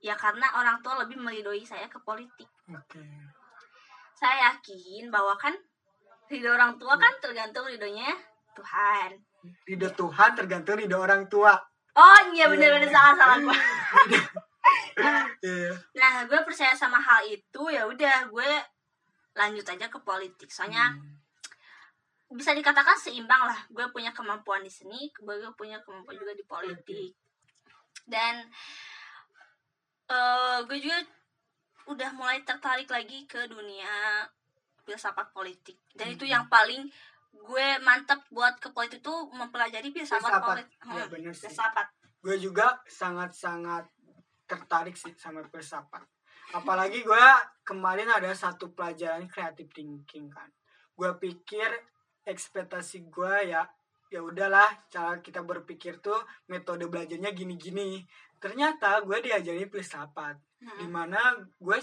ya 0.00 0.16
karena 0.16 0.48
orang 0.54 0.80
tua 0.80 1.02
lebih 1.02 1.18
meridoi 1.18 1.60
saya 1.60 1.86
ke 1.86 2.00
politik 2.00 2.48
Oke. 2.68 3.04
saya 4.14 4.48
yakin 4.48 5.10
bahwa 5.10 5.36
kan 5.36 5.52
ridho 6.26 6.50
orang 6.52 6.74
tua 6.78 6.94
kan 6.98 7.12
tergantung 7.22 7.66
ridhonya 7.66 8.10
Tuhan 8.56 9.10
Ridho 9.66 9.88
Tuhan 9.94 10.30
tergantung 10.34 10.74
ridho 10.74 10.98
orang 10.98 11.30
tua. 11.30 11.54
oh 11.96 12.20
iya 12.34 12.50
bener-bener 12.50 12.90
salah 12.90 13.14
salah 13.14 13.36
gua 13.40 13.56
Iya. 15.42 15.70
Nah, 16.00 16.26
gue 16.26 16.40
percaya 16.42 16.74
sama 16.74 16.98
hal 16.98 17.22
itu 17.28 17.62
ya 17.70 17.86
udah 17.86 18.26
gue 18.26 18.50
lanjut 19.36 19.62
aja 19.62 19.86
ke 19.86 19.98
politik. 20.02 20.50
Soalnya 20.50 20.90
Hmm. 20.90 22.34
bisa 22.34 22.50
dikatakan 22.50 22.98
seimbang 22.98 23.46
lah. 23.46 23.60
Gue 23.70 23.86
punya 23.94 24.10
kemampuan 24.10 24.66
di 24.66 24.72
seni, 24.72 25.06
gue 25.14 25.36
punya 25.54 25.78
kemampuan 25.86 26.18
juga 26.18 26.34
di 26.34 26.42
politik. 26.42 27.14
Dan 28.02 28.42
eh 30.10 30.58
gue 30.66 30.78
juga 30.82 30.98
udah 31.86 32.10
mulai 32.18 32.42
tertarik 32.42 32.90
lagi 32.90 33.22
ke 33.30 33.46
dunia 33.46 34.26
filsafat 34.86 35.28
politik. 35.30 35.82
Dan 35.90 36.14
itu 36.14 36.22
Hmm. 36.22 36.32
yang 36.32 36.44
paling 36.46 36.86
gue 37.36 37.66
mantep 37.82 38.22
buat 38.30 38.56
ke 38.56 38.70
politik 38.70 39.02
tuh 39.02 39.28
mempelajari 39.28 39.90
filsafat 39.90 40.22
Filsafat. 40.24 40.46
politik. 40.46 40.78
Iya, 40.86 41.02
Hmm, 41.02 41.10
bener 41.10 41.32
sih. 41.32 41.42
filsafat. 41.44 41.86
Gue 42.22 42.36
juga 42.38 42.66
sangat-sangat 42.86 43.84
tertarik 44.46 44.94
sih 44.94 45.12
sama 45.14 45.42
filsafat. 45.44 46.06
Apalagi 46.52 47.02
gue 47.02 47.24
kemarin 47.60 48.06
ada 48.08 48.30
satu 48.32 48.70
pelajaran 48.70 49.26
creative 49.26 49.68
thinking 49.68 50.30
kan. 50.30 50.46
Gue 50.94 51.10
pikir 51.16 51.66
ekspektasi 52.24 53.06
gue 53.06 53.50
ya 53.50 53.66
ya 54.06 54.22
udahlah 54.22 54.86
cara 54.86 55.18
kita 55.18 55.42
berpikir 55.42 55.98
tuh 55.98 56.14
metode 56.46 56.86
belajarnya 56.86 57.30
gini-gini. 57.32 58.06
Ternyata 58.38 59.02
gue 59.02 59.18
diajari 59.20 59.66
filsafat. 59.66 60.38
Hmm. 60.56 60.72
di 60.80 60.88
mana 60.88 61.20
gue 61.60 61.78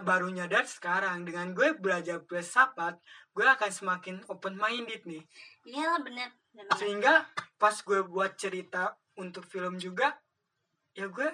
baru 0.00 0.28
nyadar 0.28 0.64
sekarang 0.64 1.22
dengan 1.22 1.50
gue 1.50 1.74
belajar 1.74 2.22
filsafat 2.22 2.96
gue 3.30 3.44
akan 3.44 3.70
semakin 3.70 4.16
open 4.26 4.54
minded 4.54 5.04
nih 5.04 5.20
Iya 5.62 5.84
lah 5.88 6.00
bener. 6.00 6.30
bener. 6.50 6.72
sehingga 6.74 7.14
pas 7.54 7.76
gue 7.76 8.00
buat 8.02 8.34
cerita 8.34 8.94
untuk 9.14 9.44
film 9.44 9.76
juga 9.76 10.16
ya 10.92 11.06
gue 11.06 11.28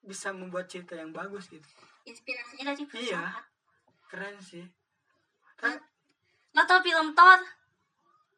bisa 0.00 0.30
membuat 0.30 0.66
cerita 0.66 0.92
yang 0.92 1.10
bagus 1.10 1.46
gitu 1.46 1.64
Inspirasinya 2.02 2.64
dari 2.68 2.84
filsafat. 2.84 3.08
Iya. 3.08 3.24
keren 4.06 4.36
sih 4.38 4.66
kan 5.54 5.78
Lo 6.52 6.62
tau 6.62 6.78
film 6.78 7.14
Thor? 7.14 7.40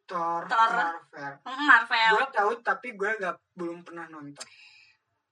Thor, 0.05 0.45
Thor. 0.45 0.71
Marvel 0.71 1.33
Hmm, 1.43 1.65
Marvel. 1.65 2.13
gue 2.13 2.27
tahu 2.31 2.53
tapi 2.61 2.93
gue 2.93 3.11
gak 3.17 3.35
belum 3.55 3.83
pernah 3.83 4.07
nonton 4.07 4.45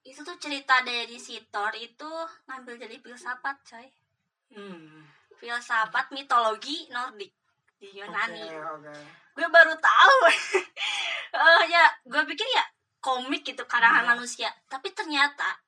itu 0.03 0.21
tuh 0.27 0.35
cerita 0.39 0.83
dari 0.83 1.15
si 1.19 1.39
Thor 1.51 1.71
itu 1.79 2.11
ngambil 2.51 2.75
dari 2.75 2.99
filsafat 2.99 3.57
coy 3.63 3.87
hmm. 4.55 5.07
filsafat 5.39 6.11
mitologi 6.11 6.91
Nordik 6.91 7.31
di 7.79 7.89
Yunani 7.95 8.51
oke 8.51 8.95
gue 9.33 9.49
baru 9.49 9.75
tahu 9.79 10.19
Eh 11.33 11.63
ya 11.75 11.89
gue 12.05 12.23
pikir 12.29 12.47
ya 12.53 12.65
komik 13.03 13.43
gitu 13.47 13.65
karangan 13.65 14.05
Iya. 14.05 14.11
manusia 14.15 14.51
tapi 14.69 14.91
ternyata 14.93 15.59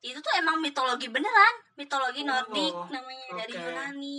itu 0.00 0.16
tuh 0.16 0.32
emang 0.40 0.58
mitologi 0.62 1.12
beneran 1.12 1.54
mitologi 1.76 2.24
Oh, 2.24 2.28
Nordik 2.30 2.74
namanya 2.88 3.26
dari 3.44 3.54
oke. 3.54 3.62
Yunani 3.62 4.18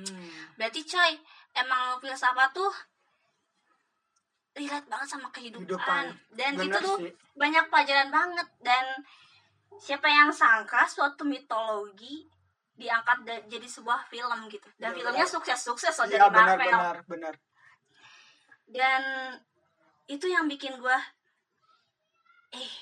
hmm. 0.00 0.56
berarti 0.58 0.80
coy 0.88 1.12
emang 1.54 2.00
filsafat 2.00 2.50
tuh 2.56 2.72
relate 4.56 4.86
banget 4.86 5.08
sama 5.08 5.28
kehidupan, 5.28 5.68
Kehidupan. 5.68 6.04
dan 6.32 6.50
itu 6.54 6.60
Bener 6.66 6.80
tuh 6.80 6.96
sih. 6.98 7.12
banyak 7.34 7.64
pelajaran 7.68 8.08
banget 8.08 8.48
dan 8.58 8.84
siapa 9.76 10.08
yang 10.08 10.32
sangka 10.32 10.82
suatu 10.86 11.22
mitologi 11.22 12.24
diangkat 12.72 13.18
da- 13.22 13.44
jadi 13.46 13.64
sebuah 13.66 14.04
film 14.06 14.48
gitu 14.48 14.64
dan 14.74 14.90
Iya, 14.90 14.96
filmnya 14.98 15.22
benar. 15.22 15.34
sukses-sukses 15.34 15.92
loh 15.94 16.06
dari 16.06 16.16
Iya 16.18 16.28
benar 16.30 16.46
Marvel 16.50 16.66
benar 16.66 16.96
benar 17.06 17.34
dan 18.66 19.02
itu 20.06 20.26
yang 20.26 20.44
bikin 20.46 20.76
gua 20.76 20.96
eh 22.50 22.72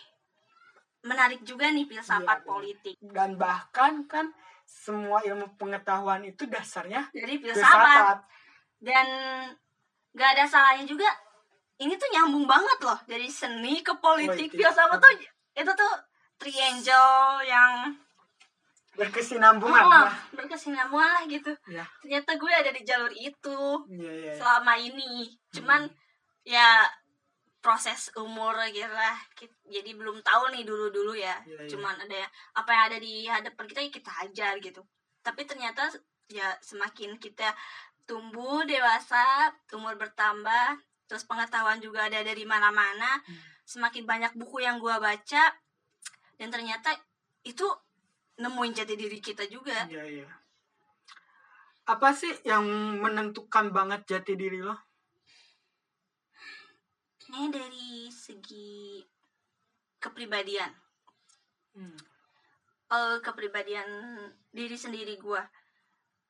menarik 1.01 1.43
juga 1.43 1.69
nih 1.69 1.85
filsafat 1.85 2.23
benar. 2.39 2.43
politik 2.45 2.97
dan 3.01 3.35
bahkan 3.35 4.03
kan 4.05 4.31
semua 4.65 5.21
ilmu 5.21 5.55
pengetahuan 5.55 6.23
itu 6.23 6.47
dasarnya 6.47 7.11
dari 7.11 7.37
filsafat 7.37 7.63
filsafat 7.67 8.19
dan 8.81 9.07
gak 10.11 10.31
ada 10.33 10.45
salahnya 10.45 10.85
juga 10.85 11.07
ini 11.83 11.95
tuh 11.99 12.09
nyambung 12.15 12.47
banget 12.47 12.79
loh 12.87 12.99
dari 13.09 13.27
seni 13.27 13.83
ke 13.83 13.95
politik 13.99 14.51
Politik. 14.53 14.59
filsafat 14.63 14.99
tuh 15.03 15.13
itu 15.55 15.73
tuh 15.75 15.95
triangle 16.39 17.43
yang 17.47 17.95
berkesinambungan 18.95 19.85
oh, 19.85 19.91
lah. 19.91 20.15
berkesinambungan 20.31 21.11
lah 21.11 21.23
gitu. 21.27 21.51
Ya 21.67 21.83
ternyata 21.99 22.39
gue 22.39 22.53
ada 22.53 22.71
di 22.71 22.83
jalur 22.87 23.11
itu 23.11 23.59
iya 23.91 24.11
iya 24.15 24.31
iya. 24.31 24.33
selama 24.39 24.79
ini. 24.79 25.35
Cuman 25.51 25.91
ya 26.47 26.87
proses 27.59 28.15
umur 28.15 28.55
gitu 28.71 28.87
lah. 28.87 29.19
Jadi 29.67 29.91
belum 29.99 30.23
tahu 30.23 30.55
nih 30.55 30.63
dulu 30.63 30.95
dulu 30.95 31.13
ya. 31.19 31.35
Iya, 31.43 31.67
iya. 31.67 31.71
cuman 31.75 31.99
ada 32.07 32.17
yang- 32.23 32.35
apa 32.55 32.71
yang 32.71 32.83
ada 32.93 32.99
di 33.03 33.15
hadapan 33.27 33.65
kita 33.67 33.81
ya 33.83 33.91
kita 33.91 34.13
ajar 34.31 34.55
gitu. 34.63 34.83
Tapi 35.27 35.43
ternyata 35.43 35.91
ya 36.31 36.55
semakin 36.63 37.19
kita 37.19 37.51
tumbuh 38.07 38.63
dewasa 38.69 39.51
umur 39.75 39.97
bertambah 39.97 40.79
terus 41.07 41.25
pengetahuan 41.29 41.81
juga 41.81 42.07
ada 42.09 42.21
dari 42.25 42.45
mana-mana. 42.45 43.21
Hmm. 43.25 43.53
semakin 43.65 44.05
banyak 44.05 44.33
buku 44.37 44.61
yang 44.61 44.77
gua 44.77 45.01
baca 45.01 45.57
dan 46.37 46.49
ternyata 46.53 46.93
itu 47.49 47.65
nemuin 48.37 48.77
jati 48.77 48.95
diri 48.99 49.19
kita 49.25 49.47
juga. 49.47 49.87
Iya 49.87 50.05
iya. 50.05 50.29
Apa 51.85 52.17
sih 52.17 52.33
yang 52.49 52.65
menentukan 53.01 53.73
banget 53.73 54.09
jati 54.09 54.35
diri 54.35 54.65
lo? 54.65 54.77
Kayaknya 57.21 57.49
dari 57.61 58.09
segi 58.09 59.01
kepribadian. 60.01 60.73
Hmm. 61.75 61.99
eh, 62.95 63.19
kepribadian 63.19 63.89
diri 64.55 64.79
sendiri 64.79 65.19
gue 65.19 65.43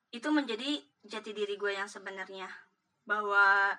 itu 0.09 0.25
menjadi 0.33 0.81
jati 1.05 1.37
diri 1.37 1.53
gue 1.59 1.75
yang 1.75 1.85
sebenarnya. 1.85 2.49
Bahwa 3.05 3.69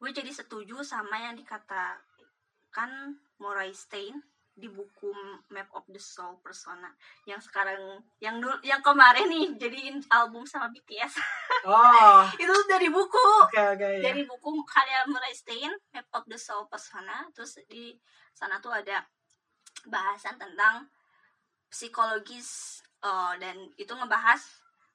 gue 0.00 0.10
jadi 0.16 0.32
setuju 0.32 0.80
sama 0.80 1.20
yang 1.20 1.36
dikatakan 1.36 3.20
Moray 3.36 3.68
Stein 3.76 4.16
di 4.56 4.68
buku 4.68 5.12
Map 5.52 5.68
of 5.76 5.84
the 5.92 6.00
Soul 6.00 6.40
Persona. 6.40 6.88
Yang 7.28 7.52
sekarang 7.52 8.00
yang 8.20 8.40
dulu 8.40 8.56
yang 8.64 8.80
kemarin 8.80 9.28
nih 9.28 9.56
jadiin 9.60 10.00
album 10.08 10.48
sama 10.48 10.72
BTS 10.72 11.20
oh. 11.68 12.24
Itu 12.42 12.52
dari 12.64 12.88
buku. 12.88 13.28
Oke 13.44 13.60
oke 13.76 13.88
ya. 14.00 14.00
dari 14.00 14.24
buku 14.24 14.64
karya 14.64 15.04
Murray 15.08 15.36
Stein 15.36 15.72
Map 15.92 16.08
of 16.16 16.24
the 16.28 16.40
Soul 16.40 16.64
Persona. 16.68 17.28
Terus 17.36 17.60
di 17.68 17.92
sana 18.32 18.56
tuh 18.60 18.72
ada 18.72 19.04
bahasan 19.84 20.40
tentang 20.40 20.88
psikologis 21.68 22.80
eh, 23.04 23.32
dan 23.36 23.68
itu 23.76 23.92
ngebahas 23.92 24.40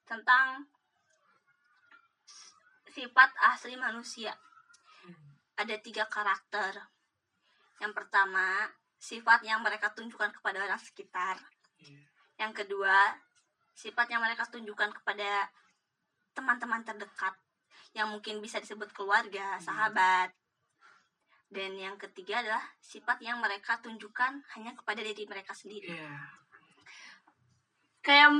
tentang 0.06 0.66
sifat 2.90 3.28
asli 3.54 3.74
manusia 3.76 4.34
ada 5.56 5.74
tiga 5.80 6.04
karakter 6.08 6.76
yang 7.80 7.92
pertama 7.92 8.68
sifat 8.96 9.44
yang 9.44 9.60
mereka 9.60 9.92
tunjukkan 9.92 10.32
kepada 10.32 10.64
orang 10.64 10.80
sekitar 10.80 11.36
Iya. 11.76 12.00
yang 12.40 12.52
kedua 12.56 13.12
sifat 13.76 14.08
yang 14.08 14.24
mereka 14.24 14.48
tunjukkan 14.48 14.88
kepada 14.96 15.52
teman-teman 16.32 16.80
terdekat 16.80 17.36
yang 17.92 18.08
mungkin 18.12 18.40
bisa 18.44 18.60
disebut 18.60 18.92
keluarga, 18.92 19.56
sahabat. 19.60 20.32
dan 21.46 21.72
yang 21.78 21.94
ketiga 21.96 22.42
adalah 22.42 22.60
sifat 22.82 23.22
yang 23.22 23.38
mereka 23.38 23.78
tunjukkan 23.80 24.42
hanya 24.56 24.72
kepada 24.74 24.98
diri 24.98 25.24
mereka 25.30 25.54
sendiri 25.54 25.94
Iya. 25.94 26.16
kayak 28.02 28.30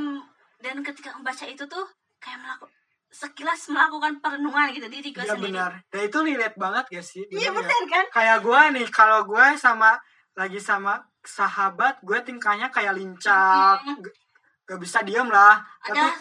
dan 0.59 0.81
ketika 0.83 1.15
membaca 1.15 1.45
itu 1.47 1.65
tuh 1.69 1.87
kayak 2.19 2.41
melakukan 2.43 2.75
sekilas 3.17 3.61
melakukan 3.67 4.21
perenungan 4.21 4.69
gitu 4.71 4.87
diri 4.87 5.09
gue 5.09 5.21
Iya 5.21 5.33
sendiri 5.33 5.57
benar. 5.57 5.73
Dan 5.89 6.01
itu 6.05 6.19
relate 6.21 6.57
banget 6.57 6.85
gak 6.91 7.01
sih? 7.03 7.25
iya 7.27 7.49
Bener 7.49 7.49
ya? 7.49 7.53
benar 7.57 7.83
kan 7.87 8.05
Kayak 8.13 8.39
gue 8.43 8.61
nih, 8.75 8.87
kalau 8.91 9.21
gue 9.25 9.47
sama 9.57 9.91
lagi 10.33 10.61
sama 10.61 10.95
sahabat, 11.23 11.97
gue 12.01 12.19
tingkahnya 12.21 12.69
kayak 12.69 12.93
lincah, 12.93 13.81
Mm-mm. 13.81 14.05
G- 14.05 14.17
gak 14.65 14.79
bisa 14.79 15.01
diem 15.01 15.27
lah. 15.27 15.65
Tapi 15.81 15.97
ada 15.97 16.13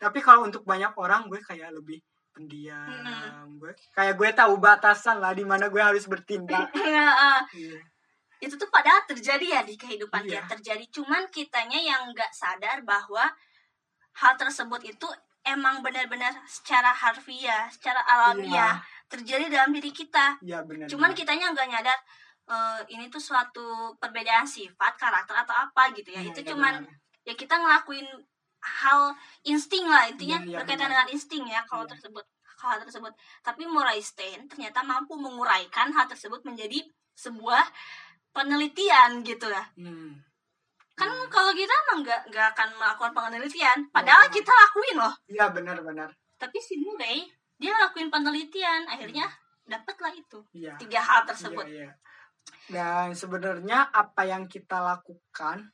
tapi 0.00 0.18
kalau 0.18 0.42
untuk 0.42 0.62
banyak 0.62 0.88
orang 0.94 1.26
gue 1.26 1.36
kayak 1.38 1.68
lebih 1.70 2.00
pendiam. 2.30 2.88
Mm-mm. 2.88 3.58
Gue 3.58 3.72
kayak 3.92 4.14
gue 4.14 4.28
tahu 4.32 4.56
batasan 4.56 5.18
lah 5.18 5.30
di 5.30 5.42
mana 5.42 5.66
gue 5.66 5.78
harus 5.78 6.04
bertindak. 6.04 6.72
Heeh. 6.78 7.38
Iya. 7.52 7.78
itu 8.38 8.54
tuh 8.54 8.70
padahal 8.70 9.02
terjadi 9.04 9.42
ya 9.50 9.60
di 9.62 9.74
kehidupan 9.74 10.22
Iya. 10.22 10.30
dia 10.38 10.42
terjadi 10.48 10.84
cuman 10.88 11.26
kitanya 11.28 11.74
yang 11.76 12.06
nggak 12.08 12.30
sadar 12.30 12.80
bahwa 12.82 13.26
hal 14.14 14.32
tersebut 14.34 14.78
itu 14.84 15.08
emang 15.42 15.80
benar-benar 15.80 16.34
secara 16.44 16.90
harfiah 16.90 17.68
secara 17.68 18.00
alamiah 18.04 18.78
terjadi 19.08 19.48
dalam 19.48 19.70
diri 19.72 19.90
kita 19.90 20.36
Iya 20.40 20.62
benar. 20.62 20.86
cuman 20.86 21.10
kitanya 21.12 21.52
nggak 21.52 21.68
nyadar 21.68 21.98
eh, 22.48 22.80
ini 22.92 23.08
tuh 23.08 23.20
suatu 23.20 23.92
perbedaan 23.96 24.44
sifat 24.44 24.96
karakter 24.96 25.36
atau 25.36 25.54
apa 25.54 25.92
gitu 25.92 26.10
ya 26.10 26.20
Iya, 26.20 26.30
itu 26.32 26.40
iya, 26.42 26.48
cuman 26.52 26.74
benar. 26.80 27.24
ya 27.24 27.34
kita 27.34 27.54
ngelakuin 27.56 28.08
hal 28.58 29.14
insting 29.44 29.84
lah 29.84 30.04
intinya 30.06 30.38
Iya, 30.40 30.48
iya, 30.48 30.56
berkaitan 30.58 30.88
benar. 30.88 30.92
dengan 31.00 31.08
insting 31.10 31.44
ya 31.46 31.60
kalau 31.64 31.84
Iya. 31.84 31.92
tersebut 31.94 32.24
hal 32.58 32.76
tersebut 32.82 33.12
tapi 33.40 33.62
Moraisten 33.64 34.50
ternyata 34.50 34.82
mampu 34.82 35.14
menguraikan 35.14 35.94
hal 35.94 36.10
tersebut 36.10 36.42
menjadi 36.42 36.82
sebuah 37.14 37.62
penelitian 38.32 39.22
gitu 39.22 39.46
ya 39.46 39.64
Hmm. 39.74 40.20
Kan 40.98 41.08
Hmm. 41.08 41.28
kalau 41.28 41.52
kita 41.52 41.70
emang 41.86 41.98
nggak 42.02 42.20
nggak 42.28 42.46
akan 42.52 42.68
melakukan 42.74 43.12
penelitian 43.12 43.78
padahal 43.88 44.26
Iya. 44.26 44.34
kita 44.34 44.50
lakuin 44.52 44.96
loh 44.98 45.14
Iya 45.24 45.46
benar-benar. 45.48 46.10
tapi 46.34 46.58
si 46.58 46.74
Murray 46.76 47.30
dia 47.54 47.70
lakuin 47.72 48.08
penelitian 48.08 48.82
akhirnya 48.84 49.30
dapatlah 49.64 50.10
itu 50.10 50.42
Iya. 50.52 50.74
tiga 50.76 50.98
hal 50.98 51.22
tersebut 51.24 51.64
Iya, 51.64 51.86
iya. 51.86 51.90
Dan 52.66 53.12
sebenarnya 53.12 53.88
apa 53.88 54.24
yang 54.24 54.44
kita 54.44 54.76
lakukan, 54.78 55.68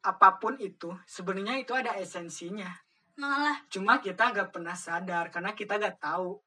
apa 0.00 0.28
pun 0.36 0.54
itu, 0.56 0.90
sebenarnya 1.04 1.58
itu 1.58 1.72
ada 1.72 1.94
esensinya. 1.94 2.70
malah 3.16 3.58
Cuma 3.66 3.98
kita 3.98 4.30
gak 4.30 4.48
pernah 4.48 4.72
sadar 4.72 5.28
karena 5.28 5.52
kita 5.52 5.76
gak 5.76 5.98
tahu. 5.98 6.38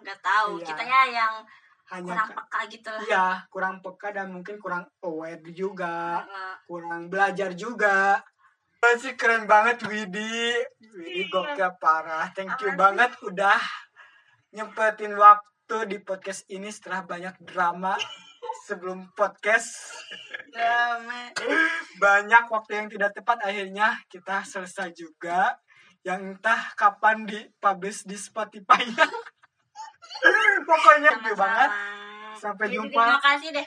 nggak 0.00 0.18
tahu 0.18 0.58
Iya. 0.58 0.66
kitanya 0.66 1.00
yang 1.06 1.34
Hanya 1.92 2.08
kurang 2.16 2.28
ka- 2.32 2.36
peka 2.40 2.60
gitu 2.72 2.88
lah 2.88 3.02
iya 3.04 3.26
kurang 3.52 3.76
peka 3.84 4.08
dan 4.16 4.26
mungkin 4.32 4.56
kurang 4.56 4.84
aware 5.04 5.44
juga, 5.52 6.24
Heeh. 6.24 6.54
kurang 6.64 7.12
belajar 7.12 7.52
juga. 7.52 8.16
Masih 8.80 9.14
keren 9.14 9.44
banget 9.46 9.84
Widi. 9.86 10.56
Widi 10.96 11.28
gokil 11.28 11.70
parah. 11.78 12.32
Thank 12.32 12.56
you 12.64 12.72
banget 12.74 13.12
udah 13.22 13.60
nyempetin 14.50 15.14
waktu 15.14 15.76
di 15.86 16.02
podcast 16.02 16.48
ini 16.48 16.66
setelah 16.66 17.06
banyak 17.06 17.36
drama 17.44 17.94
sebelum 18.66 19.12
podcast. 19.14 19.94
Drama. 20.50 21.30
banyak 21.96 22.44
waktu 22.50 22.72
yang 22.74 22.88
tidak 22.90 23.14
tepat 23.14 23.38
akhirnya 23.46 23.94
kita 24.10 24.42
selesai 24.42 24.90
juga 24.92 25.54
yang 26.02 26.34
entah 26.34 26.74
kapan 26.74 27.22
di 27.22 27.38
publish 27.62 28.02
di 28.02 28.18
Spotify 28.18 28.82
pokoknya 30.70 31.10
Sama-sama. 31.18 31.38
banget. 31.38 31.70
Sampai 32.38 32.66
Jadi, 32.68 32.76
jumpa. 32.78 33.02
terima 33.04 33.20
kasih 33.22 33.48
deh. 33.54 33.66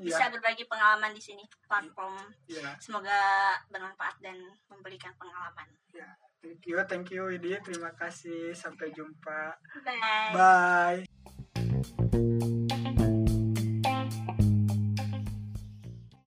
Iya, 0.00 0.16
bisa 0.16 0.24
berbagi 0.32 0.64
pengalaman 0.64 1.12
di 1.12 1.20
sini 1.20 1.44
platform. 1.68 2.16
Iya, 2.48 2.72
semoga 2.80 3.20
bermanfaat 3.68 4.16
dan 4.24 4.36
memberikan 4.72 5.12
pengalaman. 5.20 5.68
Iya. 5.92 6.08
thank 6.40 6.64
you 6.64 6.80
thank 6.88 7.08
you 7.12 7.28
Widi 7.28 7.52
terima 7.60 7.92
kasih. 7.92 8.56
Sampai 8.56 8.96
jumpa. 8.96 9.60
Bye. 10.32 11.04
Bye 11.04 12.20